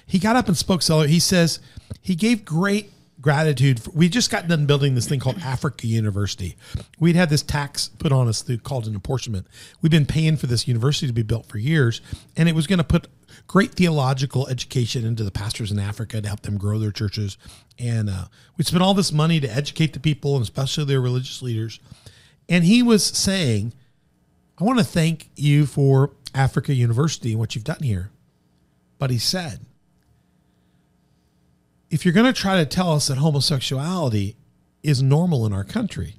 he 0.06 0.18
got 0.18 0.36
up 0.36 0.48
and 0.48 0.56
spoke. 0.56 0.80
So 0.80 1.02
he 1.02 1.20
says 1.20 1.60
he 2.00 2.14
gave 2.14 2.44
great 2.44 2.90
gratitude. 3.20 3.82
For, 3.82 3.90
we 3.90 4.08
just 4.08 4.30
got 4.30 4.48
done 4.48 4.66
building 4.66 4.94
this 4.94 5.08
thing 5.08 5.20
called 5.20 5.38
Africa 5.38 5.86
University. 5.86 6.56
We'd 6.98 7.16
had 7.16 7.30
this 7.30 7.42
tax 7.42 7.88
put 7.88 8.12
on 8.12 8.28
us 8.28 8.42
through 8.42 8.58
called 8.58 8.86
an 8.86 8.96
apportionment. 8.96 9.46
We've 9.82 9.90
been 9.90 10.06
paying 10.06 10.36
for 10.36 10.46
this 10.46 10.66
university 10.66 11.06
to 11.06 11.12
be 11.12 11.22
built 11.22 11.46
for 11.46 11.58
years, 11.58 12.00
and 12.36 12.48
it 12.48 12.54
was 12.54 12.66
going 12.66 12.78
to 12.78 12.84
put 12.84 13.08
great 13.46 13.74
theological 13.74 14.46
education 14.48 15.04
into 15.04 15.24
the 15.24 15.30
pastors 15.30 15.72
in 15.72 15.78
Africa 15.78 16.20
to 16.20 16.28
help 16.28 16.40
them 16.40 16.58
grow 16.58 16.78
their 16.78 16.92
churches. 16.92 17.36
And 17.78 18.08
uh, 18.08 18.26
we 18.56 18.64
spent 18.64 18.82
all 18.82 18.94
this 18.94 19.12
money 19.12 19.40
to 19.40 19.48
educate 19.48 19.92
the 19.92 20.00
people, 20.00 20.36
and 20.36 20.42
especially 20.42 20.84
their 20.84 21.00
religious 21.00 21.42
leaders. 21.42 21.80
And 22.48 22.64
he 22.64 22.82
was 22.82 23.04
saying, 23.04 23.72
I 24.58 24.64
want 24.64 24.78
to 24.78 24.84
thank 24.84 25.30
you 25.36 25.66
for 25.66 26.12
Africa 26.34 26.74
University 26.74 27.30
and 27.30 27.38
what 27.40 27.54
you've 27.54 27.64
done 27.64 27.82
here. 27.82 28.10
But 28.98 29.10
he 29.10 29.18
said, 29.18 29.60
if 31.90 32.04
you're 32.04 32.14
going 32.14 32.32
to 32.32 32.40
try 32.40 32.56
to 32.56 32.66
tell 32.66 32.92
us 32.92 33.08
that 33.08 33.18
homosexuality 33.18 34.36
is 34.82 35.02
normal 35.02 35.44
in 35.44 35.52
our 35.52 35.64
country, 35.64 36.14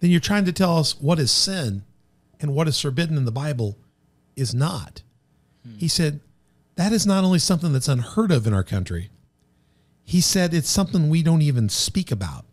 then 0.00 0.10
you're 0.10 0.20
trying 0.20 0.44
to 0.44 0.52
tell 0.52 0.76
us 0.76 1.00
what 1.00 1.18
is 1.18 1.30
sin 1.30 1.82
and 2.40 2.54
what 2.54 2.68
is 2.68 2.80
forbidden 2.80 3.16
in 3.16 3.24
the 3.24 3.32
Bible 3.32 3.76
is 4.36 4.54
not. 4.54 5.02
He 5.76 5.88
said, 5.88 6.20
that 6.76 6.92
is 6.92 7.04
not 7.04 7.24
only 7.24 7.40
something 7.40 7.72
that's 7.72 7.88
unheard 7.88 8.30
of 8.30 8.46
in 8.46 8.54
our 8.54 8.62
country, 8.62 9.10
he 10.04 10.20
said 10.20 10.54
it's 10.54 10.70
something 10.70 11.08
we 11.08 11.22
don't 11.22 11.42
even 11.42 11.68
speak 11.68 12.10
about. 12.12 12.44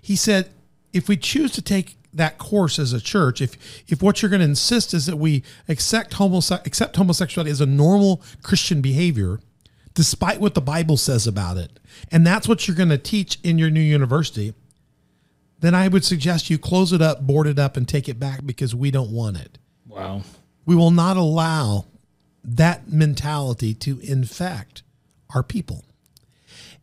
He 0.00 0.16
said, 0.16 0.50
if 0.92 1.08
we 1.08 1.16
choose 1.16 1.52
to 1.52 1.62
take 1.62 1.96
that 2.12 2.36
course 2.36 2.78
as 2.78 2.92
a 2.92 3.00
church, 3.00 3.40
if 3.40 3.56
if 3.88 4.02
what 4.02 4.20
you're 4.20 4.28
going 4.28 4.40
to 4.40 4.46
insist 4.46 4.92
is 4.92 5.06
that 5.06 5.16
we 5.16 5.42
accept, 5.68 6.14
homose- 6.14 6.66
accept 6.66 6.96
homosexuality 6.96 7.50
as 7.50 7.60
a 7.62 7.66
normal 7.66 8.20
Christian 8.42 8.82
behavior, 8.82 9.40
despite 9.94 10.40
what 10.40 10.54
the 10.54 10.60
Bible 10.60 10.96
says 10.96 11.26
about 11.26 11.56
it, 11.56 11.78
and 12.10 12.26
that's 12.26 12.48
what 12.48 12.66
you're 12.66 12.76
going 12.76 12.88
to 12.88 12.98
teach 12.98 13.38
in 13.42 13.58
your 13.58 13.70
new 13.70 13.80
university, 13.80 14.54
then 15.60 15.74
I 15.74 15.88
would 15.88 16.04
suggest 16.04 16.50
you 16.50 16.58
close 16.58 16.92
it 16.92 17.00
up, 17.00 17.26
board 17.26 17.46
it 17.46 17.58
up, 17.58 17.76
and 17.76 17.88
take 17.88 18.08
it 18.08 18.18
back 18.18 18.44
because 18.44 18.74
we 18.74 18.90
don't 18.90 19.12
want 19.12 19.36
it. 19.36 19.58
Wow. 19.86 20.22
We 20.66 20.74
will 20.74 20.90
not 20.90 21.16
allow 21.16 21.86
that 22.44 22.90
mentality 22.90 23.74
to 23.74 24.00
infect 24.00 24.82
our 25.34 25.42
people. 25.42 25.84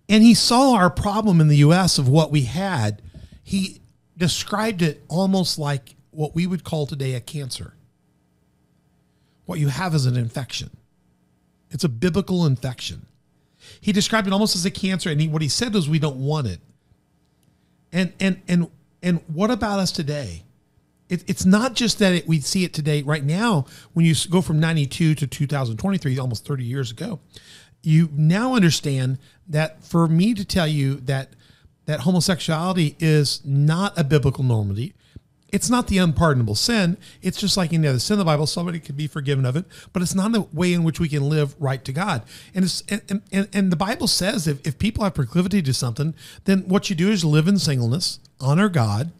And 0.08 0.24
he 0.24 0.34
saw 0.34 0.76
our 0.76 0.89
problem 0.89 1.41
in 1.41 1.50
the 1.50 1.58
US 1.58 1.98
of 1.98 2.08
what 2.08 2.32
we 2.32 2.43
had. 2.43 3.02
He 3.43 3.82
described 4.17 4.82
it 4.82 5.04
almost 5.08 5.60
like 5.60 5.95
what 6.12 6.34
we 6.34 6.48
would 6.48 6.63
call 6.63 6.88
today 6.88 7.13
a 7.13 7.22
cancer. 7.22 7.74
What 9.45 9.60
you 9.60 9.67
have 9.67 9.93
is 9.93 10.06
an 10.06 10.17
infection. 10.17 10.69
It's 11.71 11.84
a 11.84 11.89
biblical 11.89 12.45
infection. 12.45 13.05
He 13.82 13.91
described 13.91 14.27
it 14.27 14.34
almost 14.34 14.55
as 14.55 14.65
a 14.65 14.71
cancer, 14.71 15.10
and 15.10 15.19
he, 15.21 15.27
what 15.27 15.41
he 15.41 15.47
said 15.47 15.73
was, 15.73 15.89
"We 15.89 15.99
don't 15.99 16.17
want 16.17 16.47
it." 16.47 16.60
And 17.91 18.13
and 18.19 18.41
and 18.47 18.69
and 19.01 19.21
what 19.27 19.51
about 19.51 19.79
us 19.79 19.91
today? 19.91 20.43
It, 21.10 21.23
it's 21.27 21.45
not 21.45 21.73
just 21.73 21.99
that 21.99 22.13
it, 22.13 22.27
we 22.27 22.39
see 22.39 22.63
it 22.63 22.73
today. 22.73 23.01
Right 23.01 23.23
now, 23.23 23.65
when 23.93 24.05
you 24.05 24.15
go 24.29 24.41
from 24.41 24.60
'92 24.60 25.15
to 25.15 25.27
2023, 25.27 26.17
almost 26.17 26.45
30 26.45 26.63
years 26.63 26.91
ago, 26.91 27.19
you 27.82 28.10
now 28.13 28.55
understand 28.55 29.17
that 29.47 29.84
for 29.84 30.08
me 30.08 30.34
to 30.34 30.45
tell 30.45 30.67
you 30.67 30.95
that 31.01 31.29
that 31.86 32.01
homosexuality 32.01 32.95
is 32.99 33.41
not 33.43 33.97
a 33.97 34.03
biblical 34.03 34.43
normality. 34.43 34.93
It's 35.51 35.69
not 35.69 35.88
the 35.88 35.97
unpardonable 35.97 36.55
sin. 36.55 36.97
It's 37.21 37.39
just 37.39 37.57
like 37.57 37.73
any 37.73 37.88
other 37.88 37.99
sin 37.99 38.15
in 38.15 38.19
the 38.19 38.25
Bible. 38.25 38.45
Somebody 38.45 38.79
could 38.79 38.97
be 38.97 39.07
forgiven 39.07 39.45
of 39.45 39.55
it, 39.55 39.65
but 39.93 40.01
it's 40.01 40.15
not 40.15 40.35
a 40.35 40.41
way 40.53 40.73
in 40.73 40.83
which 40.83 40.99
we 40.99 41.09
can 41.09 41.27
live 41.27 41.55
right 41.59 41.83
to 41.85 41.91
God. 41.91 42.23
And 42.53 42.65
it's 42.65 42.83
and, 42.89 43.21
and, 43.31 43.47
and 43.51 43.71
the 43.71 43.75
Bible 43.75 44.07
says 44.07 44.47
if, 44.47 44.65
if 44.65 44.77
people 44.77 45.03
have 45.03 45.13
proclivity 45.13 45.62
to 45.62 45.73
something, 45.73 46.13
then 46.45 46.67
what 46.67 46.89
you 46.89 46.95
do 46.95 47.09
is 47.09 47.25
live 47.25 47.47
in 47.47 47.57
singleness, 47.57 48.19
honor 48.39 48.69
God, 48.69 49.12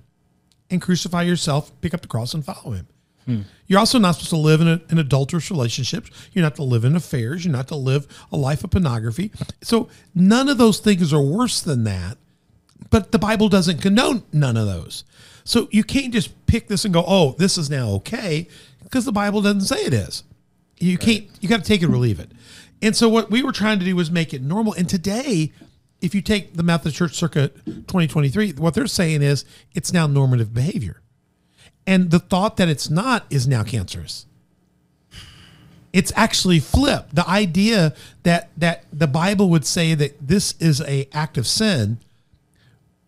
and 0.70 0.82
crucify 0.82 1.24
yourself, 1.24 1.72
pick 1.82 1.94
up 1.94 2.02
the 2.02 2.08
cross, 2.08 2.34
and 2.34 2.46
follow 2.46 2.72
Him. 2.72 2.88
Hmm. 3.26 3.42
You're 3.68 3.80
also 3.80 4.00
not 4.00 4.14
supposed 4.14 4.30
to 4.30 4.38
live 4.38 4.62
in, 4.62 4.68
a, 4.68 4.82
in 4.90 4.98
adulterous 4.98 5.52
relationship. 5.52 6.08
You're 6.34 6.44
not 6.44 6.56
to 6.56 6.64
live 6.64 6.86
in 6.86 6.96
affairs. 6.96 7.46
You're 7.46 7.52
not 7.52 7.68
to 7.70 7.76
live 7.76 8.08
a 8.32 8.38
life 8.38 8.64
of 8.64 8.72
pornography. 8.72 9.32
So 9.62 9.90
none 10.16 10.50
of 10.50 10.58
those 10.58 10.80
things 10.80 11.14
are 11.14 11.22
worse 11.22 11.62
than 11.62 11.84
that. 11.84 12.18
But 12.90 13.12
the 13.12 13.20
Bible 13.20 13.50
doesn't 13.50 13.82
condone 13.82 14.24
none 14.32 14.58
of 14.58 14.66
those. 14.66 15.04
So 15.44 15.68
you 15.72 15.84
can't 15.84 16.14
just 16.14 16.46
pick 16.46 16.68
this 16.68 16.86
and 16.86 16.94
go, 16.94 17.04
"Oh, 17.08 17.36
this 17.38 17.58
is 17.58 17.70
now 17.70 17.90
okay," 17.96 18.48
because 18.84 19.06
the 19.06 19.12
Bible 19.12 19.42
doesn't 19.42 19.62
say 19.62 19.84
it 19.84 19.94
is. 19.94 20.24
You 20.80 20.98
can't. 20.98 21.26
You 21.42 21.50
got 21.50 21.64
to 21.64 21.68
take 21.68 21.82
it 21.82 21.90
or 21.90 21.98
leave 21.98 22.20
it. 22.20 22.32
And 22.82 22.96
so 22.96 23.10
what 23.10 23.30
we 23.30 23.44
were 23.44 23.52
trying 23.52 23.80
to 23.80 23.86
do 23.86 23.96
was 23.96 24.10
make 24.10 24.34
it 24.34 24.42
normal. 24.42 24.74
And 24.74 24.88
today, 24.88 25.52
if 26.02 26.16
you 26.16 26.22
take 26.22 26.56
the 26.56 26.64
Methodist 26.64 26.98
Church 26.98 27.14
Circuit 27.16 27.56
2023, 27.66 28.54
what 28.54 28.74
they're 28.74 28.88
saying 28.88 29.22
is 29.22 29.44
it's 29.74 29.92
now 29.92 30.08
normative 30.08 30.54
behavior. 30.54 31.02
And 31.86 32.12
the 32.12 32.20
thought 32.20 32.58
that 32.58 32.70
it's 32.70 32.90
not 32.90 33.26
is 33.30 33.48
now 33.48 33.64
cancerous. 33.64 34.26
It's 35.92 36.14
actually 36.16 36.60
flipped. 36.60 37.16
The 37.16 37.28
idea 37.28 37.96
that 38.24 38.50
that 38.56 38.86
the 38.94 39.08
Bible 39.08 39.50
would 39.50 39.66
say 39.66 39.96
that 39.96 40.16
this 40.26 40.54
is 40.60 40.82
a 40.82 41.10
act 41.12 41.38
of 41.38 41.48
sin 41.48 41.98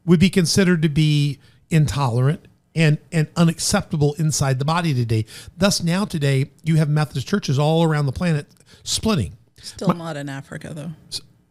would 0.04 0.20
be 0.20 0.32
considered 0.32 0.82
to 0.82 0.90
be 0.90 1.38
intolerant 1.72 2.48
and 2.76 2.98
and 3.12 3.28
unacceptable 3.36 4.14
inside 4.16 4.60
the 4.60 4.66
body 4.66 4.94
today. 4.94 5.26
Thus 5.58 5.84
now 5.84 6.06
today 6.06 6.52
you 6.64 6.78
have 6.78 6.90
Methodist 6.90 7.28
churches 7.28 7.58
all 7.60 7.84
around 7.84 8.06
the 8.06 8.12
planet 8.12 8.48
splitting. 8.84 9.38
Still 9.62 9.94
not 9.94 10.18
in 10.18 10.30
Africa 10.30 10.74
though. 10.74 10.92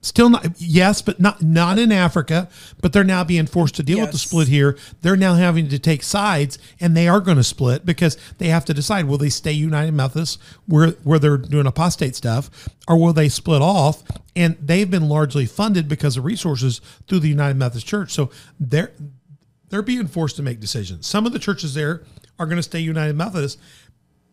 Still 0.02 0.30
not 0.30 0.58
yes, 0.58 1.02
but 1.02 1.20
not 1.20 1.42
not 1.42 1.78
in 1.78 1.92
Africa. 1.92 2.48
But 2.80 2.94
they're 2.94 3.04
now 3.04 3.22
being 3.22 3.46
forced 3.46 3.74
to 3.74 3.82
deal 3.82 4.00
with 4.00 4.12
the 4.12 4.18
split 4.18 4.48
here. 4.48 4.78
They're 5.02 5.14
now 5.14 5.34
having 5.34 5.68
to 5.68 5.78
take 5.78 6.02
sides, 6.02 6.58
and 6.80 6.96
they 6.96 7.06
are 7.06 7.20
going 7.20 7.36
to 7.36 7.44
split 7.44 7.84
because 7.84 8.16
they 8.38 8.48
have 8.48 8.64
to 8.64 8.74
decide: 8.74 9.04
will 9.04 9.18
they 9.18 9.28
stay 9.28 9.52
United 9.52 9.92
Methodist, 9.92 10.40
where 10.66 10.92
where 11.04 11.18
they're 11.18 11.36
doing 11.36 11.66
apostate 11.66 12.16
stuff, 12.16 12.66
or 12.88 12.96
will 12.96 13.12
they 13.12 13.28
split 13.28 13.60
off? 13.60 14.02
And 14.34 14.56
they've 14.58 14.90
been 14.90 15.06
largely 15.06 15.44
funded 15.44 15.86
because 15.86 16.16
of 16.16 16.24
resources 16.24 16.80
through 17.06 17.20
the 17.20 17.28
United 17.28 17.58
Methodist 17.58 17.86
Church. 17.86 18.10
So 18.10 18.30
they're 18.58 18.92
they're 19.70 19.82
being 19.82 20.06
forced 20.06 20.36
to 20.36 20.42
make 20.42 20.60
decisions. 20.60 21.06
Some 21.06 21.26
of 21.26 21.32
the 21.32 21.38
churches 21.38 21.74
there 21.74 22.02
are 22.38 22.46
going 22.46 22.56
to 22.56 22.62
stay 22.62 22.80
United 22.80 23.16
Methodist, 23.16 23.58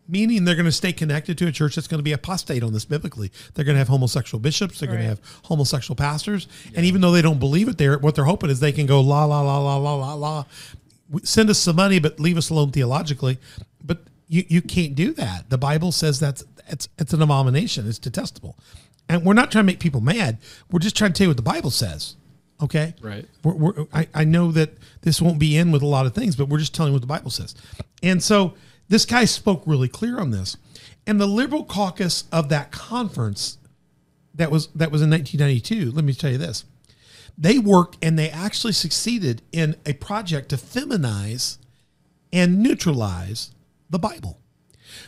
meaning 0.08 0.44
they're 0.44 0.54
going 0.54 0.66
to 0.66 0.72
stay 0.72 0.92
connected 0.92 1.38
to 1.38 1.46
a 1.46 1.52
church 1.52 1.74
that's 1.74 1.86
going 1.86 1.98
to 1.98 2.04
be 2.04 2.12
apostate 2.12 2.62
on 2.62 2.72
this 2.72 2.84
biblically. 2.84 3.30
They're 3.54 3.64
going 3.64 3.74
to 3.74 3.80
have 3.80 3.88
homosexual 3.88 4.40
bishops. 4.40 4.80
They're 4.80 4.88
going 4.88 5.00
to 5.00 5.06
have 5.06 5.20
homosexual 5.44 5.96
pastors. 5.96 6.48
And 6.74 6.84
even 6.84 7.00
though 7.00 7.12
they 7.12 7.22
don't 7.22 7.38
believe 7.38 7.68
it 7.68 7.78
there, 7.78 7.98
what 7.98 8.14
they're 8.14 8.24
hoping 8.24 8.50
is 8.50 8.60
they 8.60 8.72
can 8.72 8.86
go 8.86 9.00
la, 9.00 9.24
la, 9.24 9.40
la, 9.40 9.58
la, 9.58 9.76
la, 9.76 9.94
la, 9.94 10.14
la. 10.14 10.44
Send 11.22 11.50
us 11.50 11.58
some 11.58 11.76
money, 11.76 11.98
but 11.98 12.20
leave 12.20 12.36
us 12.36 12.50
alone 12.50 12.70
theologically. 12.70 13.38
But 13.82 13.98
you, 14.28 14.44
you 14.48 14.62
can't 14.62 14.94
do 14.94 15.12
that. 15.14 15.50
The 15.50 15.58
Bible 15.58 15.92
says 15.92 16.20
that's 16.20 16.44
it's, 16.68 16.88
it's 16.98 17.12
an 17.12 17.22
abomination. 17.22 17.88
It's 17.88 17.98
detestable. 17.98 18.56
And 19.08 19.24
we're 19.24 19.34
not 19.34 19.50
trying 19.50 19.64
to 19.64 19.66
make 19.66 19.80
people 19.80 20.02
mad. 20.02 20.38
We're 20.70 20.80
just 20.80 20.96
trying 20.96 21.12
to 21.12 21.18
tell 21.18 21.24
you 21.24 21.30
what 21.30 21.38
the 21.38 21.42
Bible 21.42 21.70
says. 21.70 22.16
Okay? 22.60 22.94
Right. 23.00 23.26
We're, 23.44 23.54
we're, 23.54 23.86
I, 23.92 24.08
I 24.14 24.24
know 24.24 24.50
that 24.52 24.70
this 25.02 25.22
won't 25.22 25.38
be 25.38 25.56
in 25.56 25.70
with 25.70 25.82
a 25.82 25.86
lot 25.86 26.06
of 26.06 26.14
things, 26.14 26.36
but 26.36 26.48
we're 26.48 26.58
just 26.58 26.74
telling 26.74 26.92
you 26.92 26.94
what 26.94 27.02
the 27.02 27.06
Bible 27.06 27.30
says. 27.30 27.54
And 28.02 28.22
so 28.22 28.54
this 28.88 29.04
guy 29.04 29.24
spoke 29.24 29.62
really 29.66 29.88
clear 29.88 30.18
on 30.18 30.30
this. 30.30 30.56
And 31.06 31.20
the 31.20 31.26
liberal 31.26 31.64
caucus 31.64 32.24
of 32.32 32.48
that 32.48 32.70
conference 32.70 33.58
that 34.34 34.50
was 34.50 34.68
that 34.68 34.90
was 34.90 35.02
in 35.02 35.10
1992, 35.10 35.90
let 35.90 36.04
me 36.04 36.14
tell 36.14 36.30
you 36.30 36.38
this. 36.38 36.64
They 37.36 37.58
worked 37.58 37.98
and 38.02 38.18
they 38.18 38.30
actually 38.30 38.72
succeeded 38.72 39.42
in 39.52 39.76
a 39.86 39.92
project 39.94 40.48
to 40.50 40.56
feminize 40.56 41.58
and 42.32 42.62
neutralize 42.62 43.52
the 43.90 43.98
Bible. 43.98 44.38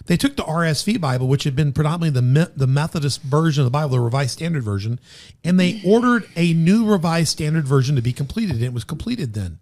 They 0.06 0.16
took 0.16 0.36
the 0.36 0.42
RSV 0.42 1.00
Bible, 1.00 1.28
which 1.28 1.44
had 1.44 1.56
been 1.56 1.72
predominantly 1.72 2.10
the 2.10 2.22
Me- 2.22 2.52
the 2.54 2.66
Methodist 2.66 3.22
version 3.22 3.62
of 3.62 3.66
the 3.66 3.70
Bible, 3.70 3.90
the 3.90 4.00
Revised 4.00 4.32
Standard 4.32 4.62
Version, 4.62 4.98
and 5.44 5.58
they 5.58 5.74
mm. 5.74 5.86
ordered 5.86 6.28
a 6.36 6.52
new 6.54 6.86
Revised 6.86 7.28
Standard 7.28 7.66
Version 7.66 7.96
to 7.96 8.02
be 8.02 8.12
completed. 8.12 8.56
And 8.56 8.64
it 8.64 8.72
was 8.72 8.84
completed 8.84 9.34
then. 9.34 9.58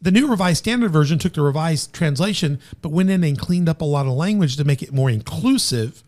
The 0.00 0.10
new 0.10 0.28
Revised 0.28 0.58
Standard 0.58 0.90
Version 0.90 1.18
took 1.18 1.32
the 1.32 1.42
Revised 1.42 1.92
translation, 1.94 2.60
but 2.82 2.90
went 2.90 3.10
in 3.10 3.24
and 3.24 3.38
cleaned 3.38 3.68
up 3.68 3.80
a 3.80 3.86
lot 3.86 4.06
of 4.06 4.12
language 4.12 4.56
to 4.56 4.64
make 4.64 4.82
it 4.82 4.92
more 4.92 5.08
inclusive, 5.08 6.02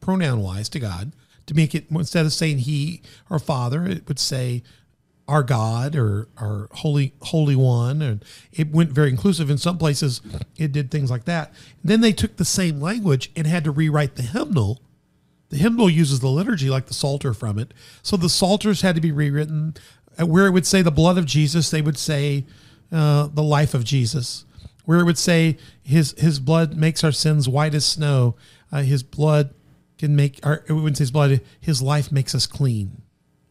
pronoun 0.00 0.42
wise, 0.42 0.68
to 0.70 0.78
God. 0.78 1.12
To 1.46 1.54
make 1.54 1.74
it 1.74 1.86
instead 1.90 2.24
of 2.24 2.32
saying 2.32 2.58
He 2.58 3.02
or 3.28 3.40
Father, 3.40 3.84
it 3.84 4.06
would 4.06 4.20
say 4.20 4.62
our 5.32 5.42
God 5.42 5.96
or 5.96 6.28
our 6.36 6.68
Holy 6.72 7.14
Holy 7.22 7.56
One, 7.56 8.02
and 8.02 8.22
it 8.52 8.70
went 8.70 8.90
very 8.90 9.08
inclusive. 9.08 9.48
In 9.48 9.56
some 9.56 9.78
places, 9.78 10.20
it 10.58 10.72
did 10.72 10.90
things 10.90 11.10
like 11.10 11.24
that. 11.24 11.54
Then 11.82 12.02
they 12.02 12.12
took 12.12 12.36
the 12.36 12.44
same 12.44 12.82
language 12.82 13.30
and 13.34 13.46
had 13.46 13.64
to 13.64 13.70
rewrite 13.70 14.16
the 14.16 14.22
hymnal. 14.22 14.82
The 15.48 15.56
hymnal 15.56 15.88
uses 15.88 16.20
the 16.20 16.28
liturgy 16.28 16.68
like 16.68 16.84
the 16.84 16.92
Psalter 16.92 17.32
from 17.32 17.58
it, 17.58 17.72
so 18.02 18.18
the 18.18 18.28
Psalters 18.28 18.82
had 18.82 18.94
to 18.94 19.00
be 19.00 19.10
rewritten. 19.10 19.74
Uh, 20.20 20.26
Where 20.26 20.46
it 20.46 20.50
would 20.50 20.66
say 20.66 20.82
the 20.82 20.90
blood 20.90 21.16
of 21.16 21.24
Jesus, 21.24 21.70
they 21.70 21.80
would 21.80 21.96
say 21.96 22.44
uh, 22.92 23.28
the 23.32 23.42
life 23.42 23.72
of 23.72 23.84
Jesus. 23.84 24.44
Where 24.84 25.00
it 25.00 25.04
would 25.04 25.16
say 25.16 25.56
his 25.82 26.14
his 26.18 26.40
blood 26.40 26.76
makes 26.76 27.02
our 27.02 27.12
sins 27.12 27.48
white 27.48 27.74
as 27.74 27.86
snow, 27.86 28.36
uh, 28.70 28.82
his 28.82 29.02
blood 29.02 29.54
can 29.96 30.14
make 30.14 30.44
or 30.44 30.62
we 30.68 30.74
wouldn't 30.74 30.98
say 30.98 31.04
his 31.04 31.10
blood 31.10 31.40
his 31.58 31.80
life 31.80 32.12
makes 32.12 32.34
us 32.34 32.46
clean 32.46 33.01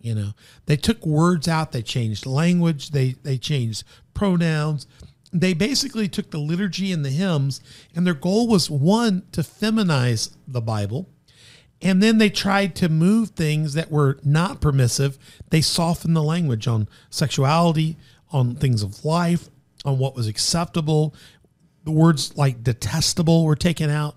you 0.04 0.16
know. 0.16 0.32
They 0.66 0.78
took 0.78 1.06
words 1.06 1.48
out 1.48 1.72
they 1.72 1.82
changed 1.82 2.26
language 2.26 2.92
they 2.92 3.16
they 3.24 3.38
changed 3.38 3.84
pronouns. 4.14 4.88
They 5.34 5.54
basically 5.54 6.10
took 6.10 6.32
the 6.32 6.40
liturgy 6.40 6.92
and 6.92 7.06
the 7.06 7.10
hymns 7.10 7.62
and 7.96 8.06
their 8.06 8.14
goal 8.14 8.48
was 8.48 8.70
one 8.70 9.24
to 9.32 9.42
feminize 9.42 10.36
the 10.48 10.62
bible 10.62 11.08
and 11.82 12.02
then 12.02 12.20
they 12.20 12.30
tried 12.30 12.76
to 12.76 12.90
move 12.90 13.30
things 13.30 13.74
that 13.74 13.90
were 13.90 14.20
not 14.24 14.62
permissive. 14.62 15.18
They 15.50 15.62
softened 15.62 16.16
the 16.16 16.24
language 16.24 16.68
on 16.68 16.88
sexuality 17.10 17.98
on 18.32 18.56
things 18.56 18.84
of 18.84 19.04
life 19.04 19.50
on 19.84 19.98
what 19.98 20.16
was 20.16 20.28
acceptable. 20.28 21.16
The 21.84 21.92
words 21.92 22.38
like 22.38 22.64
detestable 22.64 23.46
were 23.46 23.56
taken 23.56 23.90
out. 23.90 24.16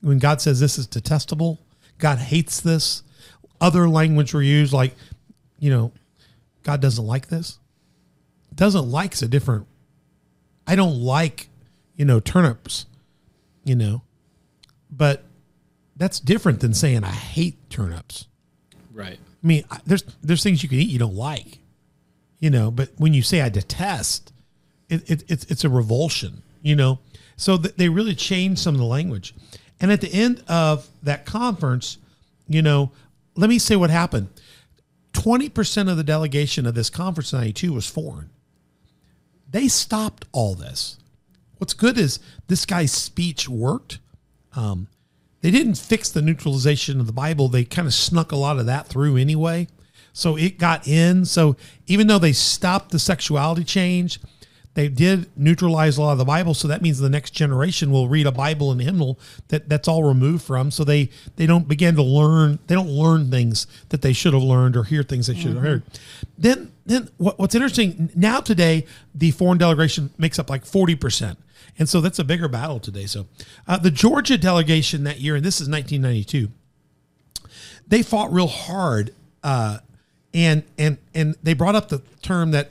When 0.00 0.18
God 0.18 0.40
says 0.40 0.58
this 0.58 0.78
is 0.78 0.86
detestable, 0.86 1.60
God 1.98 2.18
hates 2.18 2.60
this. 2.60 3.02
Other 3.60 3.88
language 3.88 4.34
were 4.34 4.42
used 4.42 4.72
like, 4.72 4.94
you 5.58 5.70
know, 5.70 5.92
God 6.62 6.80
doesn't 6.80 7.06
like 7.06 7.28
this. 7.28 7.58
Doesn't 8.54 8.90
like's 8.90 9.22
a 9.22 9.28
different. 9.28 9.66
I 10.66 10.76
don't 10.76 11.00
like, 11.00 11.48
you 11.94 12.04
know, 12.04 12.20
turnips, 12.20 12.86
you 13.64 13.76
know, 13.76 14.02
but 14.90 15.24
that's 15.96 16.20
different 16.20 16.60
than 16.60 16.74
saying 16.74 17.04
I 17.04 17.10
hate 17.10 17.70
turnips. 17.70 18.26
Right. 18.92 19.18
I 19.20 19.46
mean, 19.46 19.64
there's 19.84 20.04
there's 20.22 20.42
things 20.42 20.62
you 20.62 20.68
can 20.68 20.78
eat 20.78 20.88
you 20.88 20.98
don't 20.98 21.14
like, 21.14 21.58
you 22.40 22.50
know. 22.50 22.70
But 22.70 22.90
when 22.96 23.14
you 23.14 23.22
say 23.22 23.42
I 23.42 23.48
detest, 23.48 24.32
it, 24.88 25.08
it 25.10 25.24
it's 25.28 25.44
it's 25.44 25.64
a 25.64 25.68
revulsion, 25.68 26.42
you 26.62 26.74
know. 26.74 26.98
So 27.36 27.58
th- 27.58 27.76
they 27.76 27.88
really 27.88 28.14
changed 28.14 28.60
some 28.60 28.74
of 28.74 28.80
the 28.80 28.86
language, 28.86 29.34
and 29.80 29.92
at 29.92 30.00
the 30.00 30.12
end 30.12 30.42
of 30.48 30.88
that 31.02 31.26
conference, 31.26 31.98
you 32.48 32.62
know, 32.62 32.90
let 33.36 33.50
me 33.50 33.58
say 33.58 33.76
what 33.76 33.90
happened. 33.90 34.28
Twenty 35.12 35.48
percent 35.48 35.88
of 35.88 35.96
the 35.96 36.04
delegation 36.04 36.66
of 36.66 36.74
this 36.74 36.90
conference 36.90 37.32
in 37.32 37.38
'92 37.38 37.72
was 37.72 37.86
foreign. 37.86 38.30
They 39.50 39.68
stopped 39.68 40.26
all 40.32 40.54
this. 40.54 40.98
What's 41.58 41.74
good 41.74 41.96
is 41.96 42.18
this 42.48 42.66
guy's 42.66 42.92
speech 42.92 43.48
worked. 43.48 43.98
Um, 44.54 44.88
they 45.40 45.50
didn't 45.50 45.76
fix 45.76 46.10
the 46.10 46.22
neutralization 46.22 47.00
of 47.00 47.06
the 47.06 47.12
Bible. 47.12 47.48
They 47.48 47.64
kind 47.64 47.86
of 47.86 47.94
snuck 47.94 48.32
a 48.32 48.36
lot 48.36 48.58
of 48.58 48.66
that 48.66 48.88
through 48.88 49.16
anyway. 49.16 49.68
So 50.12 50.36
it 50.36 50.58
got 50.58 50.88
in. 50.88 51.24
So 51.24 51.56
even 51.86 52.06
though 52.06 52.18
they 52.18 52.32
stopped 52.32 52.90
the 52.90 52.98
sexuality 52.98 53.64
change, 53.64 54.18
they 54.76 54.88
did 54.88 55.30
neutralize 55.38 55.96
a 55.96 56.02
lot 56.02 56.12
of 56.12 56.18
the 56.18 56.24
Bible. 56.26 56.52
So 56.52 56.68
that 56.68 56.82
means 56.82 56.98
the 56.98 57.08
next 57.08 57.30
generation 57.30 57.90
will 57.90 58.08
read 58.08 58.26
a 58.26 58.30
Bible 58.30 58.70
and 58.70 58.80
hymnal 58.80 59.18
that 59.48 59.70
that's 59.70 59.88
all 59.88 60.04
removed 60.04 60.44
from. 60.44 60.70
So 60.70 60.84
they 60.84 61.08
they 61.36 61.46
don't 61.46 61.66
begin 61.66 61.96
to 61.96 62.02
learn. 62.02 62.58
They 62.66 62.74
don't 62.74 62.90
learn 62.90 63.30
things 63.30 63.66
that 63.88 64.02
they 64.02 64.12
should 64.12 64.34
have 64.34 64.42
learned 64.42 64.76
or 64.76 64.84
hear 64.84 65.02
things 65.02 65.28
they 65.28 65.34
should 65.34 65.54
have 65.54 65.62
heard. 65.62 65.82
Then 66.36 66.72
then 66.84 67.08
what, 67.16 67.38
what's 67.38 67.54
interesting 67.54 68.10
now 68.14 68.40
today, 68.40 68.84
the 69.14 69.30
foreign 69.30 69.56
delegation 69.56 70.10
makes 70.18 70.38
up 70.38 70.50
like 70.50 70.66
forty 70.66 70.94
percent. 70.94 71.38
And 71.78 71.88
so 71.88 72.02
that's 72.02 72.18
a 72.18 72.24
bigger 72.24 72.46
battle 72.46 72.78
today. 72.78 73.06
So 73.06 73.26
uh, 73.66 73.78
the 73.78 73.90
Georgia 73.90 74.36
delegation 74.36 75.04
that 75.04 75.20
year, 75.20 75.36
and 75.36 75.44
this 75.44 75.60
is 75.60 75.68
1992, 75.68 76.50
they 77.86 78.02
fought 78.02 78.30
real 78.32 78.46
hard, 78.46 79.14
uh, 79.42 79.78
and 80.34 80.64
and 80.76 80.98
and 81.14 81.34
they 81.42 81.54
brought 81.54 81.74
up 81.74 81.88
the 81.88 82.02
term 82.20 82.50
that 82.50 82.70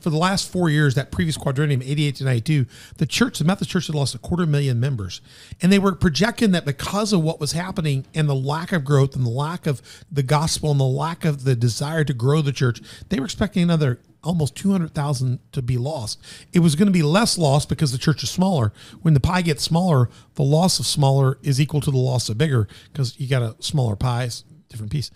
for 0.00 0.10
the 0.10 0.16
last 0.16 0.50
four 0.50 0.68
years, 0.70 0.94
that 0.94 1.10
previous 1.10 1.36
quadrennium, 1.36 1.82
88 1.84 2.16
to 2.16 2.24
92, 2.24 2.66
the 2.96 3.06
church, 3.06 3.38
the 3.38 3.44
Methodist 3.44 3.70
Church 3.70 3.86
had 3.86 3.96
lost 3.96 4.14
a 4.14 4.18
quarter 4.18 4.46
million 4.46 4.78
members. 4.80 5.20
And 5.60 5.72
they 5.72 5.78
were 5.78 5.94
projecting 5.94 6.52
that 6.52 6.64
because 6.64 7.12
of 7.12 7.22
what 7.22 7.40
was 7.40 7.52
happening 7.52 8.06
and 8.14 8.28
the 8.28 8.34
lack 8.34 8.72
of 8.72 8.84
growth 8.84 9.16
and 9.16 9.24
the 9.24 9.30
lack 9.30 9.66
of 9.66 9.82
the 10.10 10.22
gospel 10.22 10.70
and 10.70 10.80
the 10.80 10.84
lack 10.84 11.24
of 11.24 11.44
the 11.44 11.56
desire 11.56 12.04
to 12.04 12.14
grow 12.14 12.42
the 12.42 12.52
church, 12.52 12.80
they 13.08 13.18
were 13.18 13.26
expecting 13.26 13.62
another 13.62 14.00
almost 14.24 14.56
200,000 14.56 15.38
to 15.52 15.62
be 15.62 15.78
lost. 15.78 16.20
It 16.52 16.58
was 16.60 16.74
going 16.74 16.86
to 16.86 16.92
be 16.92 17.02
less 17.02 17.38
lost 17.38 17.68
because 17.68 17.92
the 17.92 17.98
church 17.98 18.22
is 18.22 18.30
smaller. 18.30 18.72
When 19.02 19.14
the 19.14 19.20
pie 19.20 19.42
gets 19.42 19.62
smaller, 19.62 20.10
the 20.34 20.42
loss 20.42 20.78
of 20.78 20.86
smaller 20.86 21.38
is 21.42 21.60
equal 21.60 21.80
to 21.82 21.90
the 21.90 21.98
loss 21.98 22.28
of 22.28 22.38
bigger 22.38 22.68
because 22.92 23.18
you 23.18 23.28
got 23.28 23.42
a 23.42 23.56
smaller 23.62 23.96
pie, 23.96 24.28
different 24.68 24.92
piece. 24.92 25.10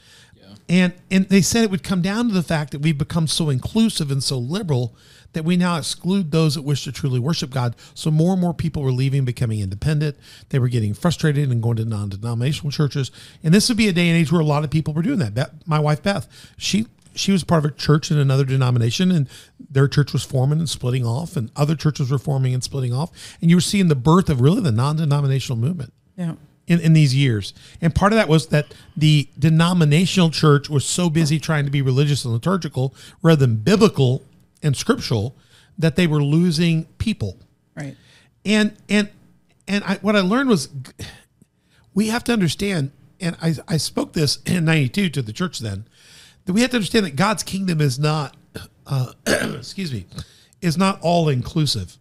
And 0.69 0.93
and 1.11 1.29
they 1.29 1.43
said 1.43 1.65
it 1.65 1.71
would 1.71 1.83
come 1.83 2.03
down 2.03 2.29
to 2.29 2.35
the 2.35 2.43
fact 2.43 2.71
that 2.73 2.81
we've 2.81 2.99
become 2.99 3.27
so 3.27 3.51
inclusive 3.51 4.11
and 4.11 4.23
so 4.23 4.39
liberal 4.39 4.95
that 5.33 5.45
we 5.45 5.57
now 5.57 5.79
exclude 5.79 6.31
those 6.31 6.55
that 6.55 6.63
wish 6.63 6.85
to 6.85 6.93
truly 6.93 7.19
worship 7.19 7.51
God. 7.51 7.75
So 7.95 8.11
more 8.11 8.33
and 8.33 8.41
more 8.41 8.53
people 8.53 8.83
were 8.83 8.93
leaving, 8.93 9.25
becoming 9.25 9.61
independent. 9.61 10.17
They 10.51 10.59
were 10.59 10.69
getting 10.69 10.95
frustrated 10.95 11.51
and 11.51 11.63
going 11.63 11.77
to 11.77 11.85
non-denominational 11.85 12.71
churches. 12.71 13.11
And 13.43 13.55
this 13.55 13.69
would 13.69 13.79
be 13.79 13.89
a 13.89 13.93
day 13.93 14.09
and 14.09 14.19
age 14.19 14.31
where 14.31 14.43
a 14.43 14.45
lot 14.45 14.65
of 14.65 14.71
people 14.71 14.93
were 14.93 15.03
doing 15.03 15.19
that. 15.21 15.35
Beth, 15.35 15.53
my 15.67 15.79
wife 15.79 16.03
Beth, 16.03 16.29
she 16.57 16.87
she 17.15 17.31
was 17.31 17.45
part 17.45 17.65
of 17.65 17.71
a 17.71 17.75
church 17.75 18.11
in 18.11 18.19
another 18.19 18.45
denomination, 18.45 19.11
and 19.11 19.29
their 19.71 19.87
church 19.87 20.13
was 20.13 20.25
forming 20.25 20.59
and 20.59 20.69
splitting 20.69 21.05
off, 21.05 21.37
and 21.37 21.51
other 21.57 21.77
churches 21.77 22.11
were 22.11 22.19
forming 22.19 22.55
and 22.55 22.65
splitting 22.65 22.93
off. 22.93 23.11
And 23.41 23.51
you 23.51 23.57
were 23.57 23.63
seeing 23.63 23.89
the 23.89 23.95
birth 23.95 24.31
of 24.31 24.41
really 24.41 24.63
the 24.63 24.73
non-denominational 24.73 25.59
movement 25.59 25.93
Yeah. 26.17 26.35
In, 26.67 26.81
in 26.81 26.93
these 26.93 27.15
years. 27.15 27.55
And 27.81 27.95
part 27.95 28.13
of 28.13 28.17
that 28.17 28.29
was 28.29 28.49
that 28.49 28.75
the 28.97 29.29
denominational 29.39 30.31
church 30.31 30.71
was 30.71 30.85
so 30.85 31.11
busy 31.11 31.39
trying 31.39 31.65
to 31.65 31.71
be 31.71 31.83
religious 31.83 32.25
and 32.25 32.33
liturgical 32.33 32.95
rather 33.23 33.47
than 33.47 33.57
biblical 33.57 34.23
and 34.63 34.77
scriptural 34.77 35.35
that 35.79 35.97
they 35.97 36.07
were 36.07 36.23
losing 36.23 36.85
people. 36.99 37.37
Right. 37.77 37.97
And 38.45 38.77
and 38.89 39.09
and 39.69 39.85
I, 39.85 39.97
what 39.97 40.17
I 40.17 40.21
learned 40.21 40.49
was 40.49 40.69
we 41.95 42.09
have 42.09 42.25
to 42.25 42.33
understand, 42.33 42.91
and 43.21 43.37
I, 43.41 43.55
I 43.69 43.77
spoke 43.77 44.13
this 44.13 44.39
in 44.45 44.65
'92 44.65 45.11
to 45.11 45.23
the 45.23 45.33
church 45.33 45.59
then, 45.59 45.87
that 46.45 46.53
we 46.53 46.61
have 46.63 46.71
to 46.71 46.77
understand 46.77 47.07
that 47.07 47.17
God's 47.17 47.43
kingdom 47.43 47.81
is 47.81 47.99
not, 47.99 48.37
uh, 48.87 49.13
excuse 49.27 49.93
me, 49.93 50.07
is 50.61 50.77
not 50.77 50.99
all 51.03 51.29
inclusive. 51.29 51.99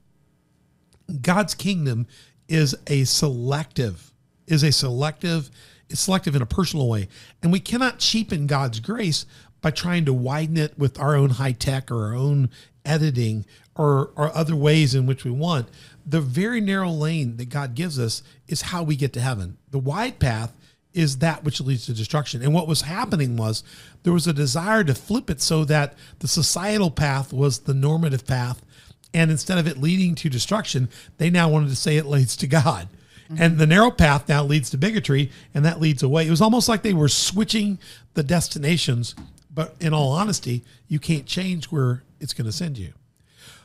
God's 1.22 1.56
kingdom 1.56 2.08
is 2.48 2.76
a 2.88 3.04
selective, 3.04 4.11
is 4.52 4.64
a 4.64 4.72
selective, 4.72 5.50
it's 5.90 6.02
selective 6.02 6.36
in 6.36 6.42
a 6.42 6.48
personal 6.48 6.88
way. 6.88 7.08
And 7.42 7.52
we 7.52 7.60
cannot 7.60 8.00
cheapen 8.00 8.48
God's 8.48 8.80
grace 8.80 9.26
by 9.62 9.72
trying 9.72 10.06
to 10.06 10.14
widen 10.14 10.58
it 10.58 10.78
with 10.78 11.00
our 11.00 11.16
own 11.16 11.32
high 11.32 11.52
tech 11.52 11.92
or 11.92 12.06
our 12.08 12.16
own 12.16 12.50
editing 12.84 13.46
or, 13.76 14.12
or 14.16 14.36
other 14.36 14.56
ways 14.56 14.96
in 14.96 15.06
which 15.06 15.24
we 15.24 15.32
want. 15.32 15.68
The 16.06 16.22
very 16.22 16.62
narrow 16.62 16.90
lane 16.90 17.38
that 17.38 17.50
God 17.50 17.76
gives 17.76 18.00
us 18.00 18.24
is 18.48 18.64
how 18.64 18.84
we 18.84 18.96
get 18.96 19.14
to 19.14 19.22
heaven. 19.22 19.58
The 19.70 19.80
wide 19.80 20.20
path 20.20 20.56
is 20.94 21.20
that 21.20 21.44
which 21.44 21.62
leads 21.62 21.86
to 21.86 21.94
destruction. 21.94 22.42
And 22.42 22.54
what 22.54 22.68
was 22.68 22.82
happening 22.82 23.38
was 23.38 23.64
there 24.04 24.12
was 24.12 24.28
a 24.28 24.34
desire 24.34 24.84
to 24.84 24.94
flip 24.94 25.30
it 25.30 25.42
so 25.42 25.64
that 25.66 25.94
the 26.20 26.28
societal 26.28 26.92
path 26.92 27.32
was 27.32 27.60
the 27.60 27.74
normative 27.74 28.26
path 28.26 28.62
and 29.14 29.30
instead 29.30 29.58
of 29.58 29.68
it 29.68 29.78
leading 29.78 30.16
to 30.16 30.30
destruction, 30.30 30.90
they 31.18 31.30
now 31.30 31.50
wanted 31.50 31.70
to 31.70 31.76
say 31.76 31.98
it 31.98 32.06
leads 32.06 32.36
to 32.38 32.48
God. 32.48 32.88
And 33.38 33.58
the 33.58 33.68
narrow 33.68 33.92
path 33.92 34.28
now 34.28 34.44
leads 34.44 34.70
to 34.72 34.78
bigotry, 34.78 35.32
and 35.54 35.64
that 35.66 35.80
leads 35.80 36.04
away. 36.04 36.28
It 36.28 36.32
was 36.32 36.42
almost 36.42 36.68
like 36.68 36.82
they 36.82 36.94
were 36.94 37.08
switching 37.08 37.80
the 38.14 38.24
destinations, 38.24 39.16
but 39.54 39.76
in 39.80 39.94
all 39.94 40.12
honesty, 40.12 40.64
you 40.88 41.00
can't 41.00 41.26
change 41.26 41.66
where 41.66 42.04
it's 42.20 42.34
going 42.34 42.46
to 42.46 42.52
send 42.52 42.78
you. 42.78 42.94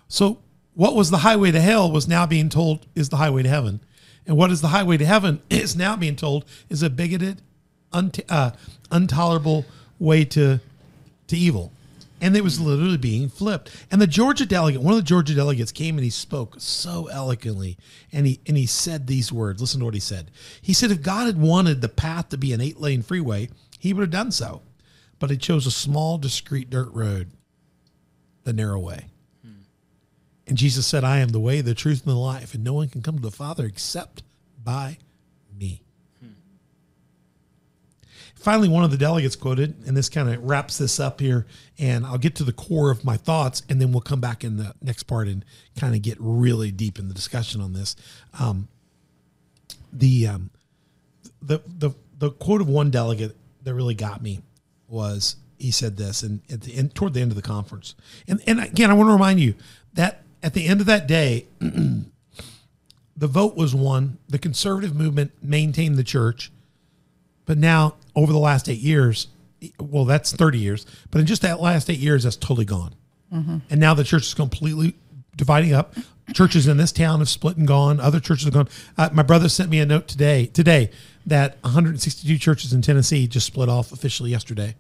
So, 0.08 0.38
what 0.74 0.94
was 0.94 1.10
the 1.10 1.18
highway 1.18 1.50
to 1.52 1.60
hell 1.60 1.90
was 1.90 2.06
now 2.06 2.26
being 2.26 2.48
told 2.48 2.86
is 2.94 3.08
the 3.08 3.16
highway 3.16 3.42
to 3.42 3.48
heaven. 3.48 3.80
And 4.26 4.36
what 4.36 4.50
is 4.50 4.60
the 4.60 4.68
highway 4.68 4.98
to 4.98 5.06
heaven 5.06 5.40
is 5.50 5.74
now 5.74 5.96
being 5.96 6.16
told 6.16 6.44
is 6.68 6.82
a 6.82 6.90
bigoted, 6.90 7.40
unt- 7.92 8.20
uh, 8.28 8.50
intolerable 8.92 9.64
way 9.98 10.24
to, 10.26 10.60
to 11.28 11.36
evil. 11.36 11.72
And 12.20 12.34
it 12.34 12.42
was 12.42 12.58
literally 12.58 12.96
being 12.96 13.28
flipped. 13.28 13.70
And 13.90 14.00
the 14.00 14.06
Georgia 14.06 14.46
delegate, 14.46 14.80
one 14.80 14.94
of 14.94 14.98
the 14.98 15.04
Georgia 15.04 15.34
delegates 15.34 15.70
came 15.70 15.96
and 15.96 16.04
he 16.04 16.10
spoke 16.10 16.56
so 16.58 17.08
eloquently. 17.08 17.76
And 18.10 18.26
he 18.26 18.40
and 18.46 18.56
he 18.56 18.66
said 18.66 19.06
these 19.06 19.30
words. 19.30 19.60
Listen 19.60 19.80
to 19.80 19.84
what 19.84 19.94
he 19.94 20.00
said. 20.00 20.30
He 20.62 20.72
said, 20.72 20.90
if 20.90 21.02
God 21.02 21.26
had 21.26 21.38
wanted 21.38 21.80
the 21.80 21.90
path 21.90 22.30
to 22.30 22.38
be 22.38 22.54
an 22.54 22.60
eight 22.60 22.80
lane 22.80 23.02
freeway, 23.02 23.50
he 23.78 23.92
would 23.92 24.00
have 24.00 24.10
done 24.10 24.32
so. 24.32 24.62
But 25.18 25.30
he 25.30 25.36
chose 25.36 25.66
a 25.66 25.70
small, 25.70 26.16
discreet 26.16 26.70
dirt 26.70 26.90
road, 26.92 27.30
the 28.44 28.52
narrow 28.52 28.80
way. 28.80 29.06
And 30.46 30.56
Jesus 30.56 30.86
said, 30.86 31.04
I 31.04 31.18
am 31.18 31.30
the 31.30 31.40
way, 31.40 31.60
the 31.60 31.74
truth, 31.74 32.06
and 32.06 32.14
the 32.14 32.18
life, 32.18 32.54
and 32.54 32.62
no 32.62 32.72
one 32.72 32.88
can 32.88 33.02
come 33.02 33.16
to 33.16 33.22
the 33.22 33.30
Father 33.30 33.66
except 33.66 34.22
by 34.62 34.98
me. 35.58 35.82
Finally, 38.37 38.68
one 38.68 38.84
of 38.84 38.91
the 38.91 38.97
delegates 38.97 39.34
quoted, 39.34 39.74
and 39.87 39.97
this 39.97 40.09
kind 40.09 40.28
of 40.28 40.43
wraps 40.45 40.78
this 40.78 41.01
up 41.01 41.20
here, 41.20 41.47
and 41.78 42.07
I'll 42.07 42.18
get 42.18 42.37
to 42.37 42.45
the 42.45 42.53
core 42.53 42.91
of 42.91 43.05
my 43.05 43.16
thoughts, 43.16 43.62
and 43.68 43.80
then 43.80 43.93
we'll 43.93 44.03
come 44.03 44.20
back 44.20 44.45
in 44.45 44.57
the 44.57 44.74
next 44.80 45.05
part 45.05 45.26
and 45.26 45.45
kind 45.76 45.95
of 45.95 46.03
get 46.03 46.16
really 46.20 46.70
deep 46.70 46.99
in 46.99 47.09
the 47.09 47.14
discussion 47.14 47.61
on 47.61 47.72
this. 47.72 47.97
Um, 48.39 48.68
the 49.93 50.28
um, 50.28 50.51
the 51.43 51.61
the 51.66 51.93
the 52.18 52.30
quote 52.30 52.61
of 52.61 52.68
one 52.68 52.91
delegate 52.91 53.37
that 53.62 53.74
really 53.74 53.95
got 53.95 54.22
me 54.22 54.43
was 54.89 55.37
he 55.59 55.70
said 55.70 55.97
this 55.97 56.22
and 56.22 56.41
at 56.51 56.62
the 56.62 56.74
end 56.74 56.95
toward 56.95 57.14
the 57.14 57.20
end 57.20 57.32
of 57.32 57.37
the 57.37 57.43
conference. 57.43 57.95
And 58.28 58.41
and 58.47 58.61
again 58.61 58.91
i 58.91 58.95
want 58.95 59.09
to 59.09 59.12
remind 59.12 59.41
you 59.41 59.55
that 59.95 60.22
at 60.43 60.55
the 60.55 60.66
end 60.66 60.80
of 60.80 60.87
that 60.87 61.07
day 61.07 61.47
the 61.59 63.26
vote 63.26 63.57
was 63.57 63.74
won. 63.74 64.18
The 64.28 64.39
conservative 64.39 64.95
movement 64.95 65.32
maintained 65.43 65.97
the 65.97 66.05
church 66.05 66.53
But 67.47 67.59
now, 67.59 67.94
over 68.14 68.32
the 68.32 68.38
last 68.38 68.68
eight 68.68 68.80
years, 68.80 69.28
well, 69.80 70.05
that's 70.05 70.32
30 70.32 70.59
years, 70.59 70.84
but 71.11 71.20
in 71.20 71.26
just 71.26 71.42
that 71.42 71.61
last 71.61 71.88
eight 71.88 71.99
years, 71.99 72.24
that's 72.24 72.36
totally 72.36 72.66
gone. 72.66 72.94
And 73.70 73.80
now 73.80 73.94
the 73.94 74.05
church 74.05 74.22
is 74.22 74.34
completely 74.34 74.94
dividing 75.36 75.72
up. 75.72 75.94
Churches 76.32 76.66
in 76.66 76.76
this 76.76 76.92
town 76.92 77.20
have 77.20 77.28
split 77.28 77.57
and 77.57 77.66
gone. 77.66 78.01
Other 78.01 78.20
churches 78.20 78.44
have 78.44 78.55
gone. 78.55 78.68
Uh, 78.99 79.11
my 79.12 79.22
brother 79.22 79.49
sent 79.49 79.70
me 79.70 79.78
a 79.80 79.86
note 79.86 80.09
today, 80.09 80.47
today, 80.47 80.90
that 81.24 81.59
162 81.62 82.38
churches 82.38 82.72
in 82.72 82.82
Tennessee 82.82 83.26
just 83.26 83.47
split 83.47 83.68
off 83.68 83.92
officially 83.92 84.30
yesterday, 84.30 84.74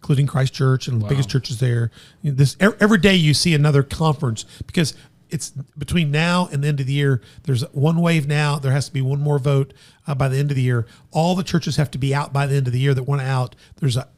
including 0.00 0.26
Christ 0.26 0.54
Church 0.54 0.86
and 0.88 1.00
the 1.00 1.06
biggest 1.06 1.28
churches 1.28 1.58
there. 1.58 1.90
You 2.22 2.30
know, 2.30 2.36
this 2.36 2.56
every 2.60 2.98
day 2.98 3.14
you 3.14 3.34
see 3.34 3.54
another 3.54 3.82
conference 3.82 4.44
because 4.66 4.94
it's 5.30 5.50
between 5.76 6.10
now 6.10 6.48
and 6.50 6.62
the 6.62 6.68
end 6.68 6.80
of 6.80 6.86
the 6.86 6.92
year. 6.92 7.20
There's 7.44 7.62
one 7.72 8.00
wave 8.00 8.26
now. 8.26 8.58
There 8.58 8.72
has 8.72 8.86
to 8.86 8.92
be 8.92 9.02
one 9.02 9.20
more 9.20 9.38
vote 9.38 9.74
uh, 10.06 10.14
by 10.14 10.28
the 10.28 10.38
end 10.38 10.50
of 10.50 10.56
the 10.56 10.62
year. 10.62 10.86
All 11.10 11.34
the 11.34 11.42
churches 11.42 11.76
have 11.76 11.90
to 11.92 11.98
be 11.98 12.14
out 12.14 12.32
by 12.32 12.46
the 12.46 12.56
end 12.56 12.66
of 12.66 12.72
the 12.72 12.80
year 12.80 12.94
that 12.94 13.02
want 13.04 13.22
out. 13.22 13.54
There's 13.76 13.96
a 13.96 14.08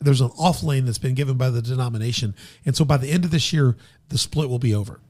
there's 0.00 0.20
an 0.20 0.30
off 0.38 0.62
lane 0.62 0.84
that's 0.84 0.98
been 0.98 1.14
given 1.14 1.36
by 1.36 1.48
the 1.50 1.62
denomination, 1.62 2.34
and 2.66 2.76
so 2.76 2.84
by 2.84 2.98
the 2.98 3.10
end 3.10 3.24
of 3.24 3.30
this 3.30 3.52
year, 3.52 3.76
the 4.10 4.18
split 4.18 4.50
will 4.50 4.58
be 4.58 4.74
over. 4.74 5.00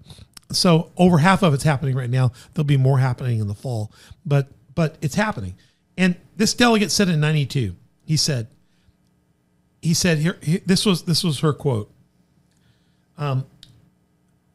So 0.52 0.92
over 0.96 1.18
half 1.18 1.42
of 1.42 1.52
it's 1.52 1.64
happening 1.64 1.96
right 1.96 2.10
now. 2.10 2.30
There'll 2.52 2.64
be 2.64 2.76
more 2.76 2.98
happening 2.98 3.40
in 3.40 3.48
the 3.48 3.54
fall, 3.54 3.90
but 4.24 4.48
but 4.74 4.96
it's 5.02 5.14
happening. 5.16 5.54
And 5.96 6.16
this 6.36 6.54
delegate 6.54 6.90
said 6.90 7.08
in 7.08 7.20
'92, 7.20 7.74
he 8.04 8.16
said, 8.16 8.48
he 9.82 9.94
said 9.94 10.18
here, 10.18 10.38
he- 10.42 10.58
this 10.58 10.84
was 10.86 11.02
this 11.02 11.24
was 11.24 11.40
her 11.40 11.52
quote. 11.52 11.90
Um, 13.16 13.46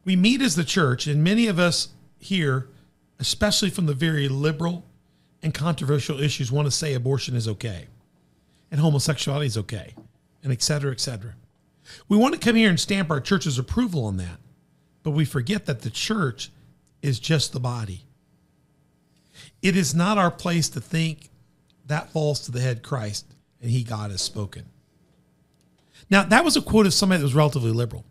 we 0.04 0.16
meet 0.16 0.40
as 0.40 0.56
the 0.56 0.64
church, 0.64 1.06
and 1.06 1.22
many 1.22 1.46
of 1.46 1.58
us 1.58 1.88
here, 2.18 2.68
especially 3.18 3.70
from 3.70 3.86
the 3.86 3.94
very 3.94 4.28
liberal 4.28 4.84
and 5.42 5.54
controversial 5.54 6.20
issues, 6.20 6.50
want 6.50 6.66
to 6.66 6.70
say 6.70 6.94
abortion 6.94 7.36
is 7.36 7.48
okay, 7.48 7.86
and 8.70 8.80
homosexuality 8.80 9.46
is 9.46 9.58
okay, 9.58 9.94
and 10.42 10.52
et 10.52 10.62
cetera, 10.62 10.90
et 10.90 11.00
cetera. 11.00 11.34
We 12.08 12.16
want 12.16 12.34
to 12.34 12.40
come 12.40 12.56
here 12.56 12.70
and 12.70 12.78
stamp 12.78 13.10
our 13.10 13.20
church's 13.20 13.58
approval 13.58 14.04
on 14.04 14.16
that, 14.18 14.38
but 15.02 15.10
we 15.10 15.24
forget 15.24 15.66
that 15.66 15.82
the 15.82 15.90
church 15.90 16.50
is 17.02 17.18
just 17.18 17.52
the 17.52 17.60
body. 17.60 18.04
It 19.62 19.76
is 19.76 19.94
not 19.94 20.18
our 20.18 20.30
place 20.30 20.68
to 20.70 20.80
think 20.80 21.30
that 21.86 22.12
falls 22.12 22.40
to 22.40 22.52
the 22.52 22.60
head 22.60 22.82
Christ 22.82 23.26
and 23.60 23.70
he 23.70 23.82
God 23.82 24.10
has 24.10 24.22
spoken. 24.22 24.66
Now, 26.08 26.24
that 26.24 26.44
was 26.44 26.56
a 26.56 26.62
quote 26.62 26.86
of 26.86 26.94
somebody 26.94 27.18
that 27.18 27.24
was 27.24 27.34
relatively 27.34 27.72
liberal. 27.72 28.04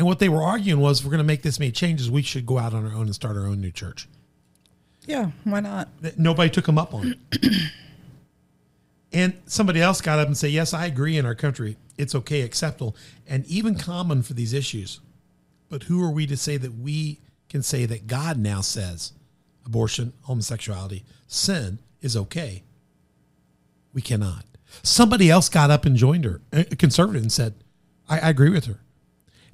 And 0.00 0.06
what 0.06 0.18
they 0.18 0.30
were 0.30 0.42
arguing 0.42 0.80
was 0.80 1.00
if 1.00 1.04
we're 1.04 1.10
going 1.10 1.18
to 1.18 1.24
make 1.24 1.42
this 1.42 1.60
many 1.60 1.72
changes, 1.72 2.10
we 2.10 2.22
should 2.22 2.46
go 2.46 2.56
out 2.56 2.72
on 2.72 2.86
our 2.86 2.94
own 2.94 3.02
and 3.02 3.14
start 3.14 3.36
our 3.36 3.46
own 3.46 3.60
new 3.60 3.70
church. 3.70 4.08
Yeah, 5.04 5.32
why 5.44 5.60
not? 5.60 5.90
That 6.00 6.18
Nobody 6.18 6.48
took 6.48 6.64
them 6.64 6.78
up 6.78 6.94
on 6.94 7.16
it. 7.32 7.70
and 9.12 9.34
somebody 9.44 9.82
else 9.82 10.00
got 10.00 10.18
up 10.18 10.26
and 10.26 10.34
said, 10.34 10.52
Yes, 10.52 10.72
I 10.72 10.86
agree 10.86 11.18
in 11.18 11.26
our 11.26 11.34
country. 11.34 11.76
It's 11.98 12.14
okay, 12.14 12.40
acceptable, 12.40 12.96
and 13.28 13.44
even 13.44 13.74
common 13.74 14.22
for 14.22 14.32
these 14.32 14.54
issues. 14.54 15.00
But 15.68 15.82
who 15.82 16.02
are 16.02 16.10
we 16.10 16.26
to 16.28 16.36
say 16.38 16.56
that 16.56 16.78
we 16.78 17.20
can 17.50 17.62
say 17.62 17.84
that 17.84 18.06
God 18.06 18.38
now 18.38 18.62
says 18.62 19.12
abortion, 19.66 20.14
homosexuality, 20.22 21.04
sin 21.26 21.78
is 22.00 22.16
okay? 22.16 22.62
We 23.92 24.00
cannot. 24.00 24.46
Somebody 24.82 25.28
else 25.28 25.50
got 25.50 25.70
up 25.70 25.84
and 25.84 25.94
joined 25.94 26.24
her, 26.24 26.40
a 26.52 26.64
conservative, 26.64 27.20
and 27.20 27.30
said, 27.30 27.52
I, 28.08 28.18
I 28.20 28.30
agree 28.30 28.48
with 28.48 28.64
her. 28.64 28.80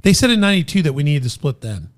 They 0.06 0.12
said 0.12 0.30
in 0.30 0.38
92 0.38 0.82
that 0.82 0.92
we 0.92 1.02
needed 1.02 1.24
to 1.24 1.28
split 1.28 1.62
then 1.62 1.88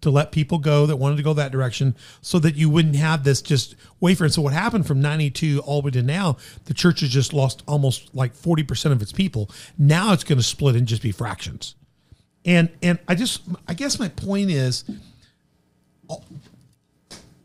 to 0.00 0.10
let 0.10 0.32
people 0.32 0.58
go 0.58 0.84
that 0.84 0.96
wanted 0.96 1.14
to 1.18 1.22
go 1.22 1.32
that 1.34 1.52
direction 1.52 1.94
so 2.20 2.40
that 2.40 2.56
you 2.56 2.68
wouldn't 2.68 2.96
have 2.96 3.22
this 3.22 3.40
just 3.40 3.76
wafer. 4.00 4.24
And 4.24 4.34
so 4.34 4.42
what 4.42 4.52
happened 4.52 4.84
from 4.84 5.00
92 5.00 5.60
all 5.60 5.80
the 5.80 5.84
way 5.84 5.90
to 5.92 6.02
now, 6.02 6.38
the 6.64 6.74
church 6.74 7.02
has 7.02 7.10
just 7.10 7.32
lost 7.32 7.62
almost 7.68 8.12
like 8.16 8.34
40% 8.34 8.90
of 8.90 9.00
its 9.00 9.12
people. 9.12 9.48
Now 9.78 10.12
it's 10.12 10.24
going 10.24 10.38
to 10.38 10.42
split 10.42 10.74
and 10.74 10.88
just 10.88 11.02
be 11.02 11.12
fractions. 11.12 11.76
And 12.44 12.68
and 12.82 12.98
I 13.06 13.14
just 13.14 13.42
I 13.68 13.74
guess 13.74 13.96
my 13.96 14.08
point 14.08 14.50
is 14.50 14.82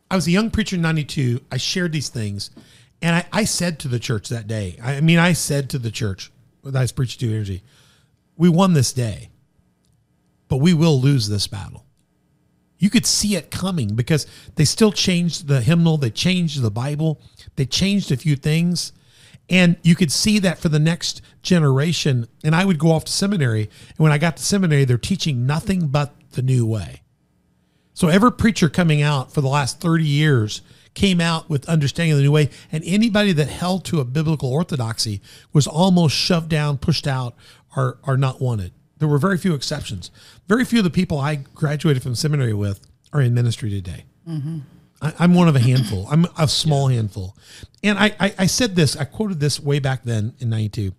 I 0.09 0.15
was 0.15 0.25
a 0.25 0.31
young 0.31 0.49
preacher 0.49 0.77
in 0.77 0.81
92. 0.81 1.41
I 1.51 1.57
shared 1.57 1.91
these 1.91 2.09
things. 2.09 2.49
And 3.03 3.17
I, 3.17 3.25
I 3.31 3.43
said 3.43 3.77
to 3.81 3.87
the 3.87 3.99
church 3.99 4.29
that 4.29 4.47
day, 4.47 4.79
I 4.81 4.99
mean, 4.99 5.19
I 5.19 5.33
said 5.33 5.69
to 5.69 5.77
the 5.77 5.91
church 5.91 6.31
that 6.63 6.75
I 6.75 6.81
was 6.81 6.91
preaching 6.91 7.19
to 7.19 7.35
energy, 7.35 7.61
we 8.35 8.49
won 8.49 8.73
this 8.73 8.91
day, 8.93 9.29
but 10.47 10.57
we 10.57 10.73
will 10.73 10.99
lose 10.99 11.29
this 11.29 11.47
battle. 11.47 11.85
You 12.79 12.89
could 12.89 13.05
see 13.05 13.35
it 13.35 13.49
coming 13.49 13.95
because 13.95 14.27
they 14.55 14.65
still 14.65 14.91
changed 14.91 15.47
the 15.47 15.61
hymnal, 15.61 15.97
they 15.97 16.11
changed 16.11 16.61
the 16.61 16.71
Bible, 16.71 17.19
they 17.55 17.65
changed 17.65 18.11
a 18.11 18.17
few 18.17 18.35
things. 18.35 18.93
And 19.49 19.77
you 19.81 19.95
could 19.95 20.11
see 20.11 20.39
that 20.39 20.59
for 20.59 20.69
the 20.69 20.79
next 20.79 21.21
generation. 21.41 22.27
And 22.43 22.53
I 22.53 22.65
would 22.65 22.77
go 22.77 22.91
off 22.91 23.05
to 23.05 23.11
seminary. 23.11 23.61
And 23.61 23.99
when 23.99 24.11
I 24.11 24.17
got 24.17 24.37
to 24.37 24.43
seminary, 24.43 24.83
they're 24.83 24.97
teaching 24.97 25.45
nothing 25.45 25.87
but 25.87 26.13
the 26.31 26.41
new 26.41 26.65
way. 26.65 27.01
So 27.93 28.09
every 28.09 28.31
preacher 28.31 28.69
coming 28.69 29.01
out 29.01 29.33
for 29.33 29.41
the 29.41 29.47
last 29.47 29.79
30 29.79 30.03
years 30.03 30.61
came 30.93 31.21
out 31.21 31.49
with 31.49 31.67
understanding 31.69 32.15
the 32.15 32.23
new 32.23 32.31
way. 32.31 32.49
And 32.71 32.83
anybody 32.83 33.31
that 33.33 33.47
held 33.47 33.85
to 33.85 33.99
a 33.99 34.05
biblical 34.05 34.51
orthodoxy 34.51 35.21
was 35.53 35.65
almost 35.65 36.15
shoved 36.15 36.49
down, 36.49 36.77
pushed 36.77 37.07
out, 37.07 37.35
or, 37.75 37.99
or 38.03 38.17
not 38.17 38.41
wanted. 38.41 38.73
There 38.99 39.07
were 39.07 39.17
very 39.17 39.37
few 39.37 39.53
exceptions. 39.53 40.11
Very 40.47 40.65
few 40.65 40.79
of 40.79 40.83
the 40.83 40.89
people 40.89 41.19
I 41.19 41.35
graduated 41.35 42.03
from 42.03 42.15
seminary 42.15 42.53
with 42.53 42.79
are 43.13 43.21
in 43.21 43.33
ministry 43.33 43.69
today. 43.69 44.05
Mm-hmm. 44.27 44.59
I, 45.01 45.13
I'm 45.19 45.33
one 45.33 45.47
of 45.47 45.55
a 45.55 45.59
handful. 45.59 46.07
I'm 46.09 46.25
a 46.37 46.47
small 46.47 46.87
handful. 46.87 47.35
And 47.83 47.97
I, 47.97 48.15
I, 48.19 48.33
I 48.39 48.45
said 48.47 48.75
this, 48.75 48.95
I 48.95 49.05
quoted 49.05 49.39
this 49.39 49.59
way 49.59 49.79
back 49.79 50.03
then 50.03 50.33
in 50.39 50.49
92. 50.49 50.93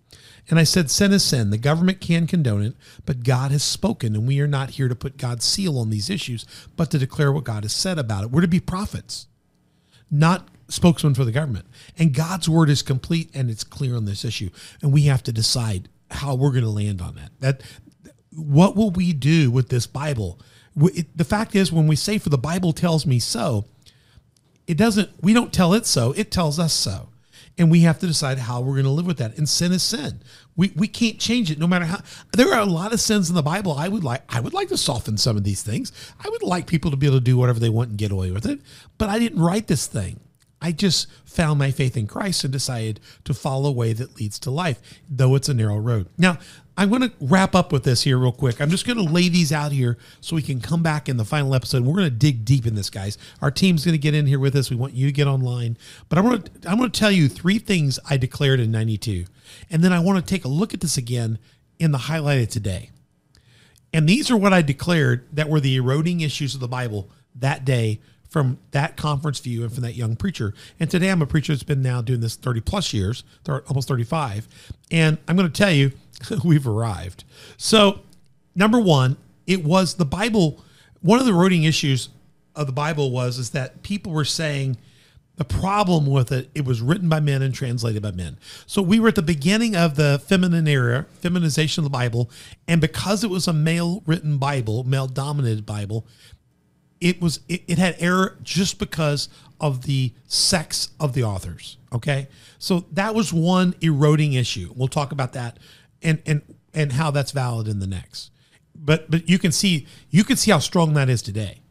And 0.49 0.57
I 0.57 0.63
said, 0.63 0.89
sin 0.89 1.11
is 1.11 1.23
sin. 1.23 1.51
The 1.51 1.57
government 1.57 2.01
can 2.01 2.25
condone 2.25 2.63
it, 2.63 2.75
but 3.05 3.23
God 3.23 3.51
has 3.51 3.61
spoken, 3.61 4.15
and 4.15 4.27
we 4.27 4.39
are 4.41 4.47
not 4.47 4.71
here 4.71 4.87
to 4.87 4.95
put 4.95 5.17
God's 5.17 5.45
seal 5.45 5.77
on 5.77 5.91
these 5.91 6.09
issues, 6.09 6.45
but 6.75 6.89
to 6.91 6.97
declare 6.97 7.31
what 7.31 7.43
God 7.43 7.63
has 7.63 7.73
said 7.73 7.99
about 7.99 8.23
it. 8.23 8.31
We're 8.31 8.41
to 8.41 8.47
be 8.47 8.59
prophets, 8.59 9.27
not 10.09 10.47
spokesmen 10.67 11.13
for 11.13 11.25
the 11.25 11.31
government. 11.31 11.67
And 11.97 12.13
God's 12.13 12.49
word 12.49 12.69
is 12.69 12.81
complete 12.81 13.29
and 13.33 13.49
it's 13.49 13.63
clear 13.63 13.95
on 13.95 14.05
this 14.05 14.25
issue. 14.25 14.49
And 14.81 14.91
we 14.91 15.03
have 15.03 15.21
to 15.23 15.31
decide 15.31 15.89
how 16.11 16.33
we're 16.33 16.51
going 16.51 16.63
to 16.63 16.69
land 16.69 17.01
on 17.01 17.15
that. 17.15 17.31
That 17.39 17.61
what 18.31 18.75
will 18.75 18.91
we 18.91 19.13
do 19.13 19.51
with 19.51 19.69
this 19.69 19.87
Bible? 19.87 20.39
The 20.75 21.25
fact 21.25 21.55
is, 21.55 21.71
when 21.71 21.87
we 21.87 21.95
say, 21.95 22.17
"For 22.17 22.29
the 22.29 22.37
Bible 22.37 22.73
tells 22.73 23.05
me 23.05 23.19
so," 23.19 23.65
it 24.67 24.77
doesn't. 24.77 25.09
We 25.21 25.33
don't 25.33 25.51
tell 25.51 25.73
it 25.73 25.85
so; 25.85 26.11
it 26.13 26.31
tells 26.31 26.59
us 26.59 26.73
so, 26.73 27.09
and 27.57 27.69
we 27.69 27.81
have 27.81 27.99
to 27.99 28.07
decide 28.07 28.37
how 28.37 28.61
we're 28.61 28.75
going 28.75 28.85
to 28.85 28.91
live 28.91 29.07
with 29.07 29.17
that. 29.17 29.37
And 29.37 29.49
sin 29.49 29.71
is 29.71 29.83
sin. 29.83 30.21
We 30.55 30.71
we 30.75 30.87
can't 30.87 31.19
change 31.19 31.51
it, 31.51 31.59
no 31.59 31.67
matter 31.67 31.85
how. 31.85 32.01
There 32.33 32.53
are 32.53 32.61
a 32.61 32.65
lot 32.65 32.93
of 32.93 33.01
sins 33.01 33.29
in 33.29 33.35
the 33.35 33.43
Bible. 33.43 33.73
I 33.73 33.87
would 33.87 34.03
like. 34.03 34.23
I 34.29 34.39
would 34.39 34.53
like 34.53 34.69
to 34.69 34.77
soften 34.77 35.17
some 35.17 35.35
of 35.35 35.43
these 35.43 35.63
things. 35.63 35.91
I 36.23 36.29
would 36.29 36.43
like 36.43 36.67
people 36.67 36.91
to 36.91 36.97
be 36.97 37.07
able 37.07 37.17
to 37.17 37.23
do 37.23 37.37
whatever 37.37 37.59
they 37.59 37.69
want 37.69 37.89
and 37.89 37.97
get 37.97 38.11
away 38.11 38.31
with 38.31 38.45
it. 38.45 38.61
But 38.97 39.09
I 39.09 39.19
didn't 39.19 39.41
write 39.41 39.67
this 39.67 39.87
thing. 39.87 40.19
I 40.61 40.71
just 40.71 41.07
found 41.25 41.57
my 41.57 41.71
faith 41.71 41.95
in 41.95 42.05
Christ 42.07 42.43
and 42.43 42.51
decided 42.51 42.99
to 43.23 43.33
follow 43.33 43.69
a 43.69 43.73
way 43.73 43.93
that 43.93 44.17
leads 44.17 44.37
to 44.39 44.51
life, 44.51 44.81
though 45.09 45.35
it's 45.35 45.47
a 45.49 45.53
narrow 45.53 45.77
road. 45.77 46.07
Now, 46.17 46.37
I'm 46.79 46.87
going 46.87 47.01
to 47.01 47.11
wrap 47.19 47.55
up 47.55 47.73
with 47.73 47.83
this 47.83 48.03
here 48.03 48.17
real 48.17 48.31
quick. 48.31 48.61
I'm 48.61 48.69
just 48.69 48.87
going 48.87 48.95
to 48.95 49.03
lay 49.03 49.27
these 49.27 49.51
out 49.51 49.73
here 49.73 49.97
so 50.21 50.33
we 50.33 50.41
can 50.41 50.61
come 50.61 50.81
back 50.81 51.09
in 51.09 51.17
the 51.17 51.25
final 51.25 51.53
episode. 51.53 51.83
We're 51.83 51.95
going 51.95 52.05
to 52.05 52.09
dig 52.09 52.45
deep 52.45 52.65
in 52.65 52.75
this, 52.75 52.89
guys. 52.89 53.17
Our 53.41 53.51
team's 53.51 53.83
going 53.83 53.95
to 53.95 53.99
get 53.99 54.13
in 54.13 54.27
here 54.27 54.39
with 54.39 54.55
us. 54.55 54.69
We 54.69 54.77
want 54.77 54.93
you 54.93 55.05
to 55.07 55.11
get 55.11 55.27
online. 55.27 55.77
But 56.07 56.19
I'm 56.19 56.23
going 56.23 56.41
to 56.41 56.51
I'm 56.69 56.77
going 56.77 56.89
to 56.89 56.97
tell 56.97 57.11
you 57.11 57.27
three 57.27 57.59
things 57.59 57.99
I 58.09 58.15
declared 58.15 58.61
in 58.61 58.71
92. 58.71 59.25
And 59.69 59.83
then 59.83 59.91
I 59.91 59.99
want 59.99 60.25
to 60.25 60.33
take 60.33 60.45
a 60.45 60.47
look 60.47 60.73
at 60.73 60.79
this 60.79 60.95
again 60.95 61.37
in 61.79 61.91
the 61.91 61.97
highlighted 61.97 62.49
today. 62.49 62.91
And 63.91 64.07
these 64.07 64.31
are 64.31 64.37
what 64.37 64.53
I 64.53 64.61
declared 64.61 65.27
that 65.33 65.49
were 65.49 65.59
the 65.59 65.75
eroding 65.75 66.21
issues 66.21 66.53
of 66.53 66.61
the 66.61 66.69
Bible 66.69 67.09
that 67.35 67.65
day 67.65 67.99
from 68.29 68.59
that 68.71 68.95
conference 68.95 69.39
view 69.39 69.63
and 69.63 69.73
from 69.73 69.83
that 69.83 69.95
young 69.95 70.15
preacher. 70.15 70.53
And 70.79 70.89
today 70.89 71.09
I'm 71.09 71.21
a 71.21 71.25
preacher 71.25 71.51
that's 71.51 71.63
been 71.63 71.81
now 71.81 72.01
doing 72.01 72.21
this 72.21 72.35
30 72.35 72.61
plus 72.61 72.93
years, 72.93 73.23
almost 73.47 73.87
35. 73.87 74.47
And 74.91 75.17
I'm 75.27 75.35
going 75.35 75.51
to 75.51 75.53
tell 75.53 75.71
you, 75.71 75.91
we've 76.45 76.67
arrived. 76.67 77.23
So, 77.57 78.01
number 78.55 78.79
one, 78.79 79.17
it 79.47 79.63
was 79.63 79.95
the 79.95 80.05
Bible. 80.05 80.63
One 81.01 81.19
of 81.19 81.25
the 81.25 81.33
eroding 81.33 81.63
issues 81.63 82.09
of 82.55 82.67
the 82.67 82.73
Bible 82.73 83.11
was 83.11 83.39
is 83.39 83.49
that 83.51 83.81
people 83.81 84.11
were 84.11 84.25
saying 84.25 84.77
the 85.37 85.45
problem 85.45 86.05
with 86.05 86.33
it, 86.33 86.49
it 86.53 86.65
was 86.65 86.81
written 86.81 87.07
by 87.07 87.21
men 87.21 87.41
and 87.41 87.55
translated 87.55 88.03
by 88.03 88.11
men. 88.11 88.37
So 88.65 88.81
we 88.81 88.99
were 88.99 89.07
at 89.07 89.15
the 89.15 89.21
beginning 89.21 89.73
of 89.73 89.95
the 89.95 90.21
feminine 90.27 90.67
era, 90.67 91.05
feminization 91.13 91.79
of 91.79 91.85
the 91.85 91.97
Bible, 91.97 92.29
and 92.67 92.81
because 92.81 93.23
it 93.23 93.29
was 93.29 93.47
a 93.47 93.53
male 93.53 94.03
written 94.05 94.37
Bible, 94.37 94.83
male 94.83 95.07
dominated 95.07 95.65
Bible, 95.65 96.05
it 97.01 97.21
was 97.21 97.39
it, 97.47 97.63
it 97.67 97.77
had 97.77 97.95
error 97.99 98.37
just 98.43 98.79
because 98.79 99.29
of 99.59 99.83
the 99.83 100.13
sex 100.27 100.89
of 100.99 101.13
the 101.13 101.23
authors. 101.23 101.77
Okay, 101.93 102.27
so 102.57 102.85
that 102.91 103.15
was 103.15 103.33
one 103.33 103.75
eroding 103.81 104.33
issue. 104.33 104.73
We'll 104.75 104.87
talk 104.87 105.11
about 105.11 105.33
that 105.33 105.57
and 106.01 106.21
and 106.25 106.41
and 106.73 106.93
how 106.93 107.11
that's 107.11 107.31
valid 107.31 107.67
in 107.67 107.79
the 107.79 107.87
next. 107.87 108.31
But 108.75 109.09
but 109.09 109.27
you 109.29 109.39
can 109.39 109.51
see 109.51 109.87
you 110.09 110.23
can 110.23 110.37
see 110.37 110.51
how 110.51 110.59
strong 110.59 110.93
that 110.93 111.09
is 111.09 111.21
today. 111.21 111.61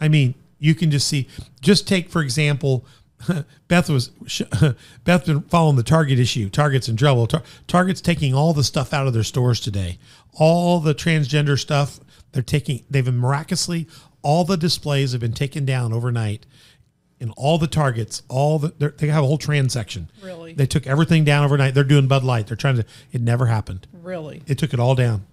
I 0.00 0.08
mean, 0.08 0.34
you 0.58 0.74
can 0.74 0.90
just 0.90 1.08
see, 1.08 1.28
just 1.60 1.88
take, 1.88 2.08
for 2.08 2.22
example, 2.22 2.84
Beth 3.68 3.90
was 3.90 4.08
Beth 5.04 5.26
been 5.26 5.42
following 5.42 5.76
the 5.76 5.82
Target 5.82 6.18
issue. 6.18 6.48
Target's 6.48 6.88
in 6.88 6.96
trouble. 6.96 7.26
Tar- 7.26 7.42
Target's 7.66 8.00
taking 8.00 8.34
all 8.34 8.52
the 8.52 8.64
stuff 8.64 8.92
out 8.92 9.06
of 9.06 9.12
their 9.12 9.24
stores 9.24 9.60
today. 9.60 9.98
All 10.34 10.80
the 10.80 10.94
transgender 10.94 11.58
stuff 11.58 12.00
they're 12.32 12.42
taking. 12.42 12.84
They've 12.88 13.12
miraculously 13.12 13.88
all 14.22 14.44
the 14.44 14.56
displays 14.56 15.12
have 15.12 15.20
been 15.20 15.32
taken 15.32 15.64
down 15.64 15.92
overnight. 15.92 16.46
In 17.20 17.30
all 17.32 17.58
the 17.58 17.66
Targets, 17.66 18.22
all 18.28 18.60
the 18.60 18.72
they're- 18.78 18.94
have 19.10 19.24
a 19.24 19.26
whole 19.26 19.38
trans 19.38 19.72
section. 19.72 20.08
Really? 20.22 20.52
They 20.52 20.66
took 20.66 20.86
everything 20.86 21.24
down 21.24 21.44
overnight. 21.44 21.74
They're 21.74 21.82
doing 21.82 22.06
Bud 22.06 22.22
Light. 22.22 22.46
They're 22.46 22.56
trying 22.56 22.76
to. 22.76 22.84
It 23.10 23.20
never 23.20 23.46
happened. 23.46 23.88
Really? 23.92 24.40
They 24.46 24.54
took 24.54 24.72
it 24.72 24.78
all 24.78 24.94
down. 24.94 25.26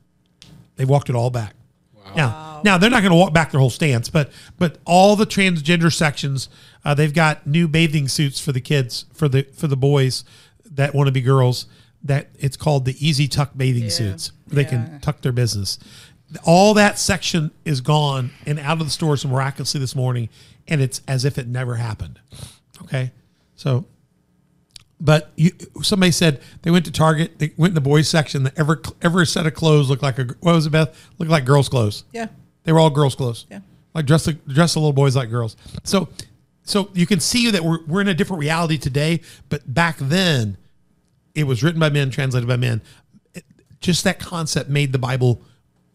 They 0.78 0.86
walked 0.86 1.10
it 1.12 1.16
all 1.16 1.30
back. 1.30 1.54
Wow. 1.94 2.14
Now, 2.16 2.62
now 2.64 2.78
they're 2.80 2.90
not 2.90 3.02
going 3.02 3.12
to 3.12 3.18
walk 3.18 3.34
back 3.34 3.52
their 3.52 3.60
whole 3.60 3.70
stance, 3.70 4.10
but 4.10 4.32
but 4.58 4.80
all 4.86 5.16
the 5.16 5.28
transgender 5.28 5.94
sections, 5.94 6.50
uh, 6.84 6.96
they've 6.96 7.14
got 7.14 7.46
new 7.46 7.68
bathing 7.68 8.08
suits 8.08 8.40
for 8.40 8.52
the 8.52 8.62
kids, 8.62 9.06
for 9.14 9.28
the 9.30 9.44
for 9.54 9.68
the 9.68 9.78
boys 9.78 10.24
that 10.72 10.96
want 10.96 11.06
to 11.08 11.12
be 11.12 11.22
girls. 11.22 11.68
That 12.04 12.30
it's 12.40 12.58
called 12.58 12.86
the 12.86 12.96
Easy 13.06 13.28
Tuck 13.28 13.52
bathing 13.56 13.90
suits. 13.92 14.32
They 14.48 14.62
Yeah. 14.64 14.70
can 14.70 15.00
tuck 15.02 15.22
their 15.22 15.32
business. 15.32 15.78
All 16.44 16.74
that 16.76 16.98
section 17.00 17.52
is 17.64 17.82
gone 17.82 18.32
and 18.46 18.60
out 18.60 18.80
of 18.80 18.86
the 18.88 18.92
stores 18.92 19.26
miraculously 19.26 19.80
this 19.80 19.96
morning, 19.96 20.30
and 20.68 20.82
it's 20.82 21.02
as 21.08 21.26
if 21.26 21.38
it 21.38 21.48
never 21.48 21.76
happened. 21.76 22.20
Okay, 22.84 23.12
so 23.56 23.86
but 25.00 25.32
you, 25.36 25.52
somebody 25.82 26.12
said 26.12 26.42
they 26.62 26.72
went 26.72 26.86
to 26.86 26.92
Target. 26.92 27.38
They 27.40 27.52
went 27.58 27.72
in 27.72 27.76
the 27.76 27.82
boys 27.82 28.08
section. 28.08 28.44
The 28.44 28.54
ever 28.58 28.82
every 29.02 29.26
set 29.28 29.46
of 29.46 29.54
clothes 29.54 29.90
looked 29.90 30.04
like 30.04 30.18
a 30.20 30.24
what 30.40 30.54
was 30.56 30.66
it, 30.66 30.70
Beth? 30.72 30.96
Looked 31.20 31.32
like 31.32 31.46
girls' 31.46 31.70
clothes. 31.70 32.04
Yeah. 32.14 32.28
They 32.64 32.72
were 32.72 32.80
all 32.80 32.90
girls' 32.90 33.16
clothes. 33.16 33.46
Yeah. 33.52 33.60
like 33.94 34.06
dress 34.06 34.26
the 34.26 34.34
dress 34.34 34.74
the 34.74 34.80
little 34.80 34.94
boys 34.94 35.16
like 35.16 35.30
girls. 35.30 35.58
So 35.84 36.10
so 36.64 36.90
you 36.94 37.06
can 37.06 37.20
see 37.20 37.52
that 37.52 37.64
we're 37.64 37.84
we're 37.86 38.02
in 38.02 38.08
a 38.08 38.14
different 38.14 38.40
reality 38.40 38.78
today. 38.78 39.22
But 39.50 39.72
back 39.74 39.98
then, 40.00 40.58
it 41.36 41.44
was 41.44 41.62
written 41.64 41.80
by 41.80 41.90
men, 41.90 42.10
translated 42.10 42.48
by 42.48 42.58
men. 42.58 42.82
It- 43.34 43.46
just 43.82 44.04
that 44.06 44.18
concept 44.20 44.70
made 44.70 44.94
the 44.94 44.98
Bible 45.00 45.42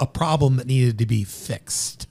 a 0.00 0.06
problem 0.06 0.56
that 0.56 0.66
needed 0.66 0.98
to 0.98 1.06
be 1.06 1.24
fixed 1.24 2.08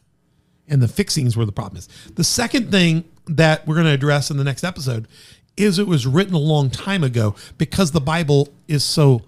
and 0.69 0.81
the 0.81 0.87
fixings 0.87 1.35
were 1.35 1.45
the 1.45 1.51
problem 1.51 1.77
is. 1.77 1.87
The 2.15 2.23
second 2.23 2.71
thing 2.71 3.03
that 3.25 3.67
we're 3.67 3.75
going 3.75 3.87
to 3.87 3.91
address 3.93 4.29
in 4.29 4.37
the 4.37 4.43
next 4.43 4.63
episode 4.63 5.07
is 5.57 5.79
it 5.79 5.87
was 5.87 6.07
written 6.07 6.33
a 6.33 6.39
long 6.39 6.69
time 6.69 7.03
ago 7.03 7.35
because 7.57 7.91
the 7.91 7.99
Bible 7.99 8.49
is 8.67 8.83
so 8.83 9.23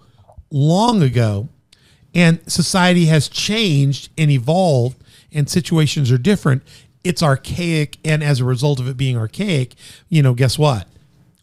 long 0.50 1.02
ago 1.02 1.48
and 2.14 2.40
society 2.50 3.06
has 3.06 3.28
changed 3.28 4.08
and 4.16 4.30
evolved 4.30 5.02
and 5.32 5.48
situations 5.48 6.10
are 6.10 6.18
different. 6.18 6.62
It's 7.04 7.22
archaic 7.22 7.98
and 8.04 8.22
as 8.22 8.40
a 8.40 8.44
result 8.44 8.80
of 8.80 8.88
it 8.88 8.96
being 8.96 9.16
archaic, 9.16 9.74
you 10.08 10.22
know, 10.22 10.34
guess 10.34 10.58
what? 10.58 10.86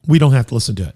We 0.07 0.17
don't 0.17 0.31
have 0.31 0.47
to 0.47 0.53
listen 0.53 0.75
to 0.75 0.87
it 0.87 0.95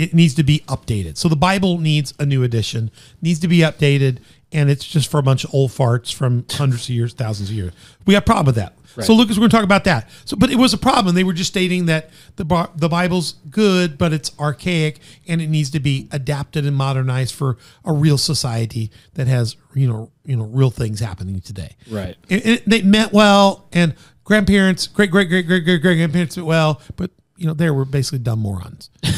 it 0.00 0.14
needs 0.14 0.34
to 0.34 0.42
be 0.42 0.60
updated. 0.60 1.18
So 1.18 1.28
the 1.28 1.36
Bible 1.36 1.76
needs 1.76 2.14
a 2.18 2.24
new 2.24 2.42
edition, 2.42 2.90
needs 3.20 3.38
to 3.40 3.48
be 3.48 3.58
updated, 3.58 4.16
and 4.52 4.70
it's 4.70 4.84
just 4.84 5.10
for 5.10 5.18
a 5.18 5.22
bunch 5.22 5.44
of 5.44 5.54
old 5.54 5.70
farts 5.70 6.12
from 6.12 6.44
hundreds 6.50 6.84
of 6.84 6.90
years, 6.90 7.12
thousands 7.12 7.50
of 7.50 7.54
years. 7.56 7.72
We 8.06 8.14
have 8.14 8.22
a 8.22 8.26
problem 8.26 8.46
with 8.46 8.56
that. 8.56 8.74
So 9.02 9.14
Lucas, 9.14 9.36
we're 9.36 9.42
going 9.42 9.50
to 9.50 9.56
talk 9.56 9.64
about 9.64 9.84
that. 9.84 10.10
So, 10.24 10.36
but 10.36 10.50
it 10.50 10.56
was 10.56 10.74
a 10.74 10.78
problem. 10.78 11.14
They 11.14 11.24
were 11.24 11.32
just 11.32 11.50
stating 11.50 11.86
that 11.86 12.10
the 12.36 12.70
the 12.74 12.88
Bible's 12.88 13.34
good, 13.48 13.96
but 13.96 14.12
it's 14.12 14.36
archaic 14.38 14.98
and 15.28 15.40
it 15.40 15.48
needs 15.48 15.70
to 15.70 15.80
be 15.80 16.08
adapted 16.10 16.66
and 16.66 16.76
modernized 16.76 17.34
for 17.34 17.56
a 17.84 17.92
real 17.92 18.18
society 18.18 18.90
that 19.14 19.26
has 19.26 19.56
you 19.74 19.88
know 19.88 20.10
you 20.24 20.36
know 20.36 20.44
real 20.44 20.70
things 20.70 21.00
happening 21.00 21.40
today. 21.40 21.76
Right. 21.88 22.16
They 22.28 22.82
meant 22.82 23.12
well, 23.12 23.68
and 23.72 23.94
grandparents, 24.24 24.86
great 24.86 25.10
great 25.10 25.28
great 25.28 25.46
great 25.46 25.64
great 25.64 25.82
great 25.82 25.96
grandparents 25.96 26.36
meant 26.36 26.44
well, 26.44 26.80
but 26.96 27.10
you 27.40 27.46
know 27.46 27.54
they 27.54 27.70
were 27.70 27.84
basically 27.84 28.20
dumb 28.20 28.40
morons. 28.40 28.90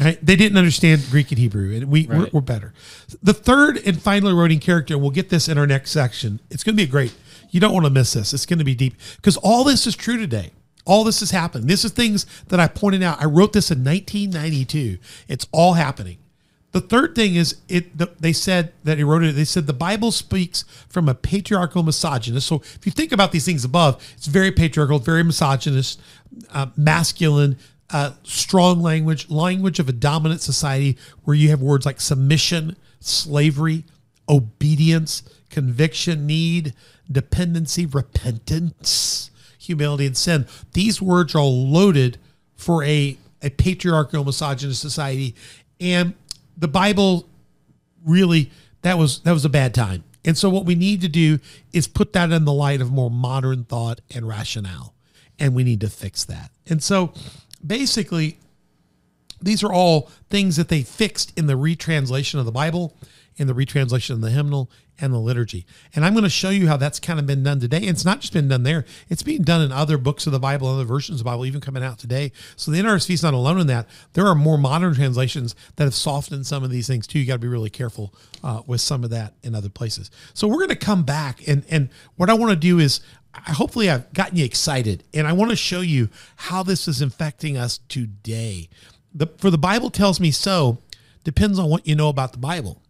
Right? 0.00 0.18
They 0.24 0.34
didn't 0.34 0.56
understand 0.56 1.02
Greek 1.10 1.30
and 1.30 1.38
Hebrew, 1.38 1.76
and 1.76 1.90
we 1.90 2.06
we're, 2.06 2.28
we're 2.32 2.40
better. 2.40 2.72
The 3.22 3.34
third 3.34 3.76
and 3.86 4.00
final 4.00 4.30
eroding 4.30 4.58
character, 4.58 4.94
and 4.94 5.02
we'll 5.02 5.10
get 5.10 5.28
this 5.28 5.46
in 5.46 5.58
our 5.58 5.66
next 5.66 5.90
section. 5.90 6.40
It's 6.48 6.64
going 6.64 6.74
to 6.74 6.82
be 6.82 6.88
a 6.88 6.90
great. 6.90 7.14
You 7.50 7.60
don't 7.60 7.74
want 7.74 7.84
to 7.84 7.90
miss 7.90 8.14
this. 8.14 8.32
It's 8.32 8.46
going 8.46 8.60
to 8.60 8.64
be 8.64 8.74
deep 8.74 8.94
because 9.16 9.36
all 9.36 9.62
this 9.62 9.86
is 9.86 9.94
true 9.94 10.16
today. 10.16 10.52
All 10.86 11.04
this 11.04 11.20
has 11.20 11.32
happened. 11.32 11.68
This 11.68 11.84
is 11.84 11.92
things 11.92 12.24
that 12.48 12.58
I 12.58 12.66
pointed 12.66 13.02
out. 13.02 13.20
I 13.20 13.26
wrote 13.26 13.52
this 13.52 13.70
in 13.70 13.84
1992. 13.84 14.96
It's 15.28 15.46
all 15.52 15.74
happening. 15.74 16.16
The 16.72 16.80
third 16.80 17.14
thing 17.14 17.34
is 17.34 17.56
it. 17.68 17.98
The, 17.98 18.10
they 18.20 18.32
said 18.32 18.72
that 18.84 18.98
he 18.98 19.04
wrote 19.04 19.24
it. 19.24 19.34
They 19.34 19.44
said 19.44 19.66
the 19.66 19.72
Bible 19.72 20.12
speaks 20.12 20.64
from 20.88 21.08
a 21.08 21.14
patriarchal 21.14 21.82
misogynist. 21.82 22.46
So 22.46 22.56
if 22.56 22.80
you 22.84 22.92
think 22.92 23.12
about 23.12 23.32
these 23.32 23.44
things 23.44 23.64
above, 23.64 24.02
it's 24.16 24.26
very 24.26 24.52
patriarchal, 24.52 25.00
very 25.00 25.24
misogynist, 25.24 26.00
uh, 26.52 26.66
masculine, 26.76 27.58
uh, 27.90 28.12
strong 28.22 28.80
language, 28.80 29.28
language 29.30 29.80
of 29.80 29.88
a 29.88 29.92
dominant 29.92 30.42
society 30.42 30.96
where 31.24 31.34
you 31.34 31.48
have 31.48 31.60
words 31.60 31.84
like 31.84 32.00
submission, 32.00 32.76
slavery, 33.00 33.84
obedience, 34.28 35.24
conviction, 35.48 36.26
need, 36.26 36.72
dependency, 37.10 37.84
repentance, 37.86 39.30
humility, 39.58 40.06
and 40.06 40.16
sin. 40.16 40.46
These 40.72 41.02
words 41.02 41.34
are 41.34 41.38
all 41.38 41.66
loaded 41.66 42.18
for 42.54 42.84
a, 42.84 43.16
a 43.42 43.50
patriarchal 43.50 44.24
misogynist 44.24 44.80
society. 44.80 45.34
And 45.80 46.14
the 46.60 46.68
Bible 46.68 47.28
really 48.04 48.50
that 48.82 48.96
was 48.96 49.20
that 49.22 49.32
was 49.32 49.44
a 49.44 49.50
bad 49.50 49.74
time. 49.74 50.04
And 50.24 50.36
so 50.36 50.50
what 50.50 50.66
we 50.66 50.74
need 50.74 51.00
to 51.00 51.08
do 51.08 51.38
is 51.72 51.88
put 51.88 52.12
that 52.12 52.30
in 52.30 52.44
the 52.44 52.52
light 52.52 52.80
of 52.80 52.92
more 52.92 53.10
modern 53.10 53.64
thought 53.64 54.00
and 54.14 54.28
rationale. 54.28 54.94
And 55.38 55.54
we 55.54 55.64
need 55.64 55.80
to 55.80 55.88
fix 55.88 56.24
that. 56.26 56.50
And 56.68 56.82
so 56.82 57.14
basically 57.66 58.38
these 59.40 59.64
are 59.64 59.72
all 59.72 60.10
things 60.28 60.56
that 60.56 60.68
they 60.68 60.82
fixed 60.82 61.36
in 61.38 61.46
the 61.46 61.56
retranslation 61.56 62.38
of 62.38 62.44
the 62.44 62.52
Bible, 62.52 62.94
in 63.36 63.46
the 63.46 63.54
retranslation 63.54 64.14
of 64.14 64.20
the 64.20 64.30
hymnal 64.30 64.70
and 65.00 65.12
the 65.12 65.18
liturgy. 65.18 65.66
And 65.94 66.04
I'm 66.04 66.12
going 66.12 66.24
to 66.24 66.30
show 66.30 66.50
you 66.50 66.68
how 66.68 66.76
that's 66.76 67.00
kind 67.00 67.18
of 67.18 67.26
been 67.26 67.42
done 67.42 67.58
today. 67.58 67.78
It's 67.78 68.04
not 68.04 68.20
just 68.20 68.32
been 68.32 68.48
done 68.48 68.62
there, 68.62 68.84
it's 69.08 69.22
being 69.22 69.42
done 69.42 69.62
in 69.62 69.72
other 69.72 69.96
books 69.98 70.26
of 70.26 70.32
the 70.32 70.38
Bible, 70.38 70.68
other 70.68 70.84
versions 70.84 71.20
of 71.20 71.24
the 71.24 71.30
Bible, 71.30 71.46
even 71.46 71.60
coming 71.60 71.82
out 71.82 71.98
today. 71.98 72.32
So 72.56 72.70
the 72.70 72.78
NRSV 72.78 73.10
is 73.10 73.22
not 73.22 73.34
alone 73.34 73.60
in 73.60 73.66
that. 73.68 73.88
There 74.12 74.26
are 74.26 74.34
more 74.34 74.58
modern 74.58 74.94
translations 74.94 75.54
that 75.76 75.84
have 75.84 75.94
softened 75.94 76.46
some 76.46 76.62
of 76.62 76.70
these 76.70 76.86
things 76.86 77.06
too. 77.06 77.18
You 77.18 77.26
got 77.26 77.34
to 77.34 77.38
be 77.38 77.48
really 77.48 77.70
careful 77.70 78.14
uh, 78.44 78.62
with 78.66 78.80
some 78.80 79.04
of 79.04 79.10
that 79.10 79.34
in 79.42 79.54
other 79.54 79.70
places. 79.70 80.10
So 80.34 80.46
we're 80.46 80.56
going 80.56 80.68
to 80.68 80.76
come 80.76 81.02
back, 81.02 81.46
and, 81.48 81.64
and 81.70 81.88
what 82.16 82.28
I 82.28 82.34
want 82.34 82.50
to 82.50 82.56
do 82.56 82.78
is 82.78 83.00
hopefully 83.32 83.88
I've 83.88 84.12
gotten 84.12 84.36
you 84.36 84.44
excited 84.44 85.04
and 85.14 85.26
I 85.26 85.32
want 85.32 85.50
to 85.50 85.56
show 85.56 85.80
you 85.80 86.08
how 86.34 86.62
this 86.62 86.88
is 86.88 87.00
infecting 87.00 87.56
us 87.56 87.78
today. 87.88 88.68
The, 89.14 89.28
for 89.38 89.50
the 89.50 89.58
Bible 89.58 89.90
tells 89.90 90.20
me 90.20 90.30
so 90.30 90.78
depends 91.22 91.58
on 91.58 91.68
what 91.68 91.86
you 91.86 91.94
know 91.94 92.08
about 92.08 92.32
the 92.32 92.38
Bible 92.38 92.82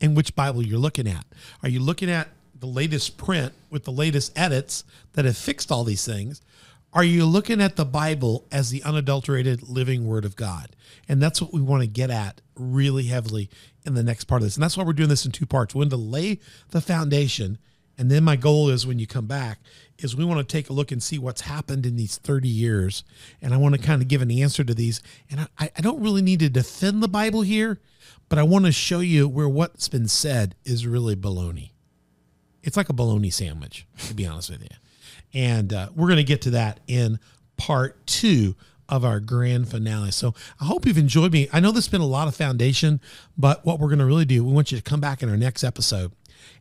and 0.00 0.16
which 0.16 0.34
Bible 0.34 0.62
you're 0.64 0.78
looking 0.78 1.08
at. 1.08 1.24
Are 1.62 1.68
you 1.68 1.80
looking 1.80 2.10
at 2.10 2.28
the 2.58 2.66
latest 2.66 3.16
print 3.16 3.52
with 3.70 3.84
the 3.84 3.92
latest 3.92 4.36
edits 4.38 4.84
that 5.12 5.24
have 5.24 5.36
fixed 5.36 5.70
all 5.70 5.84
these 5.84 6.04
things? 6.04 6.42
Are 6.92 7.04
you 7.04 7.26
looking 7.26 7.60
at 7.60 7.76
the 7.76 7.84
Bible 7.84 8.46
as 8.50 8.70
the 8.70 8.82
unadulterated 8.82 9.68
living 9.68 10.06
word 10.06 10.24
of 10.24 10.34
God? 10.34 10.74
And 11.08 11.22
that's 11.22 11.42
what 11.42 11.52
we 11.52 11.60
want 11.60 11.82
to 11.82 11.86
get 11.86 12.10
at 12.10 12.40
really 12.54 13.04
heavily 13.04 13.50
in 13.84 13.94
the 13.94 14.02
next 14.02 14.24
part 14.24 14.40
of 14.40 14.46
this. 14.46 14.56
And 14.56 14.62
that's 14.62 14.76
why 14.76 14.84
we're 14.84 14.94
doing 14.94 15.10
this 15.10 15.26
in 15.26 15.32
two 15.32 15.44
parts. 15.44 15.74
We're 15.74 15.80
going 15.80 15.90
to 15.90 15.96
lay 15.96 16.40
the 16.70 16.80
foundation. 16.80 17.58
And 17.98 18.10
then 18.10 18.24
my 18.24 18.36
goal 18.36 18.70
is 18.70 18.86
when 18.86 18.98
you 18.98 19.06
come 19.06 19.26
back, 19.26 19.58
is 19.98 20.14
we 20.14 20.24
want 20.24 20.46
to 20.46 20.52
take 20.52 20.68
a 20.68 20.72
look 20.72 20.92
and 20.92 21.02
see 21.02 21.18
what's 21.18 21.42
happened 21.42 21.86
in 21.86 21.96
these 21.96 22.18
30 22.18 22.48
years. 22.48 23.04
And 23.40 23.54
I 23.54 23.56
want 23.56 23.74
to 23.74 23.80
kind 23.80 24.02
of 24.02 24.08
give 24.08 24.22
an 24.22 24.30
answer 24.30 24.64
to 24.64 24.74
these. 24.74 25.00
And 25.30 25.48
I, 25.58 25.70
I 25.76 25.80
don't 25.80 26.02
really 26.02 26.22
need 26.22 26.40
to 26.40 26.48
defend 26.48 27.02
the 27.02 27.08
Bible 27.08 27.42
here, 27.42 27.80
but 28.28 28.38
I 28.38 28.42
want 28.42 28.66
to 28.66 28.72
show 28.72 29.00
you 29.00 29.28
where 29.28 29.48
what's 29.48 29.88
been 29.88 30.08
said 30.08 30.54
is 30.64 30.86
really 30.86 31.16
baloney. 31.16 31.70
It's 32.62 32.76
like 32.76 32.88
a 32.88 32.92
bologna 32.92 33.30
sandwich, 33.30 33.86
to 34.06 34.14
be 34.14 34.26
honest 34.26 34.50
with 34.50 34.62
you. 34.62 34.68
And 35.32 35.72
uh, 35.72 35.88
we're 35.94 36.08
going 36.08 36.16
to 36.18 36.24
get 36.24 36.42
to 36.42 36.50
that 36.50 36.80
in 36.86 37.18
part 37.56 38.06
two 38.06 38.56
of 38.88 39.04
our 39.04 39.20
grand 39.20 39.68
finale. 39.68 40.10
So 40.10 40.34
I 40.60 40.64
hope 40.64 40.86
you've 40.86 40.98
enjoyed 40.98 41.32
me. 41.32 41.48
I 41.52 41.60
know 41.60 41.70
this 41.72 41.86
has 41.86 41.90
been 41.90 42.00
a 42.00 42.06
lot 42.06 42.28
of 42.28 42.36
foundation, 42.36 43.00
but 43.36 43.64
what 43.64 43.80
we're 43.80 43.88
going 43.88 43.98
to 43.98 44.06
really 44.06 44.24
do, 44.24 44.44
we 44.44 44.52
want 44.52 44.70
you 44.70 44.78
to 44.78 44.84
come 44.84 45.00
back 45.00 45.22
in 45.22 45.28
our 45.28 45.36
next 45.36 45.64
episode. 45.64 46.12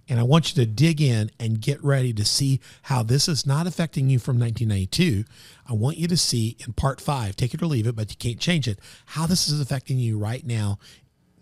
And 0.08 0.20
I 0.20 0.24
want 0.24 0.56
you 0.56 0.64
to 0.64 0.70
dig 0.70 1.01
in 1.01 1.32
and 1.39 1.60
get 1.60 1.84
ready 1.84 2.14
to 2.14 2.24
see 2.24 2.60
how 2.84 3.01
this 3.03 3.28
is 3.28 3.45
not 3.45 3.68
affecting 3.68 4.10
you 4.10 4.20
from 4.20 4.39
1992. 4.39 5.26
I 5.68 5.74
want 5.74 5.97
you 5.97 6.08
to 6.08 6.18
see 6.18 6.58
in 6.66 6.74
part 6.74 7.01
five, 7.01 7.36
take 7.36 7.53
it 7.53 7.62
or 7.62 7.66
leave 7.66 7.88
it, 7.88 7.95
but 7.95 8.12
you 8.12 8.16
can't 8.18 8.39
change 8.39 8.68
it, 8.68 8.80
how 9.08 9.26
this 9.26 9.47
is 9.47 9.60
affecting 9.60 9.97
you 9.97 10.18
right 10.18 10.45
now 10.45 10.78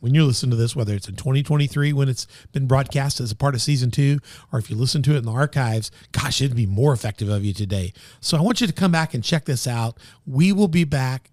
when 0.04 0.14
you're 0.14 0.26
listening 0.26 0.52
to 0.52 0.58
this, 0.58 0.76
whether 0.76 0.94
it's 0.94 1.08
in 1.08 1.16
2023 1.16 1.94
when 1.94 2.10
it's 2.10 2.28
been 2.52 2.68
broadcast 2.68 3.22
as 3.22 3.32
a 3.32 3.36
part 3.38 3.56
of 3.56 3.62
season 3.62 3.90
two, 3.90 4.20
or 4.52 4.60
if 4.60 4.70
you 4.70 4.76
listen 4.76 5.02
to 5.02 5.14
it 5.14 5.20
in 5.20 5.24
the 5.24 5.32
archives, 5.32 5.92
gosh, 6.12 6.42
it'd 6.42 6.58
be 6.58 6.66
more 6.66 6.92
effective 6.92 7.30
of 7.30 7.46
you 7.46 7.54
today. 7.54 7.94
So 8.20 8.38
I 8.38 8.42
want 8.42 8.60
you 8.60 8.68
to 8.68 8.74
come 8.74 8.92
back 8.92 9.14
and 9.14 9.24
check 9.24 9.46
this 9.46 9.66
out. 9.66 9.98
We 10.28 10.52
will 10.52 10.68
be 10.68 10.84
back. 10.84 11.30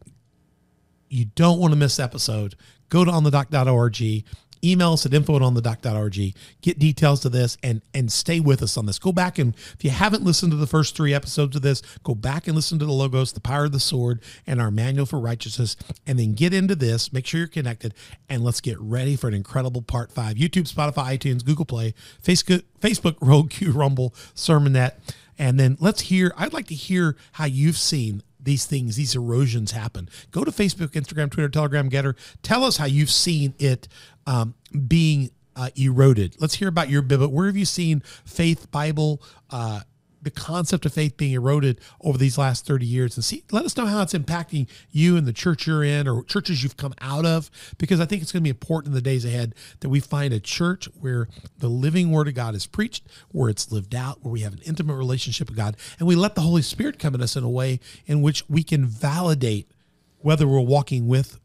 You 1.08 1.24
don't 1.34 1.58
want 1.58 1.72
to 1.72 1.76
miss 1.76 1.98
episode. 1.98 2.54
Go 2.90 3.04
to 3.04 3.10
onthedock.org 3.10 4.24
email 4.64 4.92
us 4.92 5.06
at 5.06 5.14
info 5.14 5.36
at. 5.36 6.34
Get 6.60 6.78
details 6.78 7.20
to 7.20 7.28
this 7.28 7.56
and 7.62 7.82
and 7.94 8.10
stay 8.10 8.40
with 8.40 8.62
us 8.62 8.76
on 8.76 8.86
this. 8.86 8.98
Go 8.98 9.12
back 9.12 9.38
and 9.38 9.54
if 9.74 9.84
you 9.84 9.90
haven't 9.90 10.24
listened 10.24 10.52
to 10.52 10.56
the 10.56 10.66
first 10.66 10.96
three 10.96 11.14
episodes 11.14 11.56
of 11.56 11.62
this, 11.62 11.82
go 12.02 12.14
back 12.14 12.46
and 12.46 12.56
listen 12.56 12.78
to 12.78 12.86
the 12.86 12.92
logos, 12.92 13.32
the 13.32 13.40
power 13.40 13.64
of 13.64 13.72
the 13.72 13.80
sword, 13.80 14.20
and 14.46 14.60
our 14.60 14.70
manual 14.70 15.06
for 15.06 15.18
righteousness, 15.18 15.76
and 16.06 16.18
then 16.18 16.32
get 16.32 16.52
into 16.54 16.74
this. 16.74 17.12
Make 17.12 17.26
sure 17.26 17.38
you're 17.38 17.48
connected, 17.48 17.94
and 18.28 18.44
let's 18.44 18.60
get 18.60 18.78
ready 18.80 19.16
for 19.16 19.28
an 19.28 19.34
incredible 19.34 19.82
part 19.82 20.12
five. 20.12 20.36
YouTube, 20.36 20.72
Spotify, 20.72 21.18
iTunes, 21.18 21.44
Google 21.44 21.64
Play, 21.64 21.94
Facebook, 22.22 22.62
Facebook, 22.80 23.16
Roku, 23.20 23.72
Rumble, 23.72 24.14
Sermonette, 24.34 24.94
and 25.38 25.58
then 25.58 25.76
let's 25.80 26.02
hear. 26.02 26.32
I'd 26.36 26.52
like 26.52 26.66
to 26.66 26.74
hear 26.74 27.16
how 27.32 27.46
you've 27.46 27.78
seen 27.78 28.22
these 28.42 28.66
things, 28.66 28.96
these 28.96 29.14
erosions 29.14 29.72
happen. 29.72 30.08
Go 30.30 30.44
to 30.44 30.50
Facebook, 30.50 30.88
Instagram, 30.92 31.30
Twitter, 31.30 31.48
Telegram, 31.48 31.90
Gettr. 31.90 32.16
Tell 32.42 32.64
us 32.64 32.76
how 32.76 32.86
you've 32.86 33.10
seen 33.10 33.54
it 33.58 33.88
um, 34.26 34.54
being 34.86 35.30
uh, 35.56 35.70
eroded. 35.76 36.36
Let's 36.40 36.54
hear 36.54 36.68
about 36.68 36.88
your 36.88 37.02
Bible. 37.02 37.28
Where 37.28 37.46
have 37.46 37.56
you 37.56 37.64
seen 37.64 38.00
faith, 38.24 38.70
Bible, 38.70 39.22
uh, 39.50 39.80
the 40.22 40.30
concept 40.30 40.84
of 40.86 40.92
faith 40.92 41.16
being 41.16 41.32
eroded 41.32 41.80
over 42.02 42.18
these 42.18 42.36
last 42.36 42.66
30 42.66 42.84
years 42.84 43.16
and 43.16 43.24
see 43.24 43.42
let 43.50 43.64
us 43.64 43.76
know 43.76 43.86
how 43.86 44.02
it's 44.02 44.12
impacting 44.12 44.68
you 44.90 45.16
and 45.16 45.26
the 45.26 45.32
church 45.32 45.66
you're 45.66 45.82
in 45.82 46.06
or 46.06 46.22
churches 46.24 46.62
you've 46.62 46.76
come 46.76 46.94
out 47.00 47.24
of 47.24 47.50
because 47.78 48.00
i 48.00 48.04
think 48.04 48.22
it's 48.22 48.32
going 48.32 48.42
to 48.42 48.44
be 48.44 48.50
important 48.50 48.88
in 48.88 48.94
the 48.94 49.00
days 49.00 49.24
ahead 49.24 49.54
that 49.80 49.88
we 49.88 50.00
find 50.00 50.32
a 50.32 50.40
church 50.40 50.86
where 51.00 51.28
the 51.58 51.68
living 51.68 52.10
word 52.10 52.28
of 52.28 52.34
god 52.34 52.54
is 52.54 52.66
preached 52.66 53.06
where 53.30 53.48
it's 53.48 53.72
lived 53.72 53.94
out 53.94 54.22
where 54.22 54.32
we 54.32 54.40
have 54.40 54.52
an 54.52 54.60
intimate 54.64 54.94
relationship 54.94 55.48
with 55.48 55.56
god 55.56 55.76
and 55.98 56.06
we 56.06 56.14
let 56.14 56.34
the 56.34 56.42
holy 56.42 56.62
spirit 56.62 56.98
come 56.98 57.14
in 57.14 57.22
us 57.22 57.36
in 57.36 57.44
a 57.44 57.50
way 57.50 57.80
in 58.06 58.20
which 58.20 58.48
we 58.48 58.62
can 58.62 58.84
validate 58.84 59.70
whether 60.18 60.46
we're 60.46 60.60
walking 60.60 61.08
with 61.08 61.40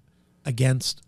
against 0.46 1.02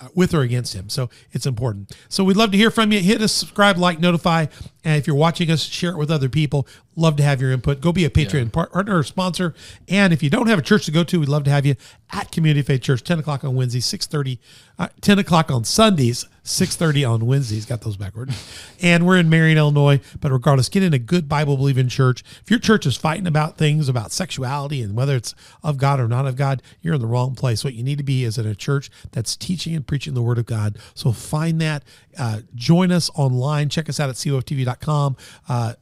uh, 0.00 0.08
with 0.14 0.34
or 0.34 0.40
against 0.40 0.74
him. 0.74 0.88
So 0.88 1.10
it's 1.32 1.46
important. 1.46 1.92
So 2.08 2.24
we'd 2.24 2.36
love 2.36 2.50
to 2.52 2.56
hear 2.56 2.70
from 2.70 2.92
you. 2.92 3.00
Hit 3.00 3.20
us, 3.20 3.32
subscribe, 3.32 3.76
like, 3.76 4.00
notify. 4.00 4.46
And 4.84 4.96
if 4.96 5.06
you're 5.06 5.16
watching 5.16 5.50
us, 5.50 5.62
share 5.62 5.90
it 5.90 5.98
with 5.98 6.10
other 6.10 6.28
people. 6.28 6.66
Love 7.00 7.16
to 7.16 7.22
have 7.22 7.40
your 7.40 7.50
input. 7.50 7.80
Go 7.80 7.92
be 7.92 8.04
a 8.04 8.10
Patreon 8.10 8.52
partner 8.52 8.98
or 8.98 9.02
sponsor. 9.02 9.54
And 9.88 10.12
if 10.12 10.22
you 10.22 10.28
don't 10.28 10.48
have 10.48 10.58
a 10.58 10.62
church 10.62 10.84
to 10.84 10.90
go 10.90 11.02
to, 11.02 11.18
we'd 11.18 11.30
love 11.30 11.44
to 11.44 11.50
have 11.50 11.64
you 11.64 11.76
at 12.12 12.30
Community 12.30 12.60
Faith 12.60 12.82
Church, 12.82 13.02
10 13.02 13.20
o'clock 13.20 13.42
on 13.42 13.54
Wednesdays, 13.54 13.86
6.30, 13.86 14.38
uh, 14.78 14.88
10 15.00 15.18
o'clock 15.18 15.50
on 15.50 15.64
Sundays, 15.64 16.26
6.30 16.44 17.10
on 17.10 17.24
Wednesdays. 17.24 17.64
Got 17.64 17.80
those 17.80 17.96
backward. 17.96 18.34
And 18.82 19.06
we're 19.06 19.16
in 19.16 19.30
Marion, 19.30 19.56
Illinois. 19.56 20.00
But 20.20 20.30
regardless, 20.30 20.68
get 20.68 20.82
in 20.82 20.92
a 20.92 20.98
good 20.98 21.26
Bible-believing 21.26 21.88
church. 21.88 22.22
If 22.42 22.50
your 22.50 22.60
church 22.60 22.84
is 22.84 22.98
fighting 22.98 23.26
about 23.26 23.56
things 23.56 23.88
about 23.88 24.12
sexuality 24.12 24.82
and 24.82 24.94
whether 24.94 25.16
it's 25.16 25.34
of 25.62 25.78
God 25.78 26.00
or 26.00 26.08
not 26.08 26.26
of 26.26 26.36
God, 26.36 26.62
you're 26.82 26.94
in 26.94 27.00
the 27.00 27.06
wrong 27.06 27.34
place. 27.34 27.64
What 27.64 27.72
you 27.72 27.82
need 27.82 27.96
to 27.96 28.04
be 28.04 28.24
is 28.24 28.36
in 28.36 28.46
a 28.46 28.54
church 28.54 28.90
that's 29.12 29.36
teaching 29.36 29.74
and 29.74 29.86
preaching 29.86 30.12
the 30.12 30.22
Word 30.22 30.36
of 30.36 30.44
God. 30.44 30.76
So 30.94 31.12
find 31.12 31.62
that. 31.62 31.82
Uh, 32.18 32.40
join 32.54 32.92
us 32.92 33.10
online. 33.14 33.70
Check 33.70 33.88
us 33.88 33.98
out 33.98 34.10
at 34.10 34.16
coftv.com. 34.16 35.16
Uh, 35.48 35.74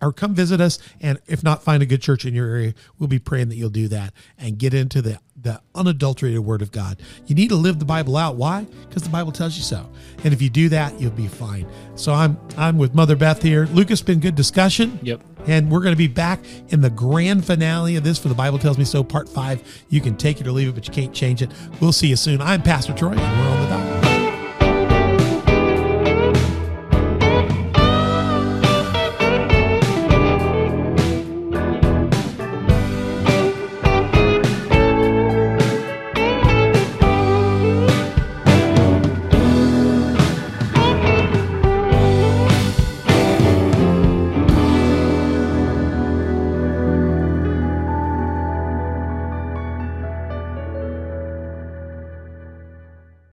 or 0.00 0.12
come 0.12 0.34
visit 0.34 0.60
us 0.60 0.78
and 1.00 1.18
if 1.26 1.42
not 1.42 1.62
find 1.62 1.82
a 1.82 1.86
good 1.86 2.02
church 2.02 2.24
in 2.24 2.34
your 2.34 2.48
area. 2.48 2.74
We'll 2.98 3.08
be 3.08 3.18
praying 3.18 3.48
that 3.48 3.56
you'll 3.56 3.70
do 3.70 3.88
that 3.88 4.12
and 4.38 4.58
get 4.58 4.74
into 4.74 5.02
the 5.02 5.20
the 5.36 5.60
unadulterated 5.74 6.40
word 6.40 6.62
of 6.62 6.70
god. 6.70 7.02
You 7.26 7.34
need 7.34 7.48
to 7.48 7.56
live 7.56 7.78
the 7.78 7.84
bible 7.84 8.16
out. 8.16 8.36
Why? 8.36 8.66
Because 8.88 9.02
the 9.02 9.08
bible 9.10 9.32
tells 9.32 9.56
you 9.56 9.62
so. 9.62 9.90
And 10.22 10.32
if 10.32 10.40
you 10.40 10.48
do 10.48 10.68
that 10.70 10.98
you'll 11.00 11.10
be 11.10 11.28
fine. 11.28 11.66
So 11.96 12.12
i'm 12.12 12.38
i'm 12.56 12.78
with 12.78 12.94
mother 12.94 13.16
beth 13.16 13.42
here. 13.42 13.66
Lucas 13.72 14.00
been 14.02 14.20
good 14.20 14.34
discussion. 14.34 14.98
Yep. 15.02 15.20
and 15.46 15.70
we're 15.70 15.80
going 15.80 15.92
to 15.92 15.98
be 15.98 16.08
back 16.08 16.40
in 16.68 16.80
the 16.80 16.90
grand 16.90 17.44
finale 17.44 17.96
of 17.96 18.04
this 18.04 18.18
for 18.18 18.28
the 18.28 18.34
bible 18.34 18.58
tells 18.58 18.78
me 18.78 18.84
so 18.84 19.04
part 19.04 19.28
five. 19.28 19.62
You 19.90 20.00
can 20.00 20.16
take 20.16 20.40
it 20.40 20.46
or 20.46 20.52
leave 20.52 20.68
it 20.68 20.74
but 20.74 20.86
you 20.86 20.94
can't 20.94 21.14
change 21.14 21.42
it. 21.42 21.50
We'll 21.80 21.92
see 21.92 22.08
you 22.08 22.16
soon. 22.16 22.40
I'm 22.40 22.62
pastor 22.62 22.94
troy 22.94 23.12
and 23.12 23.18
we're 23.18 23.48
on 23.48 23.68
the 24.00 24.03